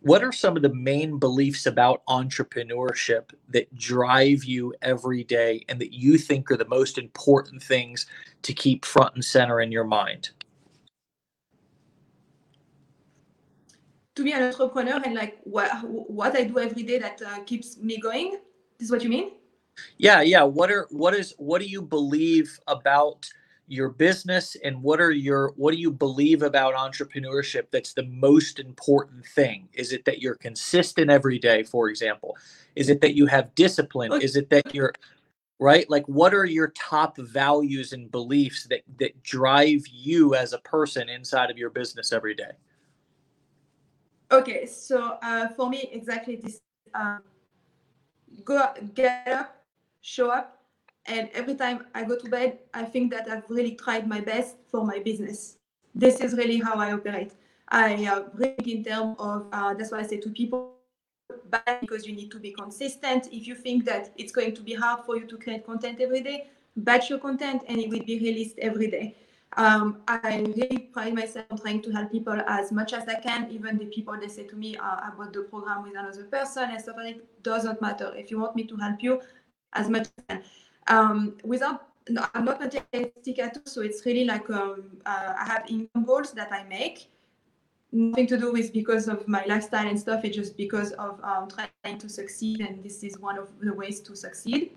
what 0.00 0.22
are 0.22 0.32
some 0.32 0.56
of 0.56 0.62
the 0.62 0.74
main 0.74 1.18
beliefs 1.18 1.66
about 1.66 2.04
entrepreneurship 2.06 3.30
that 3.48 3.72
drive 3.74 4.44
you 4.44 4.72
every 4.82 5.24
day 5.24 5.64
and 5.68 5.80
that 5.80 5.92
you 5.92 6.18
think 6.18 6.50
are 6.50 6.56
the 6.56 6.68
most 6.68 6.98
important 6.98 7.62
things 7.62 8.06
to 8.42 8.52
keep 8.52 8.84
front 8.84 9.14
and 9.14 9.24
center 9.24 9.60
in 9.60 9.72
your 9.72 9.84
mind? 9.84 10.30
To 14.14 14.24
be 14.24 14.32
an 14.32 14.42
entrepreneur 14.42 15.00
and 15.04 15.14
like 15.14 15.38
what 15.44 15.70
what 15.84 16.36
I 16.36 16.44
do 16.44 16.58
every 16.58 16.82
day 16.82 16.98
that 16.98 17.22
uh, 17.22 17.40
keeps 17.40 17.78
me 17.78 17.98
going. 17.98 18.38
This 18.78 18.86
is 18.86 18.90
what 18.90 19.02
you 19.02 19.10
mean? 19.10 19.32
Yeah, 19.96 20.22
yeah. 20.22 20.42
What 20.42 20.72
are 20.72 20.88
what 20.90 21.14
is 21.14 21.34
what 21.38 21.60
do 21.60 21.68
you 21.68 21.82
believe 21.82 22.58
about 22.66 23.28
your 23.68 23.90
business 23.90 24.56
and 24.64 24.82
what 24.82 25.00
are 25.00 25.10
your 25.10 25.52
what 25.56 25.72
do 25.72 25.78
you 25.78 25.90
believe 25.90 26.42
about 26.42 26.74
entrepreneurship 26.74 27.64
that's 27.70 27.92
the 27.92 28.04
most 28.04 28.58
important 28.58 29.24
thing? 29.26 29.68
Is 29.74 29.92
it 29.92 30.04
that 30.06 30.20
you're 30.20 30.36
consistent 30.36 31.10
every 31.10 31.38
day 31.38 31.62
for 31.62 31.90
example? 31.90 32.36
Is 32.74 32.88
it 32.88 33.00
that 33.02 33.14
you 33.14 33.26
have 33.26 33.54
discipline? 33.54 34.12
Is 34.22 34.36
it 34.36 34.48
that 34.50 34.74
you're 34.74 34.92
right? 35.60 35.88
Like 35.90 36.06
what 36.08 36.34
are 36.34 36.46
your 36.46 36.68
top 36.68 37.18
values 37.18 37.92
and 37.92 38.10
beliefs 38.10 38.66
that 38.70 38.82
that 38.98 39.22
drive 39.22 39.86
you 39.86 40.34
as 40.34 40.54
a 40.54 40.58
person 40.58 41.08
inside 41.10 41.50
of 41.50 41.58
your 41.58 41.70
business 41.70 42.12
every 42.12 42.34
day? 42.34 42.52
Okay 44.30 44.64
so 44.64 45.18
uh, 45.22 45.48
for 45.48 45.68
me 45.68 45.90
exactly 45.92 46.36
this 46.36 46.60
um, 46.94 47.20
go 48.44 48.72
get 48.94 49.28
up 49.28 49.62
show 50.00 50.30
up 50.30 50.57
and 51.08 51.28
every 51.32 51.54
time 51.54 51.86
I 51.94 52.04
go 52.04 52.16
to 52.16 52.28
bed, 52.28 52.58
I 52.74 52.84
think 52.84 53.10
that 53.12 53.28
I've 53.28 53.48
really 53.48 53.74
tried 53.74 54.06
my 54.06 54.20
best 54.20 54.56
for 54.70 54.84
my 54.84 54.98
business. 54.98 55.56
This 55.94 56.20
is 56.20 56.34
really 56.34 56.58
how 56.58 56.74
I 56.74 56.92
operate. 56.92 57.32
I 57.70 58.06
uh, 58.06 58.28
think 58.38 58.66
in 58.66 58.84
terms 58.84 59.16
of, 59.18 59.46
uh, 59.52 59.74
that's 59.74 59.90
why 59.90 60.00
I 60.00 60.06
say 60.06 60.18
to 60.18 60.30
people, 60.30 60.74
because 61.80 62.06
you 62.06 62.14
need 62.14 62.30
to 62.30 62.38
be 62.38 62.52
consistent. 62.52 63.28
If 63.32 63.46
you 63.46 63.54
think 63.54 63.84
that 63.86 64.12
it's 64.16 64.32
going 64.32 64.54
to 64.54 64.62
be 64.62 64.74
hard 64.74 65.04
for 65.04 65.16
you 65.16 65.26
to 65.26 65.36
create 65.36 65.66
content 65.66 66.00
every 66.00 66.20
day, 66.20 66.48
batch 66.76 67.10
your 67.10 67.18
content 67.18 67.62
and 67.68 67.78
it 67.78 67.88
will 67.90 68.04
be 68.04 68.18
released 68.18 68.58
every 68.58 68.90
day. 68.90 69.16
Um, 69.56 70.02
I 70.06 70.44
really 70.56 70.90
pride 70.92 71.14
myself 71.14 71.46
on 71.50 71.58
trying 71.58 71.82
to 71.82 71.90
help 71.90 72.12
people 72.12 72.40
as 72.46 72.70
much 72.70 72.92
as 72.92 73.08
I 73.08 73.14
can. 73.14 73.50
Even 73.50 73.78
the 73.78 73.86
people 73.86 74.16
they 74.20 74.28
say 74.28 74.44
to 74.44 74.56
me 74.56 74.76
uh, 74.76 75.10
about 75.12 75.32
the 75.32 75.42
program 75.42 75.82
with 75.82 75.96
another 75.96 76.24
person 76.24 76.70
and 76.70 76.80
stuff 76.80 76.96
like 76.96 77.16
that 77.16 77.42
doesn't 77.42 77.80
matter. 77.80 78.12
If 78.14 78.30
you 78.30 78.38
want 78.38 78.56
me 78.56 78.64
to 78.64 78.76
help 78.76 79.02
you, 79.02 79.20
as 79.72 79.88
much 79.88 80.02
as 80.02 80.12
I 80.28 80.34
can 80.34 80.44
um, 80.88 81.36
without 81.44 81.88
no, 82.10 82.26
I'm 82.34 82.44
not 82.44 82.60
materialistic 82.60 83.38
at 83.38 83.56
all. 83.56 83.62
So 83.66 83.82
it's 83.82 84.04
really 84.06 84.24
like 84.24 84.48
um, 84.50 84.84
uh, 85.04 85.34
I 85.38 85.44
have 85.44 85.64
income 85.68 86.04
goals 86.04 86.32
that 86.32 86.52
I 86.52 86.64
make. 86.64 87.10
Nothing 87.90 88.26
to 88.26 88.38
do 88.38 88.52
with 88.52 88.72
because 88.72 89.08
of 89.08 89.26
my 89.28 89.44
lifestyle 89.46 89.86
and 89.86 89.98
stuff. 89.98 90.24
It's 90.24 90.36
just 90.36 90.56
because 90.56 90.92
of 90.92 91.20
um, 91.22 91.48
trying 91.48 91.98
to 91.98 92.08
succeed, 92.08 92.60
and 92.60 92.82
this 92.82 93.02
is 93.02 93.18
one 93.18 93.38
of 93.38 93.48
the 93.60 93.72
ways 93.72 94.00
to 94.00 94.16
succeed. 94.16 94.76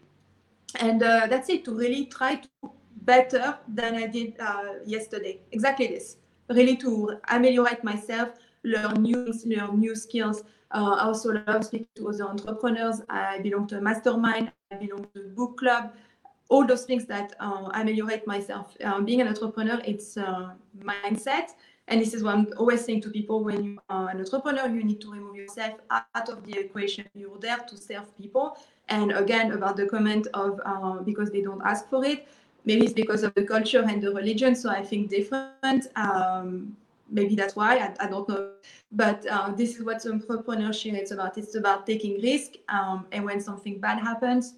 And 0.80 1.03
uh, 1.03 1.28
that's 1.28 1.49
it. 1.49 1.66
To 1.66 1.76
really 1.76 2.05
try 2.05 2.36
to 2.36 2.72
better 3.01 3.57
than 3.68 3.95
I 3.95 4.07
did 4.07 4.39
uh, 4.39 4.76
yesterday. 4.86 5.39
Exactly 5.51 5.88
this. 5.88 6.18
Really 6.49 6.78
to 6.78 7.20
ameliorate 7.30 7.84
myself, 7.84 8.30
learn 8.64 9.01
new 9.01 9.34
learn 9.45 9.80
new 9.80 9.95
skills. 9.95 10.43
Uh, 10.72 10.95
I 10.99 11.03
also 11.03 11.34
love 11.47 11.66
speaking 11.66 11.88
to 11.95 12.09
other 12.09 12.26
entrepreneurs. 12.26 13.01
I 13.09 13.39
belong 13.39 13.68
to 13.68 13.78
a 13.78 13.82
mastermind. 13.82 14.51
I 14.72 14.76
belong 14.76 15.07
to 15.14 15.22
a 15.22 15.30
book 15.30 15.57
club. 15.57 15.93
All 16.49 16.66
those 16.66 16.86
things 16.86 17.05
that 17.05 17.34
uh, 17.39 17.70
ameliorate 17.74 18.28
myself. 18.28 18.76
Um, 18.84 19.05
being 19.05 19.22
an 19.22 19.28
entrepreneur, 19.28 19.82
it's 19.86 20.18
uh, 20.18 20.51
mindset. 20.80 21.51
And 21.88 21.99
this 21.99 22.14
is 22.14 22.24
what 22.24 22.36
I'm 22.36 22.47
always 22.57 22.86
saying 22.86 23.01
to 23.01 23.09
people 23.09 23.43
when 23.43 23.64
you 23.64 23.80
are 23.89 24.09
an 24.09 24.20
entrepreneur, 24.20 24.68
you 24.68 24.84
need 24.84 25.01
to 25.01 25.12
remove 25.12 25.36
yourself 25.36 25.74
out 25.89 26.30
of 26.30 26.45
the 26.45 26.57
equation. 26.57 27.05
You're 27.14 27.38
there 27.39 27.57
to 27.57 27.78
serve 27.78 28.18
people. 28.18 28.57
And 28.88 29.12
again, 29.12 29.51
about 29.51 29.76
the 29.76 29.88
comment 29.88 30.28
of 30.34 30.59
uh, 30.66 30.99
because 30.99 31.32
they 31.32 31.41
don't 31.41 31.62
ask 31.64 31.89
for 31.89 32.05
it, 32.05 32.28
maybe 32.64 32.86
it's 32.86 32.93
because 32.93 33.24
of 33.24 33.34
the 33.34 33.43
culture 33.43 33.84
and 33.84 34.01
the 34.01 34.14
religion. 34.14 34.55
So 34.55 34.70
I 34.70 34.84
think 34.84 35.09
different. 35.09 35.88
Um, 35.95 36.78
maybe 37.12 37.36
that's 37.36 37.55
why 37.55 37.78
I, 37.78 37.93
I 37.99 38.07
don't 38.07 38.28
know. 38.28 38.53
But 38.91 39.26
uh, 39.28 39.51
this 39.51 39.76
is 39.76 39.84
what 39.84 39.97
entrepreneurship 39.99 41.01
is 41.01 41.12
about. 41.12 41.38
It's 41.38 41.55
about 41.55 41.86
taking 41.86 42.22
risk 42.22 42.53
um, 42.70 43.07
and 43.12 43.26
when 43.26 43.39
something 43.39 43.80
bad 43.80 43.99
happens 43.99 44.55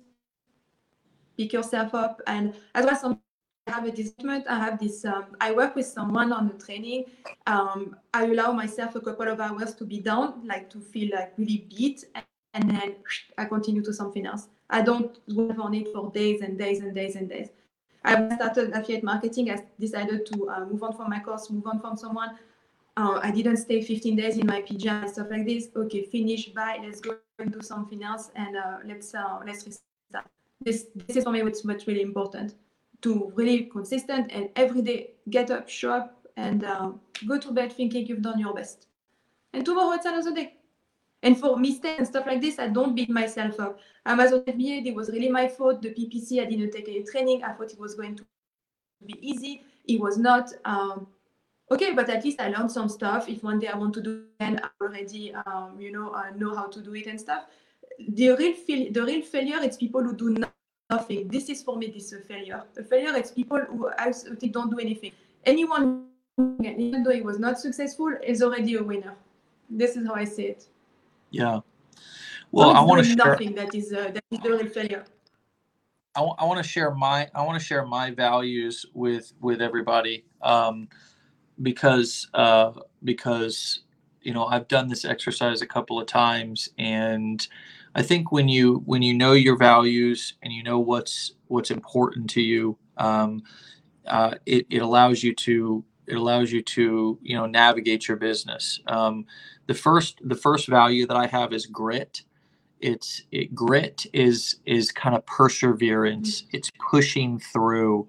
pick 1.37 1.53
yourself 1.53 1.93
up. 1.93 2.21
And 2.27 2.53
as 2.75 2.85
well 2.85 2.95
some 2.95 3.19
I 3.65 3.71
have 3.71 3.85
a 3.85 3.91
discernment 3.91 4.45
i 4.49 4.59
have 4.59 4.77
this 4.77 5.05
um, 5.05 5.37
i 5.39 5.49
work 5.53 5.73
with 5.77 5.85
someone 5.85 6.33
on 6.33 6.49
the 6.49 6.53
training. 6.65 7.05
Um, 7.47 7.95
i 8.13 8.25
allow 8.25 8.51
myself 8.51 8.95
a 8.95 8.99
couple 8.99 9.29
of 9.29 9.39
hours 9.39 9.73
to 9.75 9.85
be 9.85 9.99
down 10.01 10.45
like 10.45 10.69
to 10.71 10.81
feel 10.81 11.11
like 11.15 11.31
really 11.37 11.65
beat 11.69 12.03
and, 12.13 12.25
and 12.55 12.69
then 12.69 12.95
i 13.37 13.45
continue 13.45 13.81
to 13.83 13.93
something 13.93 14.25
else. 14.25 14.49
I 14.69 14.81
don't 14.81 15.17
work 15.33 15.57
on 15.59 15.73
it 15.75 15.93
for 15.93 16.11
days 16.11 16.41
and 16.41 16.57
days 16.59 16.81
and 16.81 16.93
days 16.93 17.15
and 17.15 17.29
days 17.29 17.51
I 18.03 18.35
started 18.35 18.71
affiliate 18.71 19.03
marketing. 19.03 19.51
I 19.51 19.63
decided 19.79 20.25
to 20.27 20.49
uh, 20.49 20.65
move 20.65 20.83
on 20.83 20.93
from 20.93 21.09
my 21.09 21.19
course, 21.19 21.49
move 21.49 21.65
on 21.65 21.79
from 21.79 21.95
someone. 21.95 22.37
Uh, 22.95 23.19
I 23.23 23.31
didn't 23.31 23.57
stay 23.57 23.81
15 23.81 24.15
days 24.15 24.37
in 24.37 24.45
my 24.45 24.61
PJ 24.61 24.85
and 24.87 25.09
stuff 25.09 25.27
like 25.31 25.45
this. 25.45 25.69
Okay, 25.75 26.03
finish, 26.03 26.49
bye. 26.49 26.79
Let's 26.83 26.99
go 26.99 27.17
and 27.39 27.51
do 27.51 27.61
something 27.61 28.03
else, 28.03 28.29
and 28.35 28.55
uh, 28.55 28.77
let's 28.85 29.15
uh, 29.15 29.39
let's 29.45 29.65
restart. 29.65 30.29
This 30.61 30.87
this 31.07 31.17
is 31.17 31.23
for 31.23 31.31
me 31.31 31.41
what's 31.43 31.63
what's 31.63 31.87
really 31.87 32.01
important. 32.01 32.55
To 33.01 33.33
really 33.35 33.65
consistent 33.65 34.31
and 34.31 34.49
every 34.55 34.81
day 34.81 35.11
get 35.29 35.51
up, 35.51 35.67
show 35.67 35.91
up, 35.91 36.25
and 36.37 36.63
uh, 36.63 36.91
go 37.27 37.37
to 37.37 37.51
bed 37.51 37.73
thinking 37.73 38.07
you've 38.07 38.21
done 38.21 38.39
your 38.39 38.53
best. 38.53 38.87
And 39.53 39.65
tomorrow 39.65 39.91
it's 39.93 40.05
another 40.05 40.33
day. 40.33 40.53
And 41.23 41.39
for 41.39 41.57
mistakes 41.57 41.99
and 41.99 42.07
stuff 42.07 42.25
like 42.27 42.41
this, 42.41 42.59
I 42.59 42.67
don't 42.67 42.93
beat 42.93 43.09
myself 43.09 43.57
up. 43.57 43.79
Amazon 44.05 44.41
FBA, 44.41 44.85
it 44.85 44.93
was 44.93 45.09
really 45.09 45.29
my 45.29 45.47
fault. 45.47 45.81
The 45.81 45.89
PPC, 45.89 46.41
I 46.41 46.45
didn't 46.45 46.71
take 46.71 46.89
any 46.89 47.03
training. 47.03 47.43
I 47.43 47.53
thought 47.53 47.71
it 47.71 47.79
was 47.79 47.95
going 47.95 48.17
to 48.17 48.25
be 49.05 49.15
easy. 49.21 49.63
It 49.85 50.01
was 50.01 50.17
not. 50.17 50.51
Um, 50.65 51.07
okay, 51.71 51.93
but 51.93 52.09
at 52.09 52.25
least 52.25 52.41
I 52.41 52.49
learned 52.49 52.69
some 52.69 52.89
stuff. 52.89 53.29
If 53.29 53.41
one 53.41 53.57
day 53.57 53.67
I 53.67 53.77
want 53.77 53.93
to 53.93 54.01
do 54.01 54.25
it, 54.41 54.59
I 54.61 54.69
already, 54.81 55.33
um, 55.33 55.79
you 55.79 55.93
know, 55.93 56.13
I 56.13 56.31
know 56.31 56.53
how 56.53 56.67
to 56.67 56.81
do 56.81 56.93
it 56.93 57.07
and 57.07 57.17
stuff. 57.17 57.45
The 58.09 58.31
real, 58.31 58.53
fail- 58.53 58.91
the 58.91 59.03
real 59.03 59.21
failure, 59.21 59.59
it's 59.61 59.77
people 59.77 60.03
who 60.03 60.13
do 60.13 60.35
nothing. 60.91 61.29
This 61.29 61.47
is 61.47 61.63
for 61.63 61.77
me, 61.77 61.87
this 61.87 62.11
is 62.11 62.13
a 62.13 62.19
failure. 62.19 62.63
A 62.77 62.83
failure, 62.83 63.15
it's 63.15 63.31
people 63.31 63.59
who 63.59 63.89
absolutely 63.97 64.49
don't 64.49 64.69
do 64.69 64.79
anything. 64.79 65.13
Anyone, 65.45 66.07
even 66.59 67.01
though 67.01 67.11
he 67.11 67.21
was 67.21 67.39
not 67.39 67.59
successful, 67.59 68.13
is 68.21 68.43
already 68.43 68.75
a 68.75 68.83
winner. 68.83 69.15
This 69.69 69.95
is 69.95 70.05
how 70.05 70.15
I 70.15 70.25
see 70.25 70.47
it. 70.47 70.67
Yeah. 71.33 71.61
Well, 72.51 72.69
I 72.69 72.81
want 72.81 73.03
to 73.03 73.09
share. 73.09 73.25
Nothing 73.25 73.55
that 73.55 73.73
is 73.73 73.91
uh, 73.91 74.11
that 74.13 74.23
is 74.31 74.39
the 74.39 74.49
real 74.49 74.67
failure. 74.67 75.03
I 76.15 76.21
want 76.21 76.61
to 76.63 76.69
share 76.69 76.91
my 76.91 77.27
I 77.33 77.43
want 77.43 77.59
to 77.59 77.65
share 77.65 77.85
my 77.85 78.11
values 78.11 78.85
with 78.93 79.33
with 79.41 79.61
everybody 79.61 80.25
um, 80.43 80.87
because 81.61 82.29
uh, 82.35 82.73
because 83.03 83.79
you 84.21 84.31
know 84.31 84.45
I've 84.45 84.67
done 84.67 84.87
this 84.87 85.05
exercise 85.05 85.63
a 85.63 85.67
couple 85.67 85.99
of 85.99 86.05
times 86.05 86.69
and 86.77 87.45
I 87.95 88.03
think 88.03 88.31
when 88.31 88.47
you 88.47 88.83
when 88.85 89.01
you 89.01 89.15
know 89.15 89.33
your 89.33 89.57
values 89.57 90.35
and 90.43 90.53
you 90.53 90.61
know 90.61 90.79
what's 90.79 91.33
what's 91.47 91.71
important 91.71 92.29
to 92.31 92.41
you 92.41 92.77
um, 92.97 93.41
uh, 94.05 94.35
it, 94.45 94.67
it 94.69 94.83
allows 94.83 95.23
you 95.23 95.33
to 95.33 95.83
it 96.07 96.15
allows 96.15 96.51
you 96.51 96.61
to 96.61 97.17
you 97.21 97.35
know 97.35 97.45
navigate 97.45 98.07
your 98.07 98.17
business. 98.17 98.79
Um, 98.87 99.25
the 99.67 99.73
first 99.73 100.19
the 100.23 100.35
first 100.35 100.67
value 100.67 101.07
that 101.07 101.17
i 101.17 101.27
have 101.27 101.53
is 101.53 101.65
grit. 101.65 102.23
It's 102.79 103.23
it, 103.31 103.55
grit 103.55 104.05
is 104.13 104.57
is 104.65 104.91
kind 104.91 105.15
of 105.15 105.25
perseverance. 105.25 106.41
Mm-hmm. 106.41 106.57
it's 106.57 106.71
pushing 106.91 107.39
through. 107.39 108.07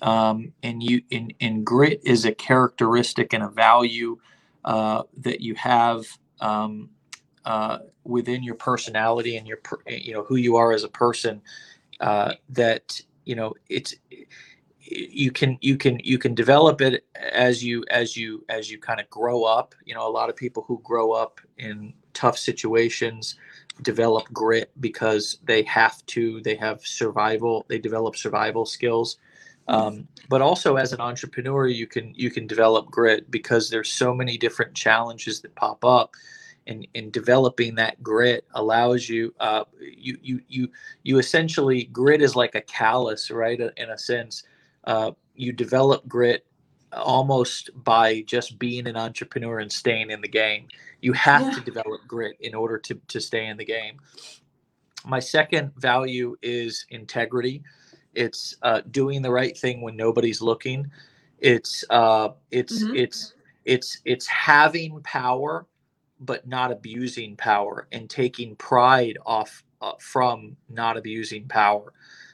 Um, 0.00 0.52
and 0.62 0.82
you 0.82 1.02
in 1.10 1.32
in 1.40 1.64
grit 1.64 2.00
is 2.04 2.24
a 2.24 2.32
characteristic 2.32 3.32
and 3.32 3.42
a 3.42 3.48
value 3.48 4.18
uh, 4.64 5.02
that 5.18 5.40
you 5.40 5.54
have 5.56 6.06
um, 6.40 6.90
uh, 7.44 7.78
within 8.04 8.42
your 8.42 8.54
personality 8.54 9.36
and 9.36 9.46
your 9.46 9.58
you 9.86 10.12
know 10.12 10.22
who 10.22 10.36
you 10.36 10.56
are 10.56 10.72
as 10.72 10.84
a 10.84 10.88
person 10.88 11.42
uh, 12.00 12.34
that 12.50 13.00
you 13.24 13.34
know 13.34 13.54
it's 13.68 13.94
you 14.90 15.30
can 15.30 15.58
you 15.60 15.76
can 15.76 15.98
you 16.02 16.18
can 16.18 16.34
develop 16.34 16.80
it 16.80 17.04
as 17.16 17.62
you 17.62 17.84
as 17.90 18.16
you 18.16 18.44
as 18.48 18.70
you 18.70 18.78
kind 18.78 19.00
of 19.00 19.08
grow 19.10 19.44
up. 19.44 19.74
You 19.84 19.94
know 19.94 20.08
a 20.08 20.10
lot 20.10 20.28
of 20.28 20.36
people 20.36 20.64
who 20.66 20.80
grow 20.82 21.12
up 21.12 21.40
in 21.58 21.92
tough 22.14 22.38
situations 22.38 23.36
develop 23.82 24.24
grit 24.32 24.72
because 24.80 25.38
they 25.44 25.62
have 25.62 26.04
to 26.06 26.40
they 26.42 26.56
have 26.56 26.80
survival 26.84 27.64
they 27.68 27.78
develop 27.78 28.16
survival 28.16 28.64
skills. 28.64 29.18
Um, 29.68 30.08
but 30.30 30.40
also 30.40 30.76
as 30.76 30.94
an 30.94 31.00
entrepreneur 31.00 31.66
you 31.66 31.86
can 31.86 32.14
you 32.16 32.30
can 32.30 32.46
develop 32.46 32.86
grit 32.90 33.30
because 33.30 33.68
there's 33.68 33.92
so 33.92 34.14
many 34.14 34.38
different 34.38 34.74
challenges 34.74 35.42
that 35.42 35.54
pop 35.56 35.84
up 35.84 36.14
and, 36.66 36.86
and 36.94 37.12
developing 37.12 37.74
that 37.74 38.02
grit 38.02 38.46
allows 38.54 39.08
you 39.08 39.34
uh, 39.40 39.64
you 39.80 40.16
you 40.22 40.40
you 40.48 40.70
you 41.02 41.18
essentially 41.18 41.84
grit 41.84 42.22
is 42.22 42.34
like 42.34 42.54
a 42.54 42.62
callus 42.62 43.30
right 43.30 43.60
in 43.60 43.90
a 43.90 43.98
sense 43.98 44.44
uh, 44.88 45.12
you 45.36 45.52
develop 45.52 46.08
grit 46.08 46.46
almost 46.94 47.70
by 47.84 48.22
just 48.22 48.58
being 48.58 48.86
an 48.86 48.96
entrepreneur 48.96 49.58
and 49.58 49.70
staying 49.70 50.10
in 50.10 50.22
the 50.22 50.28
game. 50.28 50.66
You 51.02 51.12
have 51.12 51.42
yeah. 51.42 51.50
to 51.52 51.60
develop 51.60 52.00
grit 52.08 52.36
in 52.40 52.54
order 52.54 52.78
to, 52.78 52.98
to 53.08 53.20
stay 53.20 53.46
in 53.46 53.58
the 53.58 53.66
game. 53.66 53.98
My 55.04 55.20
second 55.20 55.72
value 55.76 56.36
is 56.40 56.86
integrity. 56.88 57.62
It's 58.14 58.56
uh, 58.62 58.80
doing 58.90 59.20
the 59.20 59.30
right 59.30 59.56
thing 59.56 59.82
when 59.82 59.94
nobody's 59.94 60.40
looking. 60.40 60.90
It's 61.38 61.84
uh, 61.90 62.30
it's 62.50 62.82
mm-hmm. 62.82 62.96
it's 62.96 63.34
it's 63.66 63.98
it's 64.06 64.26
having 64.26 65.00
power, 65.02 65.66
but 66.18 66.48
not 66.48 66.72
abusing 66.72 67.36
power, 67.36 67.86
and 67.92 68.08
taking 68.08 68.56
pride 68.56 69.18
off 69.24 69.62
uh, 69.82 69.92
from 70.00 70.56
not 70.70 70.96
abusing 70.96 71.46
power. 71.46 71.92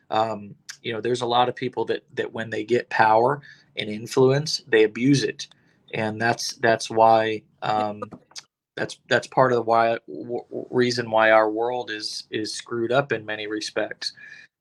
Um, 0.09 0.55
you 0.85 0.93
know, 0.93 1.01
there's 1.01 1.22
a 1.22 1.26
lot 1.26 1.49
of 1.49 1.57
people 1.57 1.87
that 1.87 2.05
that 2.14 2.32
when 2.32 2.51
they 2.51 2.64
get 2.64 2.91
power 2.91 3.43
and 3.76 3.91
influence, 3.91 4.62
they 4.68 4.85
abuse 4.85 5.24
it, 5.24 5.49
and 5.95 6.20
that's 6.20 6.55
that's 6.57 6.91
why 6.91 7.43
um, 7.62 8.03
that's 8.76 8.99
that's 9.09 9.26
part 9.26 9.53
of 9.53 9.57
the 9.57 9.62
why 9.62 9.99
w- 10.09 10.45
reason 10.70 11.11
why 11.11 11.30
our 11.30 11.51
world 11.51 11.91
is 11.91 12.24
is 12.30 12.55
screwed 12.55 12.93
up 12.93 13.12
in 13.12 13.24
many 13.26 13.47
respects. 13.47 14.12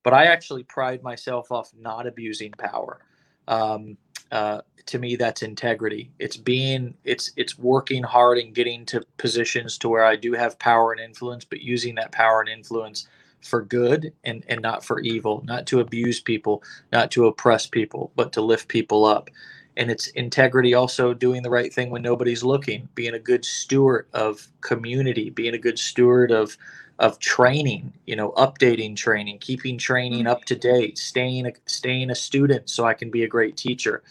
But 0.04 0.14
I 0.14 0.26
actually 0.26 0.64
pride 0.64 1.04
myself 1.04 1.52
off 1.52 1.72
not 1.80 2.08
abusing 2.08 2.52
power. 2.52 3.00
Um, 3.48 3.98
uh, 4.32 4.62
to 4.88 5.00
me, 5.00 5.16
that's 5.16 5.44
integrity. 5.44 6.12
It's 6.20 6.38
being 6.38 6.96
it's 7.04 7.32
it's 7.38 7.60
working 7.60 8.04
hard 8.04 8.38
and 8.38 8.56
getting 8.56 8.86
to 8.88 9.04
positions 9.18 9.78
to 9.80 9.90
where 9.90 10.06
I 10.06 10.16
do 10.16 10.34
have 10.34 10.60
power 10.60 10.94
and 10.94 11.02
influence, 11.02 11.46
but 11.46 11.62
using 11.62 11.96
that 11.96 12.12
power 12.12 12.42
and 12.42 12.50
influence 12.50 13.08
for 13.44 13.62
good 13.64 14.14
and 14.24 14.44
and 14.48 14.62
not 14.62 14.84
for 14.84 15.00
evil, 15.00 15.44
not 15.46 15.66
to 15.68 15.80
abuse 15.80 16.20
people, 16.20 16.64
not 16.92 17.12
to 17.12 17.28
oppress 17.28 17.68
people, 17.68 18.12
but 18.16 18.34
to 18.34 18.42
lift 18.42 18.68
people 18.68 19.06
up. 19.06 19.30
And 19.76 19.90
it's 19.90 20.08
integrity 20.10 20.74
also 20.74 21.14
doing 21.14 21.42
the 21.42 21.50
right 21.50 21.74
thing 21.74 21.90
when 21.90 22.02
nobody's 22.04 22.44
looking 22.44 22.88
being 22.96 23.16
a 23.16 23.20
good 23.20 23.44
steward 23.44 24.08
of 24.14 24.48
community 24.62 25.30
being 25.30 25.56
a 25.56 25.60
good 25.60 25.80
steward 25.80 26.32
of 26.32 26.58
of 27.00 27.18
training 27.18 27.92
you 28.06 28.16
know 28.16 28.32
updating 28.34 28.96
training 28.96 29.40
keeping 29.40 29.80
training 29.80 30.28
up 30.28 30.46
to 30.46 30.56
date 30.56 30.96
staying 31.00 31.48
a, 31.48 31.52
staying 31.66 32.12
a 32.12 32.16
student 32.16 32.70
so 32.70 32.86
i 32.86 32.94
can 32.94 33.10
be 33.10 33.24
a 33.24 33.28
great 33.28 33.58
teacher. 33.58 34.04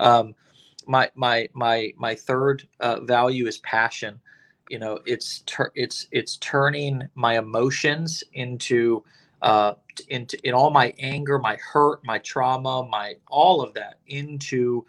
Um, 0.00 0.34
my 0.86 1.10
my 1.14 1.48
my 1.52 1.92
my 1.96 2.14
third 2.14 2.66
uh, 2.80 3.00
value 3.00 3.46
is 3.46 3.58
passion 3.58 4.20
you 4.70 4.78
know 4.78 5.00
it's 5.06 5.42
ter- 5.46 5.72
it's 5.74 6.08
it's 6.12 6.36
turning 6.38 7.02
my 7.14 7.38
emotions 7.38 8.24
into 8.34 9.04
uh, 9.42 9.74
into 10.08 10.38
in 10.48 10.54
all 10.54 10.70
my 10.70 10.94
anger 10.98 11.38
my 11.38 11.56
hurt 11.72 12.00
my 12.04 12.18
trauma 12.18 12.86
my 12.90 13.14
all 13.28 13.62
of 13.62 13.74
that 13.74 14.00
into 14.08 14.84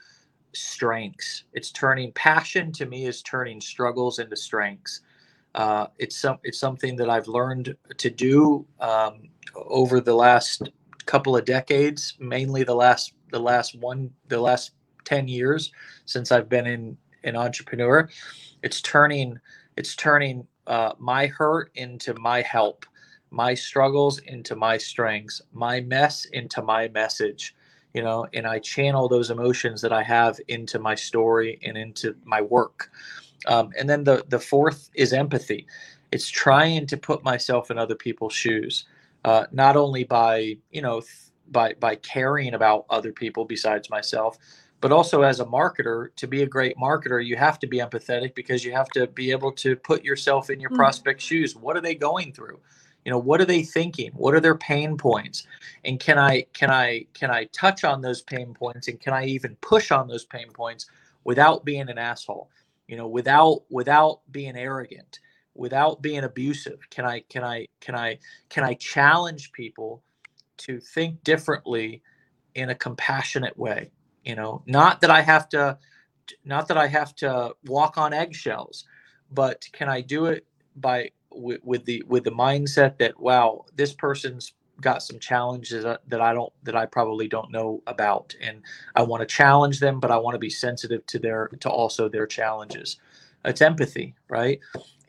strengths. 0.53 1.43
It's 1.53 1.71
turning 1.71 2.11
passion 2.13 2.71
to 2.73 2.85
me 2.85 3.05
is 3.05 3.21
turning 3.21 3.61
struggles 3.61 4.19
into 4.19 4.35
strengths. 4.35 5.01
Uh, 5.55 5.87
it's 5.99 6.17
some 6.17 6.39
it's 6.43 6.59
something 6.59 6.95
that 6.97 7.09
I've 7.09 7.27
learned 7.27 7.75
to 7.97 8.09
do 8.09 8.65
um, 8.79 9.29
over 9.55 10.01
the 10.01 10.15
last 10.15 10.69
couple 11.05 11.37
of 11.37 11.45
decades, 11.45 12.15
mainly 12.19 12.63
the 12.63 12.75
last 12.75 13.13
the 13.31 13.39
last 13.39 13.75
one 13.79 14.11
the 14.29 14.39
last 14.39 14.71
ten 15.05 15.27
years 15.27 15.71
since 16.05 16.31
I've 16.31 16.49
been 16.49 16.67
in 16.67 16.97
an 17.23 17.35
entrepreneur. 17.35 18.09
It's 18.63 18.81
turning 18.81 19.39
it's 19.77 19.95
turning 19.95 20.47
uh, 20.67 20.93
my 20.97 21.27
hurt 21.27 21.71
into 21.75 22.13
my 22.15 22.41
help, 22.41 22.85
my 23.31 23.53
struggles 23.53 24.19
into 24.19 24.55
my 24.55 24.77
strengths, 24.77 25.41
my 25.53 25.81
mess 25.81 26.25
into 26.25 26.61
my 26.61 26.87
message 26.89 27.55
you 27.95 28.01
know, 28.01 28.27
and 28.33 28.45
I 28.45 28.59
channel 28.59 29.07
those 29.07 29.29
emotions 29.29 29.81
that 29.81 29.93
I 29.93 30.03
have 30.03 30.37
into 30.49 30.79
my 30.79 30.95
story 30.95 31.57
and 31.63 31.77
into 31.77 32.13
my 32.25 32.41
work. 32.41 32.91
Um, 33.47 33.69
and 33.79 33.89
then 33.89 34.03
the 34.03 34.25
the 34.27 34.39
fourth 34.39 34.89
is 34.95 35.13
empathy. 35.13 35.65
It's 36.11 36.29
trying 36.29 36.87
to 36.87 36.97
put 36.97 37.23
myself 37.23 37.71
in 37.71 37.77
other 37.77 37.95
people's 37.95 38.33
shoes, 38.33 38.85
uh, 39.23 39.45
not 39.53 39.77
only 39.77 40.03
by 40.03 40.57
you 40.71 40.81
know 40.81 40.99
th- 40.99 41.31
by 41.51 41.73
by 41.79 41.95
caring 41.95 42.53
about 42.53 42.85
other 42.89 43.13
people 43.13 43.45
besides 43.45 43.89
myself, 43.89 44.37
but 44.85 44.91
also 44.91 45.23
as 45.23 45.39
a 45.39 45.45
marketer. 45.45 46.15
To 46.17 46.27
be 46.27 46.43
a 46.43 46.45
great 46.45 46.77
marketer, 46.77 47.25
you 47.25 47.37
have 47.37 47.57
to 47.57 47.65
be 47.65 47.79
empathetic 47.79 48.35
because 48.35 48.63
you 48.63 48.71
have 48.73 48.87
to 48.89 49.07
be 49.07 49.31
able 49.31 49.51
to 49.53 49.75
put 49.75 50.03
yourself 50.03 50.51
in 50.51 50.59
your 50.59 50.69
mm-hmm. 50.69 50.77
prospect 50.77 51.21
shoes. 51.21 51.55
What 51.55 51.75
are 51.75 51.81
they 51.81 51.95
going 51.95 52.33
through? 52.33 52.59
you 53.03 53.11
know 53.11 53.17
what 53.17 53.39
are 53.39 53.45
they 53.45 53.61
thinking 53.61 54.11
what 54.13 54.33
are 54.33 54.39
their 54.39 54.57
pain 54.57 54.97
points 54.97 55.45
and 55.83 55.99
can 55.99 56.17
i 56.17 56.43
can 56.53 56.71
i 56.71 57.05
can 57.13 57.29
i 57.29 57.43
touch 57.53 57.83
on 57.83 58.01
those 58.01 58.23
pain 58.23 58.51
points 58.51 58.87
and 58.87 58.99
can 58.99 59.13
i 59.13 59.23
even 59.25 59.55
push 59.61 59.91
on 59.91 60.07
those 60.07 60.25
pain 60.25 60.49
points 60.51 60.87
without 61.23 61.63
being 61.63 61.87
an 61.87 61.99
asshole 61.99 62.49
you 62.87 62.97
know 62.97 63.07
without 63.07 63.61
without 63.69 64.21
being 64.31 64.57
arrogant 64.57 65.19
without 65.53 66.01
being 66.01 66.23
abusive 66.23 66.79
can 66.89 67.05
i 67.05 67.19
can 67.29 67.43
i 67.43 67.67
can 67.79 67.93
i 67.93 68.17
can 68.49 68.63
i 68.63 68.73
challenge 68.73 69.51
people 69.51 70.01
to 70.57 70.79
think 70.79 71.23
differently 71.23 72.01
in 72.55 72.71
a 72.71 72.75
compassionate 72.75 73.55
way 73.55 73.91
you 74.25 74.35
know 74.35 74.63
not 74.67 75.01
that 75.01 75.11
i 75.11 75.21
have 75.21 75.49
to 75.49 75.77
not 76.45 76.67
that 76.67 76.77
i 76.77 76.87
have 76.87 77.15
to 77.15 77.53
walk 77.65 77.97
on 77.97 78.13
eggshells 78.13 78.85
but 79.31 79.65
can 79.73 79.89
i 79.89 80.01
do 80.01 80.25
it 80.27 80.45
by 80.77 81.11
with, 81.35 81.61
with 81.63 81.85
the 81.85 82.03
with 82.07 82.23
the 82.23 82.31
mindset 82.31 82.97
that 82.97 83.19
wow, 83.19 83.65
this 83.75 83.93
person's 83.93 84.53
got 84.81 85.01
some 85.01 85.19
challenges 85.19 85.83
that 85.83 86.21
I 86.21 86.33
don't 86.33 86.51
that 86.63 86.75
I 86.75 86.85
probably 86.85 87.27
don't 87.27 87.51
know 87.51 87.81
about, 87.87 88.35
and 88.41 88.61
I 88.95 89.03
want 89.03 89.21
to 89.21 89.25
challenge 89.25 89.79
them, 89.79 89.99
but 89.99 90.11
I 90.11 90.17
want 90.17 90.35
to 90.35 90.39
be 90.39 90.49
sensitive 90.49 91.05
to 91.07 91.19
their 91.19 91.47
to 91.59 91.69
also 91.69 92.09
their 92.09 92.27
challenges. 92.27 92.97
It's 93.43 93.61
empathy, 93.61 94.15
right? 94.29 94.59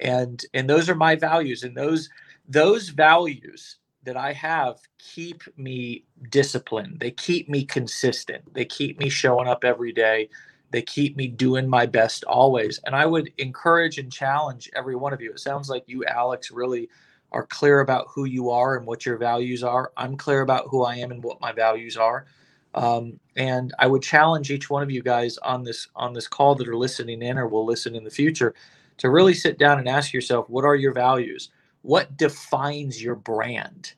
And 0.00 0.44
and 0.54 0.68
those 0.68 0.88
are 0.88 0.94
my 0.94 1.16
values, 1.16 1.62
and 1.62 1.76
those 1.76 2.10
those 2.48 2.90
values 2.90 3.76
that 4.06 4.16
I 4.16 4.32
have 4.34 4.80
keep 4.98 5.42
me 5.58 6.04
disciplined. 6.30 7.00
They 7.00 7.12
keep 7.12 7.48
me 7.50 7.64
consistent. 7.64 8.54
They 8.54 8.66
keep 8.66 8.98
me 9.00 9.10
showing 9.10 9.48
up 9.48 9.64
every 9.64 9.92
day. 9.92 10.30
They 10.72 10.82
keep 10.82 11.16
me 11.16 11.28
doing 11.28 11.68
my 11.68 11.86
best 11.86 12.24
always. 12.24 12.80
And 12.86 12.96
I 12.96 13.06
would 13.06 13.32
encourage 13.38 13.98
and 13.98 14.12
challenge 14.12 14.70
every 14.76 14.96
one 14.96 15.12
of 15.12 15.20
you. 15.20 15.32
It 15.32 15.40
sounds 15.40 15.70
like 15.70 15.84
you, 15.88 16.04
Alex, 16.06 16.50
really 16.50 16.88
are 17.32 17.46
clear 17.46 17.80
about 17.80 18.08
who 18.14 18.24
you 18.26 18.50
are 18.50 18.76
and 18.76 18.86
what 18.86 19.06
your 19.06 19.18
values 19.18 19.64
are. 19.64 19.92
I'm 19.96 20.16
clear 20.16 20.42
about 20.42 20.66
who 20.70 20.84
I 20.84 20.96
am 20.96 21.12
and 21.12 21.22
what 21.22 21.40
my 21.40 21.52
values 21.52 21.96
are. 21.98 22.26
Um, 22.74 23.20
and 23.36 23.74
I 23.78 23.86
would 23.86 24.02
challenge 24.02 24.50
each 24.50 24.70
one 24.70 24.82
of 24.82 24.90
you 24.90 25.02
guys 25.02 25.38
on 25.38 25.64
this 25.64 25.88
on 25.96 26.12
this 26.14 26.28
call 26.28 26.54
that 26.56 26.68
are 26.68 26.76
listening 26.76 27.22
in 27.22 27.38
or 27.38 27.48
will 27.48 27.66
listen 27.66 27.96
in 27.96 28.04
the 28.04 28.10
future 28.10 28.54
to 28.98 29.10
really 29.10 29.34
sit 29.34 29.58
down 29.58 29.78
and 29.78 29.88
ask 29.88 30.12
yourself, 30.12 30.48
what 30.50 30.64
are 30.64 30.76
your 30.76 30.92
values? 30.92 31.50
What 31.86 32.16
defines 32.16 33.02
your 33.02 33.14
brand? 33.14 33.94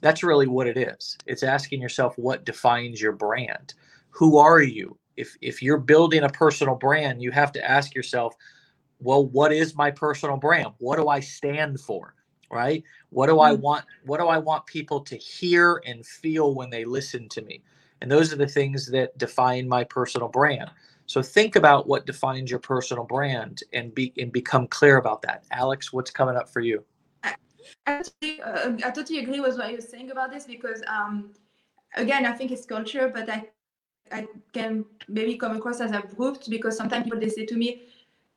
That's 0.00 0.22
really 0.22 0.46
what 0.46 0.66
it 0.66 0.76
is. 0.76 1.16
It's 1.26 1.42
asking 1.42 1.80
yourself 1.80 2.16
what 2.16 2.44
defines 2.44 3.00
your 3.00 3.12
brand. 3.12 3.74
Who 4.10 4.36
are 4.36 4.62
you? 4.62 4.98
if 5.20 5.36
if 5.40 5.62
you're 5.62 5.78
building 5.78 6.24
a 6.24 6.28
personal 6.28 6.74
brand, 6.74 7.22
you 7.22 7.30
have 7.30 7.52
to 7.52 7.70
ask 7.70 7.94
yourself, 7.94 8.34
well, 8.98 9.26
what 9.26 9.52
is 9.52 9.76
my 9.76 9.90
personal 9.90 10.36
brand? 10.36 10.72
What 10.78 10.96
do 10.96 11.08
I 11.08 11.20
stand 11.20 11.80
for? 11.80 12.14
Right? 12.50 12.82
What 13.10 13.26
do 13.26 13.40
I 13.40 13.52
mm-hmm. 13.52 13.62
want 13.62 13.84
what 14.04 14.18
do 14.18 14.26
I 14.26 14.38
want 14.38 14.66
people 14.66 15.00
to 15.02 15.16
hear 15.16 15.82
and 15.86 16.04
feel 16.04 16.54
when 16.54 16.70
they 16.70 16.84
listen 16.84 17.28
to 17.30 17.42
me? 17.42 17.62
And 18.00 18.10
those 18.10 18.32
are 18.32 18.36
the 18.36 18.48
things 18.48 18.90
that 18.90 19.16
define 19.18 19.68
my 19.68 19.84
personal 19.84 20.28
brand. 20.28 20.70
So 21.06 21.22
think 21.22 21.56
about 21.56 21.86
what 21.86 22.06
defines 22.06 22.50
your 22.50 22.60
personal 22.60 23.04
brand 23.04 23.62
and 23.72 23.94
be 23.94 24.12
and 24.16 24.32
become 24.32 24.66
clear 24.66 24.96
about 24.96 25.22
that. 25.22 25.44
Alex, 25.50 25.92
what's 25.92 26.10
coming 26.10 26.36
up 26.36 26.48
for 26.48 26.60
you? 26.60 26.84
I 27.86 28.02
totally, 28.02 28.42
uh, 28.42 28.72
I 28.84 28.90
totally 28.90 29.18
agree 29.20 29.40
with 29.40 29.58
what 29.58 29.70
you're 29.70 29.80
saying 29.80 30.10
about 30.10 30.30
this 30.32 30.44
because 30.46 30.82
um, 30.86 31.32
again, 31.96 32.26
I 32.26 32.32
think 32.32 32.50
it's 32.52 32.66
culture, 32.66 33.10
but 33.12 33.28
I 33.28 33.48
I 34.12 34.26
can 34.52 34.84
maybe 35.08 35.36
come 35.36 35.56
across 35.56 35.80
as 35.80 35.92
abrupt 35.92 36.50
because 36.50 36.76
sometimes 36.76 37.04
people 37.04 37.20
they 37.20 37.28
say 37.28 37.46
to 37.46 37.56
me, 37.56 37.88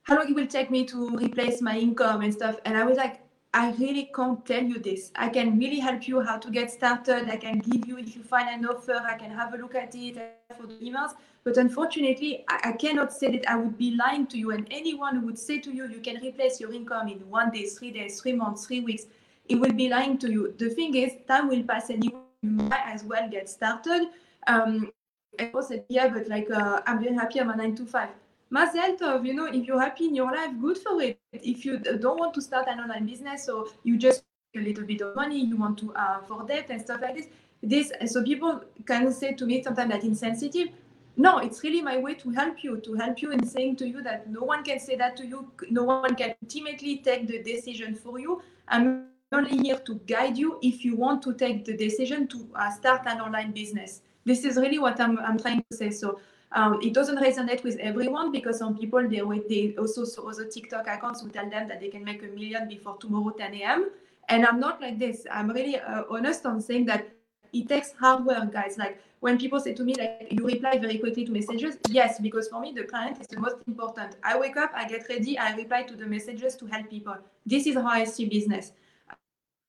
"How 0.04 0.18
long 0.18 0.30
it 0.30 0.36
will 0.36 0.48
take 0.48 0.70
me 0.72 0.86
to 0.86 1.10
replace 1.18 1.62
my 1.62 1.78
income 1.78 2.22
and 2.22 2.34
stuff?" 2.34 2.60
And 2.66 2.78
I 2.78 2.84
was 2.84 2.98
like, 2.98 3.22
"I 3.54 3.72
really 3.72 4.12
can't 4.16 4.46
tell 4.46 4.64
you 4.64 4.80
this. 4.80 5.12
I 5.16 5.30
can 5.30 5.58
really 5.58 5.80
help 5.80 6.08
you 6.08 6.22
how 6.22 6.38
to 6.38 6.52
get 6.52 6.72
started. 6.72 7.30
I 7.30 7.38
can 7.38 7.60
give 7.60 7.88
you 7.88 7.98
if 7.98 8.16
you 8.16 8.24
find 8.24 8.50
an 8.50 8.66
offer, 8.66 9.02
I 9.14 9.18
can 9.18 9.32
have 9.32 9.54
a 9.54 9.58
look 9.58 9.76
at 9.76 9.96
it 9.96 10.18
for 10.58 10.68
the 10.68 10.76
emails. 10.90 11.14
But 11.44 11.58
unfortunately, 11.58 12.46
I, 12.48 12.70
I 12.70 12.72
cannot 12.74 13.12
say 13.12 13.32
that 13.32 13.50
I 13.50 13.56
would 13.56 13.78
be 13.78 13.96
lying 13.96 14.28
to 14.28 14.38
you. 14.38 14.52
And 14.52 14.68
anyone 14.72 15.18
who 15.18 15.26
would 15.26 15.40
say 15.40 15.60
to 15.60 15.72
you, 15.72 15.88
you 15.88 16.00
can 16.00 16.22
replace 16.22 16.60
your 16.60 16.74
income 16.74 17.10
in 17.10 17.20
one 17.30 17.52
day, 17.52 17.66
three 17.66 17.92
days, 17.92 18.22
three 18.22 18.34
months, 18.34 18.66
three 18.66 18.80
weeks, 18.80 19.06
it 19.50 19.56
will 19.56 19.74
be 19.74 19.90
lying 19.90 20.18
to 20.20 20.32
you. 20.32 20.54
The 20.58 20.70
thing 20.70 20.96
is, 20.96 21.14
time 21.28 21.50
will 21.50 21.64
pass 21.64 21.90
and 21.90 22.04
you 22.04 22.24
might 22.42 22.86
as 22.86 23.04
well 23.04 23.30
get 23.30 23.50
started. 23.50 24.10
Um, 24.48 24.92
I 25.40 25.52
said, 25.62 25.86
yeah, 25.90 26.08
but 26.10 26.28
like 26.28 26.50
uh, 26.52 26.82
I'm 26.86 27.00
very 27.02 27.16
happy. 27.16 27.42
I'm 27.42 27.50
a 27.50 27.56
nine 27.56 27.76
to 27.76 27.86
five. 27.86 28.10
Mazel 28.50 29.26
you 29.26 29.34
know, 29.34 29.46
if 29.46 29.66
you're 29.66 29.82
happy 29.82 30.06
in 30.06 30.16
your 30.16 30.32
life, 30.32 30.52
good 30.62 30.78
for 30.78 31.02
it. 31.02 31.20
If 31.32 31.66
you 31.66 31.80
don't 31.80 32.20
want 32.20 32.36
to 32.36 32.42
start 32.42 32.68
an 32.68 32.80
online 32.80 33.08
business, 33.08 33.50
or 33.50 33.66
you 33.84 33.98
just 33.98 34.24
a 34.56 34.60
little 34.60 34.86
bit 34.86 35.02
of 35.02 35.16
money, 35.16 35.44
you 35.44 35.58
want 35.58 35.80
to 35.80 35.92
uh, 35.96 36.22
for 36.22 36.44
debt 36.44 36.68
and 36.70 36.80
stuff 36.80 37.02
like 37.02 37.16
this. 37.16 37.28
This 37.64 37.92
so 38.06 38.24
people 38.24 38.62
can 38.86 39.12
say 39.12 39.34
to 39.34 39.46
me 39.46 39.64
sometimes 39.64 39.92
that 39.92 40.04
insensitive. 40.04 40.70
No, 41.16 41.38
it's 41.38 41.64
really 41.64 41.82
my 41.82 41.98
way 41.98 42.16
to 42.16 42.30
help 42.32 42.64
you, 42.64 42.80
to 42.82 42.94
help 42.96 43.22
you 43.22 43.32
in 43.32 43.46
saying 43.46 43.76
to 43.78 43.88
you 43.88 44.02
that 44.02 44.30
no 44.30 44.42
one 44.42 44.64
can 44.64 44.80
say 44.80 44.96
that 44.96 45.16
to 45.18 45.26
you, 45.26 45.52
no 45.70 45.84
one 45.84 46.16
can 46.16 46.34
ultimately 46.44 46.98
take 46.98 47.28
the 47.28 47.44
decision 47.44 47.94
for 47.94 48.20
you. 48.20 48.42
I'm 48.68 49.08
only 49.32 49.58
here 49.58 49.78
to 49.78 49.96
guide 50.08 50.38
you 50.38 50.60
if 50.62 50.84
you 50.84 50.96
want 50.96 51.22
to 51.24 51.34
take 51.34 51.66
the 51.66 51.76
decision 51.76 52.28
to 52.28 52.48
uh, 52.56 52.72
start 52.72 53.02
an 53.06 53.22
online 53.22 53.52
business. 53.52 54.02
This 54.26 54.44
is 54.44 54.58
really 54.58 54.80
what 54.80 55.00
I'm, 55.00 55.20
I'm 55.20 55.38
trying 55.38 55.64
to 55.70 55.78
say. 55.78 55.92
So 55.92 56.20
um, 56.54 56.80
it 56.82 56.94
doesn't 56.94 57.18
resonate 57.18 57.64
with 57.64 57.78
everyone 57.78 58.32
because 58.32 58.60
some 58.60 58.78
people 58.78 59.02
they 59.08 59.22
they 59.50 59.76
also 59.78 60.06
saw 60.06 60.30
other 60.30 60.46
TikTok 60.46 60.88
accounts 60.88 61.22
who 61.22 61.30
tell 61.30 61.50
them 61.50 61.68
that 61.68 61.80
they 61.80 61.90
can 61.90 62.04
make 62.04 62.24
a 62.24 62.28
million 62.28 62.68
before 62.68 62.98
tomorrow 62.98 63.32
10 63.32 63.56
a.m. 63.56 63.92
And 64.30 64.46
I'm 64.46 64.60
not 64.60 64.82
like 64.82 65.00
this. 65.00 65.26
I'm 65.32 65.50
really 65.50 65.80
uh, 65.80 66.04
honest 66.10 66.46
on 66.46 66.62
saying 66.62 66.86
that 66.86 67.08
it 67.52 67.68
takes 67.68 67.92
hard 67.94 68.26
work, 68.26 68.52
guys. 68.54 68.78
Like 68.78 69.02
when 69.24 69.38
people 69.38 69.58
say 69.58 69.74
to 69.74 69.84
me 69.86 69.96
like 69.96 70.28
you 70.30 70.46
reply 70.46 70.78
very 70.78 70.98
quickly 70.98 71.24
to 71.24 71.32
messages, 71.32 71.78
yes, 71.88 72.20
because 72.20 72.50
for 72.50 72.60
me 72.60 72.74
the 72.74 72.84
client 72.84 73.22
is 73.22 73.28
the 73.28 73.40
most 73.40 73.56
important. 73.68 74.18
I 74.22 74.38
wake 74.38 74.58
up, 74.58 74.72
I 74.76 74.86
get 74.86 75.08
ready, 75.08 75.40
I 75.40 75.56
reply 75.56 75.84
to 75.84 75.96
the 75.96 76.06
messages 76.06 76.58
to 76.58 76.66
help 76.66 76.90
people. 76.90 77.16
This 77.46 77.66
is 77.66 77.76
how 77.76 77.88
I 77.88 78.04
see 78.04 78.26
business. 78.26 78.74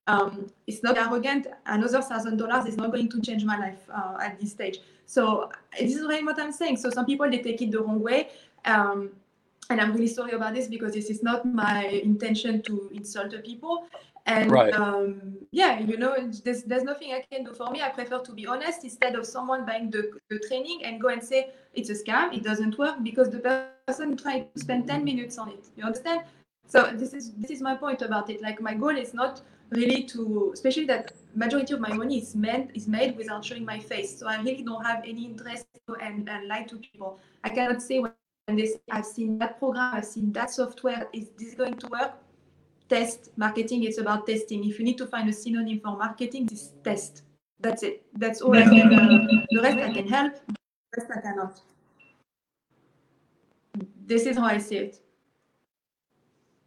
Um, 0.09 0.48
it's 0.66 0.82
not 0.82 0.98
arrogant. 0.98 1.46
Another 1.66 2.02
thousand 2.02 2.36
dollars 2.36 2.66
is 2.66 2.76
not 2.76 2.90
going 2.90 3.09
to 3.11 3.20
change 3.20 3.44
my 3.44 3.57
life 3.57 3.78
uh, 3.94 4.16
at 4.20 4.40
this 4.40 4.50
stage. 4.50 4.80
So 5.07 5.52
this 5.78 5.94
is 5.94 6.00
really 6.00 6.24
what 6.24 6.40
I'm 6.40 6.50
saying. 6.50 6.78
So 6.78 6.90
some 6.90 7.07
people 7.07 7.30
they 7.30 7.38
take 7.38 7.62
it 7.62 7.70
the 7.70 7.80
wrong 7.80 8.00
way. 8.00 8.30
Um, 8.64 9.11
and 9.70 9.80
I'm 9.80 9.92
really 9.92 10.09
sorry 10.09 10.32
about 10.32 10.55
this 10.55 10.66
because 10.66 10.94
this 10.94 11.09
is 11.11 11.22
not 11.22 11.46
my 11.46 11.86
intention 11.86 12.61
to 12.62 12.90
insult 12.92 13.30
the 13.30 13.38
people. 13.38 13.86
And 14.26 14.50
right. 14.50 14.72
um, 14.72 15.36
yeah, 15.52 15.78
you 15.78 15.98
know, 15.98 16.16
there's, 16.44 16.62
there's 16.62 16.82
nothing 16.82 17.12
I 17.12 17.24
can 17.30 17.44
do 17.44 17.52
for 17.52 17.70
me. 17.70 17.82
I 17.82 17.90
prefer 17.90 18.20
to 18.20 18.32
be 18.32 18.46
honest 18.46 18.82
instead 18.82 19.16
of 19.16 19.26
someone 19.26 19.66
buying 19.66 19.90
the, 19.90 20.10
the 20.30 20.38
training 20.48 20.84
and 20.84 21.00
go 21.00 21.08
and 21.08 21.22
say 21.22 21.50
it's 21.74 21.90
a 21.90 21.94
scam, 21.94 22.34
it 22.34 22.42
doesn't 22.42 22.78
work 22.78 23.02
because 23.02 23.28
the 23.28 23.68
person 23.86 24.16
tried 24.16 24.54
to 24.54 24.60
spend 24.60 24.88
10 24.88 25.04
minutes 25.04 25.36
on 25.36 25.50
it. 25.50 25.66
You 25.76 25.84
understand? 25.84 26.22
So 26.66 26.90
this 26.94 27.12
is 27.12 27.32
this 27.34 27.50
is 27.50 27.60
my 27.60 27.74
point 27.74 28.02
about 28.02 28.30
it. 28.30 28.40
Like 28.40 28.60
my 28.60 28.74
goal 28.74 28.96
is 28.96 29.12
not 29.12 29.42
really 29.70 30.04
to, 30.04 30.50
especially 30.54 30.86
that 30.86 31.12
majority 31.34 31.74
of 31.74 31.80
my 31.80 31.92
money 31.92 32.18
is 32.18 32.34
meant 32.34 32.70
is 32.74 32.88
made 32.88 33.16
without 33.16 33.44
showing 33.44 33.64
my 33.64 33.78
face. 33.78 34.18
So 34.18 34.26
I 34.26 34.40
really 34.40 34.62
don't 34.62 34.84
have 34.84 35.04
any 35.06 35.24
interest 35.26 35.66
and, 36.00 36.28
and 36.28 36.48
lie 36.48 36.62
to 36.62 36.76
people. 36.76 37.18
I 37.42 37.50
cannot 37.50 37.82
say 37.82 38.00
when 38.00 38.12
they 38.48 38.66
say 38.66 38.80
I've 38.90 39.06
seen 39.06 39.38
that 39.38 39.58
program, 39.58 39.94
I've 39.94 40.04
seen 40.04 40.32
that 40.32 40.50
software. 40.50 41.06
Is 41.12 41.28
this 41.38 41.54
going 41.54 41.74
to 41.74 41.86
work? 41.88 42.12
Test 42.89 43.30
marketing. 43.37 43.85
It's 43.85 43.99
about 43.99 44.26
testing. 44.26 44.64
If 44.68 44.78
you 44.78 44.85
need 44.85 44.99
to 44.99 45.07
find 45.07 45.28
a 45.28 45.32
synonym 45.32 45.80
for 45.80 45.97
marketing, 45.97 46.47
this 46.47 46.72
test. 46.82 47.22
That's 47.61 47.82
it. 47.82 48.05
That's 48.14 48.41
all 48.41 48.57
I 48.57 48.62
can. 48.64 48.93
Uh, 48.93 49.45
the 49.51 49.61
rest 49.62 49.78
I 49.78 49.93
can 49.93 50.09
help. 50.09 50.35
The 50.47 50.55
rest 50.99 51.11
I 51.16 51.20
cannot. 51.20 51.61
This 54.07 54.26
is 54.26 54.37
how 54.37 54.45
I 54.45 54.59
see 54.59 54.76
it. 54.76 55.01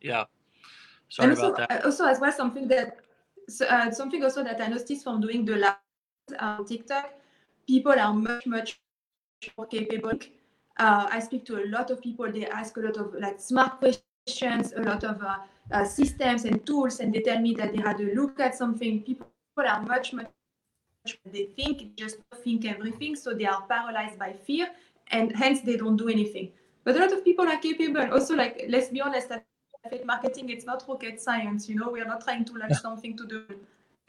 Yeah. 0.01 0.25
Sorry 1.09 1.29
and 1.29 1.37
also, 1.37 1.53
about 1.53 1.69
that. 1.69 1.83
Uh, 1.83 1.85
also, 1.85 2.05
as 2.05 2.19
well, 2.19 2.31
something 2.31 2.67
that 2.67 2.97
uh, 3.69 3.91
something 3.91 4.23
also 4.23 4.43
that 4.43 4.59
I 4.59 4.67
noticed 4.67 5.03
from 5.03 5.21
doing 5.21 5.45
the 5.45 5.55
live 5.55 5.75
on 6.39 6.65
TikTok, 6.65 7.13
people 7.67 7.93
are 7.93 8.13
much 8.13 8.45
much 8.45 8.79
more 9.57 9.67
capable. 9.67 10.19
Uh, 10.79 11.07
I 11.09 11.19
speak 11.19 11.45
to 11.45 11.63
a 11.63 11.65
lot 11.67 11.91
of 11.91 12.01
people. 12.01 12.31
They 12.31 12.45
ask 12.45 12.75
a 12.77 12.81
lot 12.81 12.97
of 12.97 13.13
like 13.19 13.39
smart 13.39 13.79
questions, 13.79 14.73
a 14.73 14.81
lot 14.81 15.03
of 15.03 15.21
uh, 15.71 15.83
systems 15.83 16.45
and 16.45 16.65
tools, 16.65 16.99
and 16.99 17.13
they 17.13 17.21
tell 17.21 17.39
me 17.39 17.53
that 17.55 17.73
they 17.73 17.81
had 17.81 17.97
to 17.97 18.13
look 18.15 18.39
at 18.39 18.55
something. 18.55 19.01
People 19.01 19.27
are 19.57 19.81
much 19.81 20.13
much 20.13 20.27
they 21.31 21.45
think 21.55 21.95
just 21.95 22.17
think 22.43 22.65
everything, 22.65 23.15
so 23.15 23.33
they 23.33 23.45
are 23.45 23.61
paralyzed 23.67 24.19
by 24.19 24.33
fear, 24.33 24.67
and 25.11 25.35
hence 25.35 25.61
they 25.61 25.77
don't 25.77 25.97
do 25.97 26.09
anything. 26.09 26.51
But 26.83 26.95
a 26.95 26.99
lot 26.99 27.13
of 27.13 27.23
people 27.23 27.47
are 27.47 27.57
capable. 27.57 28.13
Also, 28.13 28.35
like 28.35 28.65
let's 28.69 28.89
be 28.89 29.01
honest, 29.01 29.31
affiliate 29.85 30.05
marketing, 30.05 30.49
it's 30.49 30.65
not 30.65 30.83
rocket 30.87 31.21
science. 31.21 31.69
You 31.69 31.75
know, 31.75 31.89
we 31.89 32.01
are 32.01 32.05
not 32.05 32.23
trying 32.23 32.45
to 32.45 32.53
launch 32.53 32.75
something 32.75 33.15
to 33.17 33.25
do 33.25 33.43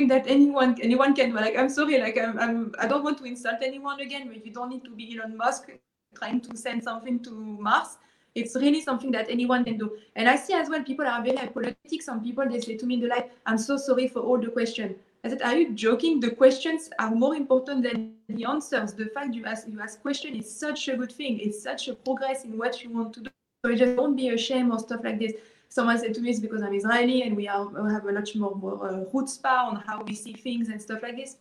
that 0.07 0.27
anyone 0.29 0.77
anyone 0.81 1.15
can. 1.15 1.31
Do. 1.31 1.37
Like, 1.37 1.57
I'm 1.57 1.69
sorry, 1.69 1.99
like 1.99 2.19
I'm, 2.19 2.39
I'm 2.39 2.75
I 2.79 2.87
don't 2.87 3.03
want 3.03 3.19
to 3.19 3.25
insult 3.25 3.57
anyone 3.63 4.01
again, 4.01 4.29
but 4.29 4.45
you 4.45 4.53
don't 4.53 4.69
need 4.69 4.85
to 4.85 4.91
be 4.91 5.19
Elon 5.19 5.37
Musk 5.37 5.71
trying 6.15 6.41
to 6.41 6.57
send 6.57 6.83
something 6.83 7.21
to 7.21 7.31
Mars. 7.31 7.99
It's 8.35 8.55
really 8.55 8.81
something 8.81 9.11
that 9.13 9.29
anyone 9.31 9.65
can 9.65 9.79
do. 9.79 9.97
And 10.17 10.29
I 10.29 10.37
see 10.37 10.55
as 10.55 10.69
well 10.69 10.83
people 10.83 11.07
are 11.07 11.23
very 11.23 11.37
apologetic. 11.37 12.03
Some 12.03 12.23
people 12.23 12.49
they 12.49 12.61
say 12.61 12.77
to 12.77 12.87
me 12.87 12.95
in 12.95 13.01
the 13.01 13.09
live, 13.09 13.31
I'm 13.47 13.59
so 13.59 13.77
sorry 13.77 14.09
for 14.09 14.21
all 14.21 14.39
the 14.39 14.49
questions. 14.49 14.97
I 15.25 15.31
said, 15.31 15.43
are 15.43 15.57
you 15.57 15.73
joking? 15.75 16.21
The 16.21 16.31
questions 16.31 16.91
are 16.99 17.11
more 17.11 17.35
important 17.35 17.83
than 17.83 18.15
the 18.29 18.45
answers. 18.45 18.93
The 18.93 19.07
fact 19.07 19.35
you 19.35 19.45
ask 19.45 19.67
you 19.67 19.81
ask 19.81 20.01
question 20.01 20.37
is 20.37 20.53
such 20.53 20.89
a 20.89 20.97
good 20.97 21.11
thing. 21.11 21.41
It's 21.41 21.63
such 21.63 21.89
a 21.89 21.95
progress 21.95 22.45
in 22.45 22.57
what 22.57 22.83
you 22.83 22.91
want 22.91 23.15
to 23.15 23.21
do. 23.23 23.31
So 23.65 23.75
just 23.75 23.97
don't 23.97 24.15
be 24.15 24.29
ashamed 24.29 24.71
or 24.71 24.79
stuff 24.79 25.01
like 25.03 25.19
this 25.19 25.33
someone 25.69 25.99
said 25.99 26.15
to 26.15 26.21
me 26.21 26.31
it's 26.31 26.41
because 26.41 26.63
I'm 26.63 26.75
Israeli 26.75 27.23
and 27.23 27.37
we, 27.37 27.47
are, 27.49 27.67
we 27.67 27.91
have 27.93 28.07
a 28.07 28.13
lot 28.13 28.35
more, 28.35 28.55
more 28.55 28.89
uh, 28.89 29.05
chutzpah 29.13 29.65
on 29.69 29.77
how 29.87 30.03
we 30.03 30.15
see 30.15 30.33
things 30.33 30.69
and 30.69 30.81
stuff 30.81 31.03
like 31.03 31.17
this. 31.17 31.37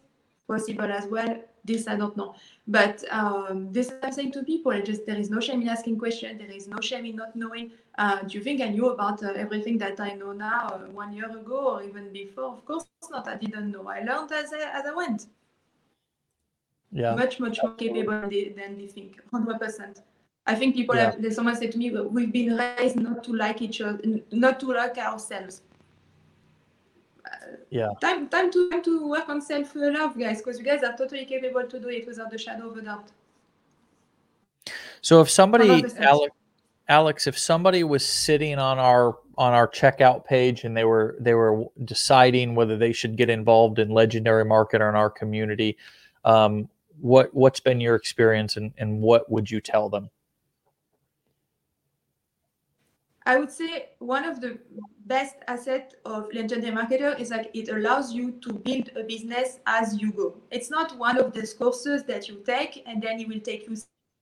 Possible 0.48 0.92
as 0.92 1.06
well. 1.08 1.44
This 1.66 1.88
I 1.88 1.98
don't 1.98 2.16
know, 2.16 2.34
but 2.66 3.04
um, 3.12 3.74
this 3.74 3.92
I'm 4.02 4.14
saying 4.14 4.32
to 4.32 4.44
people. 4.44 4.72
It 4.72 4.86
just 4.86 5.06
there 5.06 5.18
is 5.18 5.30
no 5.30 5.42
shame 5.42 5.62
in 5.62 5.68
asking 5.68 6.00
questions. 6.00 6.40
There 6.40 6.50
is 6.50 6.70
no 6.70 6.80
shame 6.80 7.06
in 7.06 7.18
not 7.18 7.36
knowing. 7.36 7.72
Uh, 7.98 8.22
do 8.22 8.38
you 8.38 8.44
think 8.44 8.62
I 8.62 8.70
knew 8.70 8.90
about 8.90 9.22
uh, 9.22 9.34
everything 9.34 9.78
that 9.80 10.00
I 10.00 10.14
know 10.14 10.32
now 10.32 10.68
uh, 10.68 10.90
one 10.92 11.12
year 11.12 11.30
ago 11.30 11.76
or 11.76 11.84
even 11.84 12.14
before? 12.14 12.54
Of 12.54 12.64
course 12.64 12.86
not. 13.12 13.28
I 13.28 13.36
didn't 13.36 13.72
know. 13.72 13.90
I 13.90 14.00
learned 14.00 14.32
as 14.32 14.54
I, 14.54 14.80
as 14.80 14.86
I 14.86 14.94
went. 14.94 15.26
Yeah. 16.94 17.16
Much 17.16 17.42
much 17.42 17.60
more 17.62 17.74
capable 17.74 18.22
than 18.22 18.30
they, 18.30 18.54
than 18.56 18.78
they 18.78 18.88
think. 18.88 19.22
Hundred 19.30 19.60
percent. 19.60 20.04
I 20.46 20.56
think 20.56 20.76
people 20.76 20.96
yeah. 20.96 21.12
have, 21.12 21.34
someone 21.34 21.58
said 21.58 21.74
to 21.74 21.78
me, 21.78 21.92
we've 21.92 22.32
been 22.32 22.56
raised 22.56 22.96
not 22.96 23.26
to 23.26 23.34
like 23.34 23.62
each 23.62 23.82
other, 23.82 24.00
not 24.32 24.62
to 24.62 24.68
like 24.68 24.98
ourselves. 24.98 25.62
Yeah. 27.70 27.90
Time, 28.02 28.28
time 28.30 28.52
to 28.52 28.70
time 28.70 28.84
to 28.84 29.08
work 29.08 29.30
on 29.30 29.42
self 29.42 29.76
love, 29.76 30.18
guys, 30.18 30.40
because 30.40 30.60
you 30.60 30.66
guys 30.66 30.84
are 30.84 30.96
totally 30.98 31.26
capable 31.26 31.66
to 31.66 31.80
do 31.80 31.90
it 31.90 32.08
without 32.08 32.32
the 32.32 32.38
shadow 32.38 32.70
of 32.70 32.78
a 32.78 32.82
doubt. 32.82 33.08
So 35.02 35.22
if 35.22 35.30
somebody, 35.30 35.86
Alex, 36.00 36.36
Alex, 36.90 37.28
if 37.28 37.38
somebody 37.38 37.84
was 37.84 38.06
sitting 38.06 38.58
on 38.58 38.80
our 38.80 39.18
on 39.38 39.54
our 39.54 39.68
checkout 39.68 40.26
page 40.26 40.64
and 40.64 40.76
they 40.76 40.86
were 40.86 41.16
they 41.20 41.34
were 41.34 41.66
deciding 41.86 42.56
whether 42.56 42.78
they 42.78 42.92
should 42.92 43.16
get 43.16 43.30
involved 43.30 43.80
in 43.80 43.90
legendary 43.90 44.46
market 44.46 44.82
or 44.82 44.90
in 44.90 44.96
our 44.96 45.10
community, 45.10 45.78
um, 46.26 46.70
what 47.00 47.34
what's 47.34 47.60
been 47.60 47.80
your 47.80 47.96
experience 47.96 48.58
and, 48.58 48.74
and 48.78 49.02
what 49.02 49.30
would 49.32 49.50
you 49.50 49.62
tell 49.62 49.90
them? 49.90 50.10
I 53.28 53.38
would 53.38 53.52
say 53.52 53.90
one 54.00 54.24
of 54.24 54.40
the 54.40 54.58
best 55.06 55.36
asset 55.50 55.96
of 56.06 56.34
legendary 56.34 56.74
marketer 56.74 57.20
is 57.20 57.30
like 57.30 57.52
it 57.54 57.68
allows 57.68 58.14
you 58.14 58.32
to 58.44 58.54
build 58.54 58.90
a 58.96 59.04
business 59.04 59.60
as 59.66 60.00
you 60.02 60.14
go. 60.14 60.38
It's 60.50 60.70
not 60.70 60.98
one 60.98 61.18
of 61.18 61.34
those 61.34 61.54
courses 61.54 62.06
that 62.06 62.30
you 62.30 62.42
take 62.46 62.84
and 62.86 63.04
then 63.04 63.20
it 63.20 63.28
will 63.28 63.42
take 63.42 63.68
you 63.68 63.76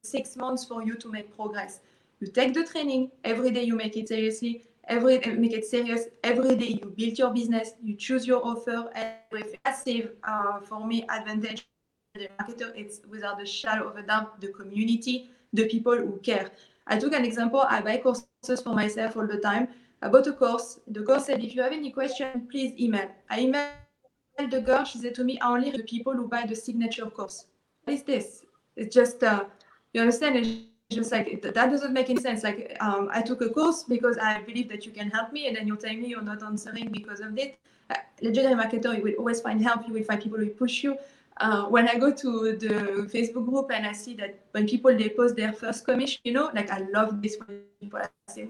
six 0.03 0.35
months 0.35 0.65
for 0.65 0.81
you 0.81 0.95
to 0.95 1.11
make 1.11 1.35
progress. 1.35 1.81
You 2.19 2.31
take 2.31 2.55
the 2.55 2.63
training 2.63 3.11
every 3.23 3.51
day. 3.51 3.61
You 3.61 3.75
make 3.75 3.95
it 3.95 4.07
seriously. 4.07 4.65
Every 4.87 5.19
make 5.19 5.53
it 5.53 5.65
serious. 5.65 6.05
Every 6.23 6.55
day 6.55 6.79
you 6.81 6.91
build 6.97 7.19
your 7.19 7.31
business. 7.31 7.73
You 7.83 7.93
choose 7.95 8.25
your 8.25 8.43
offer. 8.43 8.89
Everything 8.95 9.59
massive 9.65 10.13
uh, 10.23 10.61
for 10.61 10.83
me 10.83 11.05
advantage. 11.09 11.67
The 12.15 12.29
marketer, 12.39 12.71
it's 12.75 13.01
without 13.07 13.39
a 13.39 13.45
shadow 13.45 13.87
of 13.87 13.97
a 13.97 14.01
doubt 14.01 14.41
the 14.41 14.47
community, 14.47 15.29
the 15.53 15.67
people 15.67 15.95
who 15.95 16.17
care. 16.23 16.49
I 16.87 16.99
took 16.99 17.13
an 17.13 17.25
example. 17.25 17.61
I 17.61 17.81
buy 17.81 17.97
courses 17.97 18.61
for 18.61 18.73
myself 18.73 19.17
all 19.17 19.27
the 19.27 19.39
time. 19.39 19.69
I 20.01 20.07
bought 20.07 20.27
a 20.27 20.33
course. 20.33 20.79
The 20.87 21.01
course 21.03 21.25
said, 21.25 21.43
if 21.43 21.55
you 21.55 21.61
have 21.61 21.71
any 21.71 21.91
question, 21.91 22.47
please 22.51 22.73
email. 22.79 23.09
I 23.29 23.39
emailed 23.39 24.51
the 24.51 24.61
girl. 24.61 24.83
She 24.83 24.99
said 24.99 25.15
to 25.15 25.23
me, 25.23 25.39
I 25.39 25.49
only 25.49 25.71
the 25.71 25.83
people 25.83 26.13
who 26.13 26.27
buy 26.27 26.45
the 26.45 26.55
signature 26.55 27.05
course. 27.05 27.45
What 27.85 27.93
is 27.93 28.03
this? 28.03 28.43
It's 28.75 28.93
just, 28.93 29.23
uh, 29.23 29.45
you 29.93 30.01
understand? 30.01 30.35
It's 30.37 30.49
just 30.91 31.11
like, 31.11 31.41
that 31.41 31.55
doesn't 31.55 31.93
make 31.93 32.09
any 32.09 32.21
sense. 32.21 32.43
Like, 32.43 32.77
um, 32.81 33.09
I 33.11 33.21
took 33.21 33.41
a 33.41 33.49
course 33.49 33.83
because 33.83 34.17
I 34.17 34.41
believe 34.41 34.69
that 34.69 34.85
you 34.85 34.91
can 34.91 35.09
help 35.09 35.31
me, 35.31 35.47
and 35.47 35.55
then 35.55 35.65
you're 35.65 35.77
telling 35.77 36.01
me 36.01 36.09
you're 36.09 36.21
not 36.21 36.43
answering 36.43 36.89
because 36.91 37.19
of 37.21 37.37
it. 37.37 37.57
Uh, 37.89 37.95
legendary 38.21 38.55
marketer, 38.55 38.95
you 38.95 39.03
will 39.03 39.13
always 39.13 39.41
find 39.41 39.61
help. 39.61 39.87
You 39.87 39.93
will 39.93 40.03
find 40.03 40.21
people 40.21 40.37
who 40.37 40.49
push 40.49 40.83
you 40.83 40.97
uh, 41.37 41.65
when 41.65 41.87
I 41.87 41.97
go 41.97 42.13
to 42.13 42.55
the 42.55 43.09
Facebook 43.13 43.45
group 43.45 43.69
and 43.71 43.85
I 43.85 43.91
see 43.91 44.15
that 44.15 44.39
when 44.51 44.67
people 44.67 44.95
they 44.95 45.09
post 45.09 45.35
their 45.35 45.51
first 45.51 45.83
commission, 45.83 46.21
you 46.23 46.31
know, 46.31 46.49
like 46.53 46.71
I 46.71 46.79
love 46.93 47.21
this 47.21 47.37
when 47.45 47.61
people 47.79 47.99
say 48.29 48.47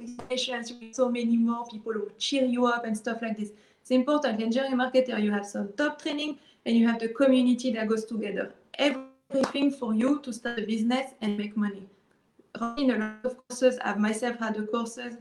so 0.92 1.10
many 1.10 1.38
more 1.38 1.66
people 1.68 1.94
who 1.94 2.12
cheer 2.20 2.46
you 2.46 2.68
up 2.68 2.86
and 2.86 2.96
stuff 2.96 3.22
like 3.22 3.38
this. 3.38 3.50
It's 3.82 3.92
important. 3.92 4.40
Legendary 4.40 4.74
Marketer, 4.74 5.22
you 5.22 5.32
have 5.32 5.46
some 5.46 5.74
top 5.74 6.02
training 6.02 6.40
and 6.66 6.76
you 6.76 6.88
have 6.88 7.00
the 7.00 7.10
community 7.10 7.72
that 7.74 7.88
goes 7.88 8.06
together. 8.06 8.54
Everything 8.78 9.72
for 9.72 9.94
you 9.94 10.20
to 10.22 10.32
start 10.32 10.60
a 10.60 10.66
business 10.66 11.12
and 11.22 11.38
make 11.38 11.58
money. 11.58 11.88
Running 12.60 12.92
a 12.92 12.98
lot 12.98 13.26
of 13.26 13.38
courses, 13.48 13.80
I've 13.84 14.00
myself 14.00 14.38
had 14.40 14.56
the 14.56 14.64
courses. 14.64 15.16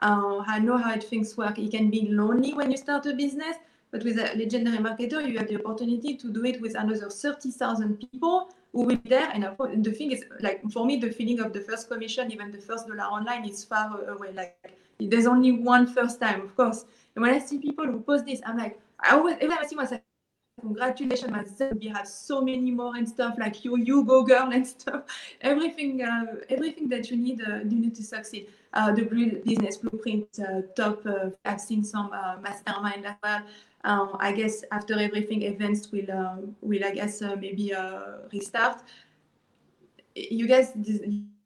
Uh, 0.00 0.42
I 0.46 0.60
know 0.60 0.78
how 0.78 0.96
things 0.98 1.36
work. 1.36 1.58
It 1.58 1.72
can 1.72 1.90
be 1.90 2.08
lonely 2.10 2.54
when 2.54 2.70
you 2.70 2.76
start 2.76 3.06
a 3.06 3.14
business, 3.14 3.56
but 3.90 4.04
with 4.04 4.18
a 4.18 4.36
legendary 4.36 4.78
marketer, 4.78 5.26
you 5.26 5.38
have 5.38 5.48
the 5.48 5.56
opportunity 5.64 6.16
to 6.16 6.32
do 6.32 6.44
it 6.44 6.60
with 6.60 6.74
another 6.74 7.08
30,000 7.08 7.96
people 8.10 8.52
who 8.72 8.80
will 8.80 8.96
be 8.96 9.08
there. 9.08 9.30
And 9.32 9.44
the 9.84 9.92
thing 9.92 10.12
is, 10.12 10.24
like 10.40 10.62
for 10.70 10.84
me, 10.84 10.96
the 10.96 11.10
feeling 11.10 11.40
of 11.40 11.52
the 11.52 11.60
first 11.60 11.88
commission, 11.88 12.30
even 12.30 12.50
the 12.52 12.58
first 12.58 12.86
dollar 12.86 13.04
online, 13.04 13.48
is 13.48 13.64
far 13.64 14.02
away. 14.08 14.32
Like 14.32 14.56
there's 15.00 15.26
only 15.26 15.52
one 15.52 15.86
first 15.86 16.20
time, 16.20 16.42
of 16.42 16.54
course. 16.54 16.84
And 17.14 17.22
when 17.22 17.34
I 17.34 17.38
see 17.38 17.58
people 17.58 17.86
who 17.86 18.00
post 18.00 18.26
this, 18.26 18.40
I'm 18.44 18.58
like, 18.58 18.78
I 19.00 19.14
always 19.14 19.36
every 19.40 19.48
time 19.48 19.58
I 19.62 19.66
see 19.66 19.76
myself, 19.76 20.00
congratulations, 20.60 21.30
myself, 21.30 21.72
we 21.80 21.88
have 21.88 22.06
so 22.06 22.40
many 22.40 22.70
more 22.70 22.96
and 22.96 23.08
stuff 23.08 23.34
like 23.38 23.64
you, 23.64 23.76
you 23.76 24.04
go 24.04 24.22
girl 24.22 24.50
and 24.52 24.66
stuff. 24.76 25.04
Everything, 25.40 26.02
uh, 26.02 26.36
everything 26.48 26.88
that 26.88 27.10
you 27.10 27.16
need, 27.16 27.40
uh, 27.42 27.58
you 27.58 27.78
need 27.78 27.94
to 27.94 28.02
succeed. 28.02 28.48
Uh, 28.72 28.92
the 28.92 29.02
business 29.44 29.78
blueprint, 29.78 30.26
uh, 30.40 30.62
top. 30.76 31.04
Uh, 31.06 31.30
I've 31.44 31.60
seen 31.60 31.82
some 31.82 32.10
uh, 32.12 32.36
mastermind 32.40 33.06
as 33.06 33.16
well. 33.22 33.42
Um, 33.84 34.16
I 34.18 34.32
guess 34.32 34.64
after 34.70 34.98
everything, 34.98 35.42
events 35.42 35.90
will 35.90 36.54
will 36.60 36.84
I 36.84 36.90
guess 36.92 37.20
maybe 37.20 37.72
restart. 38.32 38.82
You 40.14 40.46
guys, 40.48 40.72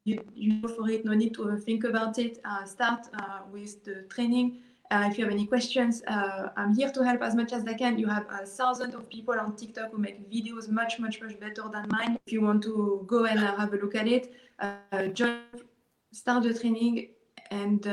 you, 0.04 0.24
you 0.34 0.62
go 0.62 0.68
for 0.68 0.90
it. 0.90 1.04
No 1.04 1.12
need 1.12 1.34
to 1.34 1.56
think 1.58 1.84
about 1.84 2.18
it. 2.18 2.40
Start 2.64 3.06
with 3.52 3.84
the 3.84 4.02
training. 4.08 4.62
Uh, 4.93 5.09
if 5.11 5.16
you 5.16 5.24
have 5.24 5.32
any 5.32 5.47
questions, 5.47 6.03
uh, 6.07 6.51
I'm 6.55 6.74
here 6.74 6.90
to 6.90 7.03
help 7.03 7.22
as 7.22 7.34
much 7.34 7.55
as 7.55 7.64
I 7.66 7.72
can. 7.72 7.99
You 7.99 8.09
have 8.09 8.26
uh, 8.28 8.45
thousands 8.45 8.95
of 8.95 9.09
people 9.09 9.36
on 9.40 9.57
TikTok 9.57 9.90
who 9.90 9.97
make 9.97 10.30
videos 10.30 10.68
much, 10.68 10.99
much, 11.01 11.18
much 11.22 11.40
better 11.40 11.64
than 11.72 11.86
mine. 11.88 12.18
If 12.26 12.32
you 12.34 12.43
want 12.43 12.62
to 12.64 13.03
go 13.07 13.24
and 13.24 13.40
have 13.40 13.72
a 13.72 13.78
look 13.78 13.95
at 13.95 14.07
it, 14.07 14.34
join, 15.14 15.40
start 16.12 16.43
the 16.43 16.53
training, 16.53 17.09
and 17.51 17.86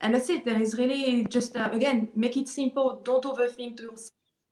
and 0.00 0.14
that's 0.14 0.30
it. 0.30 0.46
There 0.46 0.60
is 0.60 0.78
really 0.78 1.24
just, 1.24 1.56
uh, 1.56 1.68
again, 1.72 2.08
make 2.14 2.38
it 2.38 2.48
simple. 2.48 3.00
Don't 3.04 3.24
overthink 3.24 3.80
your 3.80 3.96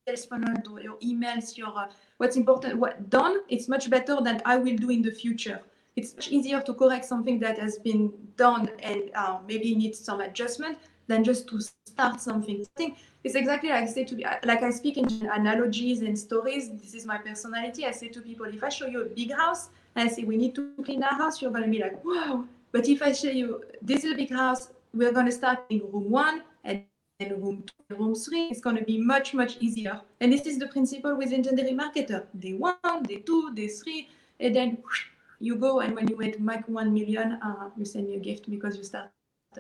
sales 0.07 0.27
funnel, 0.27 0.79
your 0.79 0.99
emails, 0.99 1.57
your 1.57 1.69
uh, 1.69 1.89
what's 2.19 2.37
important. 2.37 2.79
What 2.79 3.09
done, 3.09 3.41
it's 3.49 3.67
much 3.67 3.89
better 3.89 4.17
than 4.21 4.43
I 4.45 4.57
will 4.57 4.77
do 4.77 4.91
in 4.91 5.01
the 5.01 5.13
future. 5.13 5.61
It's 5.97 6.15
much 6.15 6.29
easier 6.29 6.61
to 6.63 6.75
correct 6.75 7.05
something 7.05 7.39
that 7.41 7.59
has 7.59 7.79
been 7.79 8.13
done 8.37 8.71
and 8.81 9.11
uh, 9.15 9.39
maybe 9.47 9.75
needs 9.75 9.99
some 9.99 10.21
adjustment 10.21 10.79
than 11.07 11.23
just 11.25 11.49
to 11.49 11.61
start 11.61 12.21
something. 12.21 12.63
I 12.63 12.69
think 12.77 12.99
it's 13.25 13.35
exactly 13.35 13.69
like 13.69 13.85
I 13.85 13.87
say 13.87 14.05
to 14.05 14.17
like 14.45 14.63
I 14.63 14.71
speak 14.71 14.97
in 14.97 15.07
analogies 15.29 16.01
and 16.01 16.19
stories. 16.19 16.71
This 16.71 16.95
is 16.95 17.07
my 17.07 17.19
personality. 17.19 17.87
I 17.87 17.91
say 17.91 18.09
to 18.09 18.21
people, 18.21 18.47
if 18.47 18.65
I 18.65 18.69
show 18.69 18.87
you 18.87 19.03
a 19.03 19.05
big 19.05 19.33
house 19.33 19.69
and 19.95 20.09
I 20.09 20.13
say 20.13 20.25
we 20.25 20.37
need 20.37 20.55
to 20.55 20.73
clean 20.85 21.03
our 21.03 21.15
house, 21.15 21.43
you're 21.43 21.51
gonna 21.51 21.69
be 21.69 21.81
like, 21.81 22.03
wow. 22.05 22.45
But 22.73 22.89
if 22.89 23.03
I 23.03 23.13
show 23.13 23.29
you 23.29 23.63
this 23.83 24.05
is 24.05 24.13
a 24.13 24.17
big 24.17 24.33
house, 24.33 24.71
we're 24.95 25.13
going 25.13 25.27
to 25.27 25.33
start 25.33 25.61
in 25.69 25.81
room 25.93 26.11
one 26.11 26.43
and 26.65 26.85
then 27.19 27.41
room 27.41 27.65
two, 27.67 27.97
room 27.97 28.15
three. 28.15 28.49
It's 28.49 28.61
going 28.61 28.77
to 28.77 28.85
be 28.85 28.99
much, 28.99 29.35
much 29.35 29.59
easier. 29.61 30.01
And 30.21 30.33
this 30.33 30.47
is 30.47 30.59
the 30.59 30.69
principle 30.69 31.17
with 31.17 31.31
legendary 31.31 31.73
marketer. 31.73 32.27
Day 32.39 32.55
one, 32.55 33.03
day 33.03 33.17
two, 33.17 33.55
day 33.55 33.69
three, 33.69 34.09
and 34.41 34.57
then 34.57 34.79
you 35.43 35.57
go. 35.57 35.81
And 35.81 35.95
when 35.95 36.09
you 36.09 36.17
make 36.17 36.69
one 36.69 36.95
million, 36.95 37.39
uh, 37.43 37.71
you 37.77 37.85
send 37.85 38.09
me 38.09 38.17
a 38.17 38.21
gift 38.21 38.49
because 38.49 38.77
you 38.77 38.85
start 38.85 39.11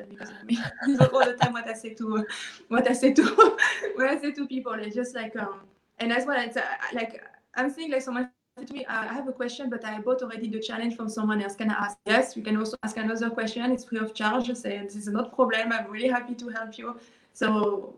because 0.08 0.30
of 0.30 0.44
me. 0.44 0.58
all 1.12 1.24
the 1.24 1.36
time 1.40 1.52
what 1.52 1.68
I 1.68 1.74
say 1.74 1.92
to 1.94 2.26
what 2.68 2.88
I 2.88 2.94
say 2.94 3.12
to 3.12 3.24
what 3.96 4.08
I 4.08 4.18
say 4.18 4.32
to 4.32 4.46
people. 4.46 4.74
It's 4.74 4.94
just 4.94 5.14
like 5.14 5.36
um, 5.36 5.60
and 5.98 6.10
that's 6.10 6.26
what 6.26 6.38
it's 6.38 6.56
uh, 6.56 6.64
like. 6.92 7.22
I'm 7.54 7.68
saying 7.68 7.90
like 7.90 8.02
someone 8.02 8.30
much 8.56 8.68
to 8.68 8.74
me, 8.74 8.86
I 8.86 9.12
have 9.12 9.28
a 9.28 9.32
question, 9.32 9.70
but 9.70 9.84
I 9.84 9.98
bought 10.00 10.22
already 10.22 10.48
the 10.48 10.60
challenge 10.60 10.96
from 10.96 11.08
someone 11.08 11.42
else. 11.42 11.56
Can 11.56 11.70
I 11.70 11.74
ask? 11.74 11.98
Yes, 12.06 12.36
you 12.36 12.42
can 12.42 12.56
also 12.56 12.76
ask 12.82 12.96
another 12.96 13.30
question. 13.30 13.70
It's 13.72 13.84
free 13.84 13.98
of 13.98 14.14
charge. 14.14 14.54
Say 14.54 14.78
this 14.82 14.96
is 14.96 15.08
not 15.08 15.34
problem. 15.34 15.72
I'm 15.72 15.90
really 15.90 16.08
happy 16.08 16.34
to 16.34 16.48
help 16.48 16.78
you. 16.78 16.98
So 17.32 17.94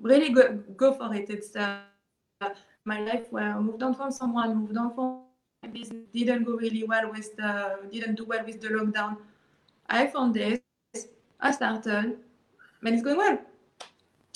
really 0.00 0.30
go, 0.30 0.52
go 0.76 0.92
for 0.92 1.14
it. 1.14 1.30
It's 1.30 1.56
uh, 1.56 1.80
my 2.84 3.00
life 3.00 3.26
where 3.30 3.54
I 3.54 3.58
moved 3.58 3.82
on 3.82 3.94
from 3.94 4.10
someone, 4.10 4.56
moved 4.56 4.76
on 4.76 4.94
from 4.94 5.23
business, 5.72 6.04
didn't 6.12 6.44
go 6.44 6.56
really 6.56 6.84
well 6.84 7.10
with 7.10 7.34
the, 7.36 7.78
didn't 7.92 8.16
do 8.16 8.24
well 8.24 8.44
with 8.44 8.60
the 8.60 8.68
lockdown. 8.68 9.16
I 9.88 10.06
found 10.06 10.34
this. 10.34 10.60
I 11.40 11.50
started, 11.50 12.16
and 12.82 12.94
it's 12.94 13.02
going 13.02 13.18
well. 13.18 13.38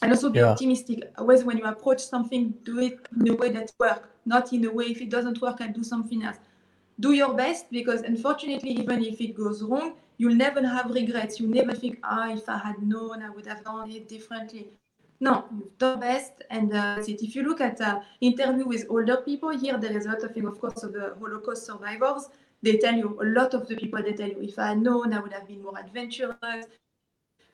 And 0.02 0.12
also 0.12 0.30
be 0.30 0.38
yeah. 0.38 0.50
optimistic. 0.50 1.10
Always 1.16 1.42
when 1.44 1.58
you 1.58 1.64
approach 1.64 2.00
something, 2.00 2.54
do 2.64 2.78
it 2.78 2.98
in 3.18 3.28
a 3.28 3.34
way 3.34 3.50
that 3.50 3.72
works 3.78 4.06
not 4.28 4.52
in 4.52 4.64
a 4.66 4.70
way 4.70 4.84
if 4.84 5.00
it 5.00 5.10
doesn't 5.10 5.40
work 5.40 5.60
and 5.60 5.74
do 5.74 5.82
something 5.82 6.22
else 6.22 6.36
do 7.00 7.12
your 7.12 7.34
best 7.34 7.70
because 7.70 8.02
unfortunately 8.02 8.70
even 8.70 9.02
if 9.04 9.20
it 9.20 9.34
goes 9.34 9.62
wrong 9.62 9.94
you'll 10.18 10.34
never 10.34 10.64
have 10.66 10.90
regrets 10.90 11.40
you 11.40 11.48
never 11.48 11.72
think 11.72 11.98
ah 12.02 12.30
if 12.30 12.48
i 12.48 12.58
had 12.58 12.78
known 12.82 13.22
i 13.22 13.30
would 13.30 13.46
have 13.46 13.64
done 13.64 13.90
it 13.90 14.08
differently 14.08 14.66
no 15.20 15.44
you've 15.52 15.76
done 15.78 16.00
best 16.00 16.32
and 16.50 16.72
uh, 16.72 17.02
if 17.06 17.34
you 17.34 17.42
look 17.42 17.60
at 17.60 17.80
uh, 17.80 18.00
interview 18.20 18.66
with 18.66 18.86
older 18.88 19.18
people 19.18 19.50
here 19.50 19.76
there 19.76 19.96
is 19.96 20.06
a 20.06 20.08
lot 20.10 20.22
of 20.22 20.32
thing 20.32 20.46
of 20.46 20.60
course 20.60 20.82
of 20.82 20.92
the 20.92 21.14
holocaust 21.18 21.66
survivors. 21.66 22.28
They 22.60 22.76
tell 22.78 22.94
you 22.94 23.16
a 23.22 23.26
lot 23.38 23.54
of 23.54 23.68
the 23.68 23.76
people 23.76 24.02
they 24.02 24.14
tell 24.14 24.28
you 24.28 24.42
if 24.42 24.58
i 24.58 24.68
had 24.68 24.78
known 24.82 25.12
i 25.12 25.20
would 25.20 25.32
have 25.32 25.46
been 25.46 25.62
more 25.62 25.78
adventurous. 25.78 26.66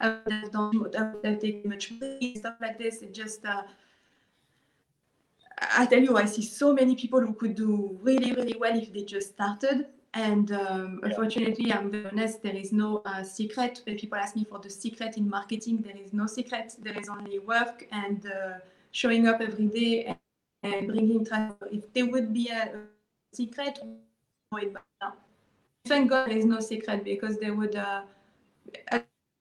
I 0.01 0.09
would 0.09 0.33
have 0.33 0.51
done 0.51 0.73
I 0.99 1.03
would 1.13 1.25
have 1.25 1.41
taken 1.41 1.71
much 1.71 1.93
money, 1.93 2.35
stuff 2.37 2.57
like 2.61 2.79
this. 2.79 3.03
It 3.03 3.15
just 3.15 3.45
uh, 3.45 3.63
I 5.77 5.87
tell 5.87 6.03
you, 6.03 6.17
I 6.17 6.25
see 6.25 6.43
so 6.43 6.73
many 6.73 6.97
people 6.97 7.21
who 7.21 7.35
could 7.35 7.55
do 7.55 7.99
really, 8.03 8.33
really 8.33 8.57
well 8.59 8.77
if 8.77 8.93
they 8.93 9.05
just 9.05 9.35
started. 9.35 9.87
And 10.15 10.53
um, 10.53 11.01
unfortunately, 11.03 11.73
I'm 11.73 11.91
very 11.91 12.07
honest, 12.07 12.41
there 12.43 12.55
is 12.55 12.73
no 12.73 13.03
uh, 13.05 13.25
secret. 13.25 13.81
When 13.85 13.99
people 13.99 14.17
ask 14.17 14.37
me 14.37 14.45
for 14.45 14.61
the 14.61 14.71
secret 14.71 15.17
in 15.17 15.29
marketing, 15.29 15.83
there 15.83 15.97
is 15.97 16.13
no 16.13 16.27
secret. 16.27 16.75
There 16.79 16.97
is 16.97 17.09
only 17.09 17.41
work 17.41 17.87
and 17.91 18.25
uh, 18.27 18.59
showing 18.93 19.27
up 19.27 19.41
every 19.41 19.67
day 19.67 20.05
and, 20.63 20.75
and 20.75 20.87
bringing 20.89 21.25
traffic. 21.25 21.57
If 21.73 21.93
there 21.93 22.07
would 22.07 22.33
be 22.33 22.49
a 22.49 22.83
secret, 23.33 23.81
thank 25.85 26.11
God 26.11 26.29
there 26.29 26.39
is 26.39 26.45
no 26.45 26.61
secret 26.61 27.03
because 27.05 27.39
they 27.39 27.51
would. 27.51 27.75
Uh, 27.75 28.03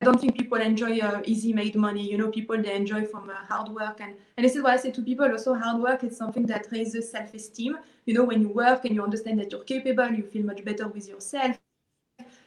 don't 0.03 0.19
think 0.19 0.37
people 0.37 0.59
enjoy 0.59 0.99
uh, 0.99 1.21
easy 1.25 1.53
made 1.53 1.75
money. 1.75 2.09
You 2.09 2.17
know, 2.17 2.29
people 2.29 2.61
they 2.61 2.75
enjoy 2.75 3.05
from 3.05 3.29
uh, 3.29 3.33
hard 3.47 3.69
work, 3.69 4.01
and 4.01 4.15
and 4.37 4.45
this 4.45 4.55
is 4.55 4.63
why 4.63 4.73
I 4.73 4.77
say 4.77 4.91
to 4.91 5.01
people 5.01 5.31
also 5.31 5.55
hard 5.55 5.81
work 5.81 6.03
is 6.03 6.17
something 6.17 6.45
that 6.47 6.67
raises 6.71 7.11
self 7.11 7.33
esteem. 7.33 7.77
You 8.05 8.13
know, 8.13 8.23
when 8.23 8.41
you 8.41 8.49
work 8.49 8.85
and 8.85 8.95
you 8.95 9.03
understand 9.03 9.39
that 9.39 9.51
you're 9.51 9.63
capable, 9.63 10.09
you 10.11 10.23
feel 10.23 10.45
much 10.45 10.63
better 10.63 10.87
with 10.87 11.07
yourself. 11.07 11.57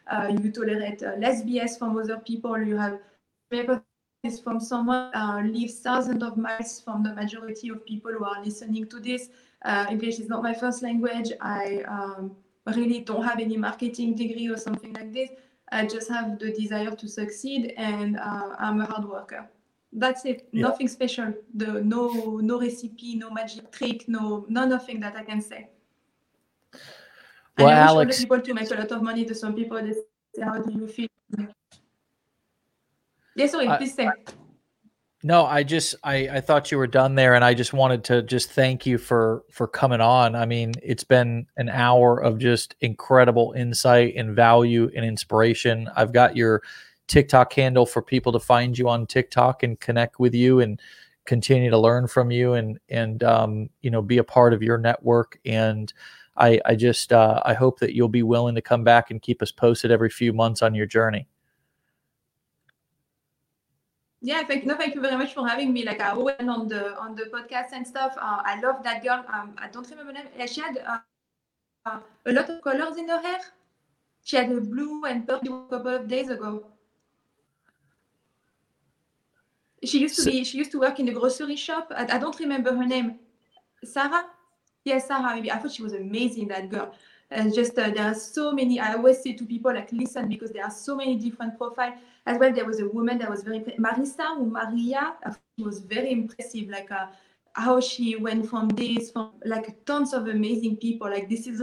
Uh, 0.06 0.36
you 0.40 0.52
tolerate 0.52 1.02
uh, 1.02 1.14
less 1.18 1.42
BS 1.42 1.78
from 1.78 1.98
other 1.98 2.18
people. 2.18 2.60
You 2.62 2.76
have 2.76 3.00
this 4.22 4.40
from 4.40 4.60
someone 4.60 5.14
uh, 5.14 5.42
lives 5.44 5.80
thousands 5.80 6.22
of 6.22 6.36
miles 6.36 6.80
from 6.80 7.02
the 7.02 7.14
majority 7.14 7.68
of 7.68 7.84
people 7.84 8.12
who 8.12 8.24
are 8.24 8.42
listening 8.44 8.86
to 8.88 9.00
this. 9.00 9.28
Uh, 9.64 9.86
English 9.90 10.18
is 10.18 10.28
not 10.28 10.42
my 10.42 10.54
first 10.54 10.82
language. 10.82 11.32
I 11.40 11.82
um, 11.88 12.36
really 12.74 13.00
don't 13.00 13.24
have 13.24 13.38
any 13.38 13.56
marketing 13.56 14.14
degree 14.14 14.48
or 14.48 14.56
something 14.56 14.92
like 14.92 15.12
this. 15.12 15.30
I 15.72 15.86
just 15.86 16.08
have 16.08 16.38
the 16.38 16.52
desire 16.52 16.90
to 16.90 17.08
succeed, 17.08 17.74
and 17.76 18.18
uh, 18.18 18.54
I'm 18.58 18.80
a 18.80 18.86
hard 18.86 19.04
worker. 19.04 19.48
That's 19.92 20.24
it. 20.24 20.48
Yeah. 20.52 20.62
Nothing 20.62 20.88
special. 20.88 21.32
The 21.54 21.82
no 21.82 22.38
no 22.42 22.60
recipe, 22.60 23.16
no 23.16 23.30
magic 23.30 23.72
trick, 23.72 24.08
no 24.08 24.44
no 24.48 24.64
nothing 24.66 25.00
that 25.00 25.16
I 25.16 25.24
can 25.24 25.40
say. 25.40 25.70
Well, 27.58 27.68
and 27.68 27.78
I 27.78 27.86
Alex, 27.86 28.20
people 28.20 28.40
to 28.40 28.54
make 28.54 28.70
a 28.70 28.74
lot 28.74 28.92
of 28.92 29.02
money. 29.02 29.24
To 29.24 29.34
some 29.34 29.54
people, 29.54 29.82
they 29.82 29.94
say, 29.94 30.42
"How 30.42 30.58
do 30.60 30.72
you 30.72 30.86
feel?" 30.86 31.08
Yeah, 33.34 33.46
sorry, 33.46 33.68
please 33.78 33.94
say. 33.94 34.10
No, 35.26 35.44
I 35.44 35.64
just 35.64 35.96
I 36.04 36.28
I 36.28 36.40
thought 36.40 36.70
you 36.70 36.78
were 36.78 36.86
done 36.86 37.16
there, 37.16 37.34
and 37.34 37.44
I 37.44 37.52
just 37.52 37.72
wanted 37.72 38.04
to 38.04 38.22
just 38.22 38.52
thank 38.52 38.86
you 38.86 38.96
for 38.96 39.42
for 39.50 39.66
coming 39.66 40.00
on. 40.00 40.36
I 40.36 40.46
mean, 40.46 40.74
it's 40.84 41.02
been 41.02 41.48
an 41.56 41.68
hour 41.68 42.22
of 42.22 42.38
just 42.38 42.76
incredible 42.80 43.52
insight 43.56 44.14
and 44.14 44.36
value 44.36 44.88
and 44.94 45.04
inspiration. 45.04 45.90
I've 45.96 46.12
got 46.12 46.36
your 46.36 46.62
TikTok 47.08 47.52
handle 47.54 47.86
for 47.86 48.02
people 48.02 48.30
to 48.34 48.38
find 48.38 48.78
you 48.78 48.88
on 48.88 49.04
TikTok 49.04 49.64
and 49.64 49.80
connect 49.80 50.20
with 50.20 50.32
you 50.32 50.60
and 50.60 50.80
continue 51.24 51.70
to 51.70 51.78
learn 51.78 52.06
from 52.06 52.30
you 52.30 52.52
and 52.52 52.78
and 52.88 53.24
um, 53.24 53.68
you 53.80 53.90
know 53.90 54.02
be 54.02 54.18
a 54.18 54.24
part 54.24 54.52
of 54.54 54.62
your 54.62 54.78
network. 54.78 55.40
And 55.44 55.92
I 56.36 56.60
I 56.64 56.76
just 56.76 57.12
uh, 57.12 57.42
I 57.44 57.54
hope 57.54 57.80
that 57.80 57.94
you'll 57.96 58.08
be 58.08 58.22
willing 58.22 58.54
to 58.54 58.62
come 58.62 58.84
back 58.84 59.10
and 59.10 59.20
keep 59.20 59.42
us 59.42 59.50
posted 59.50 59.90
every 59.90 60.10
few 60.10 60.32
months 60.32 60.62
on 60.62 60.72
your 60.72 60.86
journey 60.86 61.26
yeah 64.26 64.42
thank 64.46 64.66
no 64.66 64.74
thank 64.76 64.94
you 64.96 65.00
very 65.00 65.16
much 65.16 65.34
for 65.34 65.46
having 65.48 65.72
me. 65.72 65.84
Like 65.84 66.00
i 66.00 66.12
went 66.28 66.48
on 66.54 66.66
the 66.68 66.80
on 66.98 67.14
the 67.14 67.26
podcast 67.34 67.70
and 67.72 67.86
stuff. 67.86 68.16
Uh, 68.18 68.40
i 68.52 68.60
love 68.60 68.82
that 68.82 69.02
girl. 69.04 69.24
Um, 69.32 69.54
i 69.58 69.68
don't 69.68 69.88
remember 69.90 70.12
her 70.12 70.24
name. 70.24 70.48
She 70.48 70.60
had 70.60 70.78
uh, 70.78 70.98
uh, 71.86 72.00
a 72.26 72.32
lot 72.32 72.50
of 72.50 72.60
colors 72.62 72.96
in 72.98 73.08
her 73.08 73.20
hair. 73.22 73.38
She 74.24 74.36
had 74.36 74.50
a 74.50 74.60
blue 74.60 75.04
and 75.04 75.26
purple 75.28 75.66
a 75.66 75.70
couple 75.70 75.94
of 75.94 76.08
days 76.08 76.30
ago. 76.30 76.52
She 79.84 80.00
used 80.00 80.18
to 80.18 80.24
be 80.30 80.42
she 80.42 80.58
used 80.58 80.72
to 80.72 80.80
work 80.80 80.98
in 80.98 81.06
the 81.06 81.12
grocery 81.12 81.56
shop. 81.56 81.92
I, 81.96 82.06
I 82.16 82.18
don't 82.18 82.40
remember 82.40 82.74
her 82.74 82.86
name. 82.94 83.20
Sarah? 83.84 84.24
Yes 84.84 85.06
sarah 85.06 85.34
maybe. 85.36 85.52
I 85.52 85.58
thought 85.58 85.72
she 85.78 85.82
was 85.82 85.92
amazing 85.92 86.48
that 86.48 86.68
girl 86.68 86.92
and 87.30 87.52
just 87.52 87.78
uh, 87.78 87.90
there 87.90 88.04
are 88.04 88.14
so 88.14 88.52
many 88.52 88.78
i 88.78 88.94
always 88.94 89.20
say 89.22 89.32
to 89.32 89.44
people 89.44 89.72
like 89.72 89.90
listen 89.92 90.28
because 90.28 90.50
there 90.52 90.64
are 90.64 90.70
so 90.70 90.94
many 90.94 91.16
different 91.16 91.56
profiles 91.58 91.94
as 92.26 92.38
well 92.38 92.52
there 92.52 92.64
was 92.64 92.80
a 92.80 92.88
woman 92.88 93.18
that 93.18 93.28
was 93.28 93.42
very 93.42 93.60
marisa 93.78 94.38
or 94.38 94.46
maria 94.46 95.14
she 95.58 95.64
was 95.64 95.80
very 95.80 96.12
impressive 96.12 96.68
like 96.68 96.90
uh, 96.90 97.06
how 97.56 97.80
she 97.80 98.16
went 98.16 98.48
from 98.48 98.68
this, 98.68 99.10
from 99.10 99.32
like 99.44 99.84
tons 99.86 100.12
of 100.12 100.28
amazing 100.28 100.76
people. 100.76 101.08
Like 101.08 101.28
this 101.28 101.46
is 101.46 101.62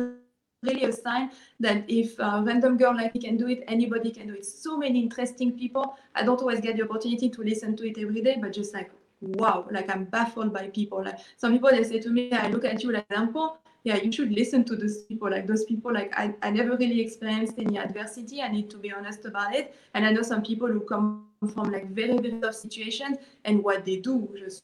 really 0.63 0.85
a 0.85 0.91
sign 0.91 1.31
that 1.59 1.85
if 1.87 2.17
a 2.19 2.41
random 2.43 2.77
girl 2.77 2.95
like 2.95 3.13
can 3.21 3.37
do 3.37 3.47
it, 3.47 3.63
anybody 3.67 4.11
can 4.11 4.27
do 4.27 4.33
it. 4.33 4.45
So 4.45 4.77
many 4.77 5.01
interesting 5.01 5.57
people. 5.57 5.95
I 6.15 6.23
don't 6.23 6.39
always 6.39 6.61
get 6.61 6.77
the 6.77 6.83
opportunity 6.83 7.29
to 7.29 7.41
listen 7.43 7.75
to 7.77 7.87
it 7.87 7.97
every 7.99 8.21
day, 8.21 8.37
but 8.41 8.53
just 8.53 8.73
like 8.73 8.91
wow, 9.21 9.65
like 9.71 9.89
I'm 9.89 10.05
baffled 10.05 10.51
by 10.51 10.69
people. 10.69 11.03
Like 11.03 11.19
some 11.37 11.53
people 11.53 11.69
they 11.69 11.83
say 11.83 11.99
to 11.99 12.09
me, 12.09 12.31
I 12.31 12.49
look 12.49 12.65
at 12.65 12.83
you 12.83 12.91
like 12.91 13.05
example. 13.09 13.59
Yeah, 13.83 13.97
you 13.97 14.11
should 14.13 14.31
listen 14.31 14.63
to 14.65 14.75
those 14.77 15.03
people. 15.03 15.29
Like 15.29 15.45
those 15.45 15.65
people, 15.65 15.93
like 15.93 16.13
I, 16.17 16.33
I 16.41 16.51
never 16.51 16.77
really 16.77 17.01
experienced 17.01 17.55
any 17.57 17.77
adversity. 17.77 18.41
I 18.41 18.47
need 18.47 18.69
to 18.69 18.77
be 18.77 18.93
honest 18.93 19.25
about 19.25 19.53
it. 19.53 19.75
And 19.93 20.05
I 20.05 20.11
know 20.11 20.21
some 20.21 20.41
people 20.41 20.67
who 20.67 20.79
come 20.81 21.27
from 21.53 21.71
like 21.71 21.89
very, 21.89 22.17
very 22.17 22.39
tough 22.39 22.55
situations 22.55 23.17
and 23.43 23.61
what 23.61 23.83
they 23.83 23.97
do 23.97 24.33
just 24.39 24.63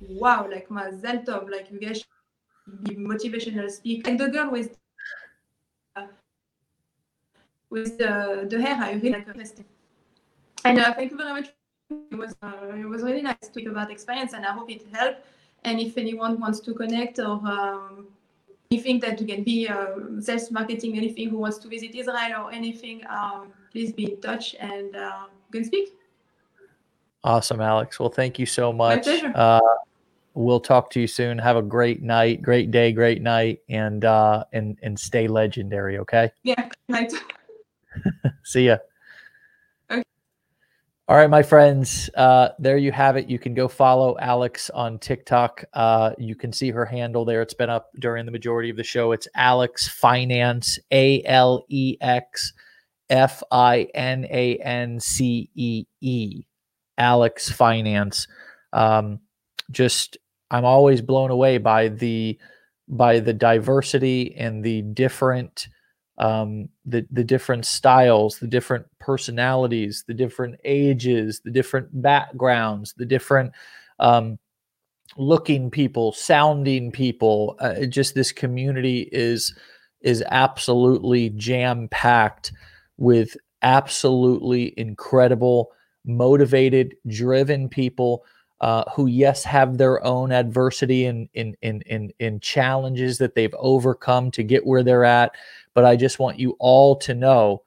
wow, 0.00 0.48
like 0.50 0.70
my 0.70 0.90
mazel 0.90 1.18
tov, 1.18 1.50
like 1.50 1.70
you 1.70 1.78
guys 1.78 2.04
be 2.82 2.96
motivational 2.96 3.70
speak. 3.70 4.08
And 4.08 4.18
the 4.18 4.28
girl 4.28 4.50
with 4.50 4.76
uh, 5.96 6.06
with 7.70 7.98
the, 7.98 8.46
the 8.48 8.60
hair, 8.60 8.76
I 8.76 8.92
really 8.92 9.10
like 9.10 9.28
interesting. 9.28 9.64
And 10.64 10.78
uh, 10.78 10.94
thank 10.94 11.10
you 11.10 11.16
very 11.16 11.32
much. 11.32 11.52
It 11.90 12.16
was 12.16 12.34
uh, 12.42 12.74
it 12.74 12.88
was 12.88 13.02
really 13.02 13.22
nice 13.22 13.36
to 13.42 13.46
speak 13.46 13.68
about 13.68 13.90
experience, 13.90 14.32
and 14.32 14.46
I 14.46 14.52
hope 14.52 14.70
it 14.70 14.86
helped. 14.92 15.20
And 15.64 15.80
if 15.80 15.96
anyone 15.96 16.38
wants 16.40 16.60
to 16.60 16.74
connect 16.74 17.18
or 17.18 17.40
um, 17.46 18.08
anything 18.70 19.00
that 19.00 19.20
you 19.20 19.26
can 19.26 19.42
be 19.42 19.68
uh, 19.68 20.20
sales 20.20 20.50
marketing, 20.50 20.96
anything 20.96 21.30
who 21.30 21.38
wants 21.38 21.58
to 21.58 21.68
visit 21.68 21.94
Israel 21.94 22.44
or 22.46 22.52
anything, 22.52 23.02
um, 23.08 23.52
please 23.72 23.92
be 23.92 24.12
in 24.12 24.20
touch 24.20 24.54
and 24.60 24.94
uh, 24.94 25.26
can 25.52 25.64
speak. 25.64 25.94
Awesome, 27.22 27.60
Alex. 27.60 27.98
Well, 27.98 28.10
thank 28.10 28.38
you 28.38 28.46
so 28.46 28.72
much. 28.72 28.98
My 28.98 29.02
pleasure. 29.02 29.32
Uh, 29.34 29.60
we'll 30.34 30.60
talk 30.60 30.90
to 30.90 31.00
you 31.00 31.06
soon. 31.06 31.38
Have 31.38 31.56
a 31.56 31.62
great 31.62 32.02
night, 32.02 32.42
great 32.42 32.70
day, 32.70 32.92
great 32.92 33.22
night, 33.22 33.60
and 33.68 34.04
uh, 34.04 34.44
and 34.52 34.78
and 34.82 34.98
stay 34.98 35.26
legendary. 35.26 35.98
Okay. 35.98 36.30
Yeah. 36.42 36.68
Night. 36.88 37.12
See 38.44 38.66
ya. 38.66 38.76
All 41.06 41.16
right, 41.16 41.28
my 41.28 41.42
friends. 41.42 42.08
Uh, 42.16 42.48
there 42.58 42.78
you 42.78 42.90
have 42.90 43.16
it. 43.16 43.28
You 43.28 43.38
can 43.38 43.52
go 43.52 43.68
follow 43.68 44.16
Alex 44.18 44.70
on 44.70 44.98
TikTok. 44.98 45.62
Uh, 45.74 46.12
you 46.16 46.34
can 46.34 46.50
see 46.50 46.70
her 46.70 46.86
handle 46.86 47.26
there. 47.26 47.42
It's 47.42 47.52
been 47.52 47.68
up 47.68 47.90
during 48.00 48.24
the 48.24 48.32
majority 48.32 48.70
of 48.70 48.78
the 48.78 48.84
show. 48.84 49.12
It's 49.12 49.28
Alex 49.34 49.86
Finance, 49.86 50.78
A 50.92 51.22
L 51.24 51.62
E 51.68 51.98
X 52.00 52.54
F 53.10 53.42
I 53.50 53.86
N 53.94 54.24
A 54.30 54.56
N 54.56 54.98
C 54.98 55.50
E 55.54 55.84
E. 56.00 56.44
Alex 56.96 57.50
Finance. 57.50 58.26
Um, 58.72 59.20
just 59.70 60.16
I'm 60.50 60.64
always 60.64 61.02
blown 61.02 61.30
away 61.30 61.58
by 61.58 61.88
the 61.88 62.38
by 62.88 63.20
the 63.20 63.34
diversity 63.34 64.34
and 64.36 64.64
the 64.64 64.80
different 64.80 65.68
um, 66.18 66.68
the 66.84 67.06
the 67.10 67.24
different 67.24 67.66
styles, 67.66 68.38
the 68.38 68.46
different 68.46 68.86
personalities, 68.98 70.04
the 70.06 70.14
different 70.14 70.60
ages, 70.64 71.40
the 71.44 71.50
different 71.50 72.02
backgrounds, 72.02 72.94
the 72.96 73.06
different 73.06 73.52
um, 73.98 74.38
looking 75.16 75.70
people, 75.70 76.12
sounding 76.12 76.92
people. 76.92 77.56
Uh, 77.58 77.84
just 77.86 78.14
this 78.14 78.32
community 78.32 79.08
is 79.12 79.54
is 80.02 80.22
absolutely 80.30 81.30
jam 81.30 81.88
packed 81.88 82.52
with 82.96 83.36
absolutely 83.62 84.72
incredible, 84.78 85.72
motivated, 86.04 86.94
driven 87.08 87.68
people 87.68 88.24
uh, 88.60 88.84
who 88.94 89.06
yes 89.06 89.44
have 89.44 89.76
their 89.76 90.02
own 90.06 90.30
adversity 90.32 91.06
and 91.06 91.28
in, 91.34 91.56
in 91.60 91.82
in 91.82 92.12
in 92.18 92.40
challenges 92.40 93.18
that 93.18 93.34
they've 93.34 93.54
overcome 93.58 94.30
to 94.30 94.42
get 94.42 94.64
where 94.64 94.82
they're 94.82 95.04
at 95.04 95.32
but 95.74 95.84
i 95.84 95.96
just 95.96 96.18
want 96.18 96.38
you 96.38 96.56
all 96.58 96.96
to 96.96 97.14
know 97.14 97.62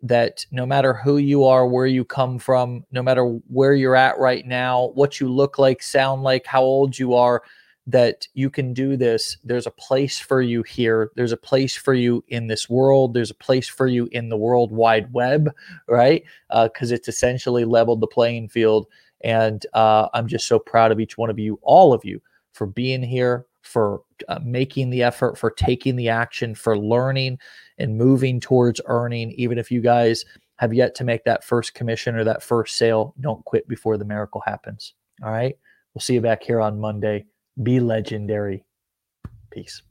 that 0.00 0.46
no 0.52 0.64
matter 0.64 0.94
who 0.94 1.16
you 1.18 1.44
are 1.44 1.66
where 1.66 1.86
you 1.86 2.04
come 2.04 2.38
from 2.38 2.84
no 2.92 3.02
matter 3.02 3.24
where 3.48 3.74
you're 3.74 3.96
at 3.96 4.18
right 4.18 4.46
now 4.46 4.86
what 4.94 5.20
you 5.20 5.28
look 5.28 5.58
like 5.58 5.82
sound 5.82 6.22
like 6.22 6.46
how 6.46 6.62
old 6.62 6.98
you 6.98 7.14
are 7.14 7.42
that 7.88 8.28
you 8.34 8.50
can 8.50 8.74
do 8.74 8.98
this. 8.98 9.38
There's 9.42 9.66
a 9.66 9.70
place 9.70 10.18
for 10.18 10.42
you 10.42 10.62
here. 10.62 11.10
There's 11.16 11.32
a 11.32 11.38
place 11.38 11.74
for 11.74 11.94
you 11.94 12.22
in 12.28 12.46
this 12.46 12.68
world. 12.68 13.14
There's 13.14 13.30
a 13.30 13.34
place 13.34 13.66
for 13.66 13.86
you 13.86 14.10
in 14.12 14.28
the 14.28 14.36
world 14.36 14.70
wide 14.70 15.10
web 15.12 15.50
right? 15.88 16.22
Because 16.50 16.92
uh, 16.92 16.94
it's 16.94 17.08
essentially 17.08 17.64
leveled 17.64 18.02
the 18.02 18.06
playing 18.06 18.50
field. 18.50 18.86
And 19.22 19.64
uh, 19.72 20.08
I'm 20.12 20.28
just 20.28 20.46
so 20.46 20.58
proud 20.58 20.92
of 20.92 21.00
each 21.00 21.16
one 21.16 21.30
of 21.30 21.38
you, 21.38 21.58
all 21.62 21.94
of 21.94 22.04
you, 22.04 22.20
for 22.52 22.66
being 22.66 23.02
here, 23.02 23.46
for 23.62 24.02
uh, 24.28 24.40
making 24.44 24.90
the 24.90 25.02
effort, 25.02 25.38
for 25.38 25.50
taking 25.50 25.96
the 25.96 26.08
action, 26.08 26.54
for 26.54 26.78
learning 26.78 27.38
and 27.78 27.98
moving 27.98 28.40
towards 28.40 28.80
earning. 28.86 29.32
Even 29.32 29.58
if 29.58 29.70
you 29.70 29.80
guys 29.80 30.24
have 30.56 30.74
yet 30.74 30.94
to 30.96 31.04
make 31.04 31.24
that 31.24 31.44
first 31.44 31.74
commission 31.74 32.16
or 32.16 32.24
that 32.24 32.42
first 32.42 32.76
sale, 32.76 33.14
don't 33.20 33.44
quit 33.44 33.68
before 33.68 33.96
the 33.96 34.04
miracle 34.04 34.42
happens. 34.44 34.94
All 35.22 35.30
right. 35.30 35.56
We'll 35.94 36.02
see 36.02 36.14
you 36.14 36.20
back 36.20 36.42
here 36.42 36.60
on 36.60 36.80
Monday. 36.80 37.26
Be 37.62 37.80
legendary. 37.80 38.64
Peace. 39.50 39.82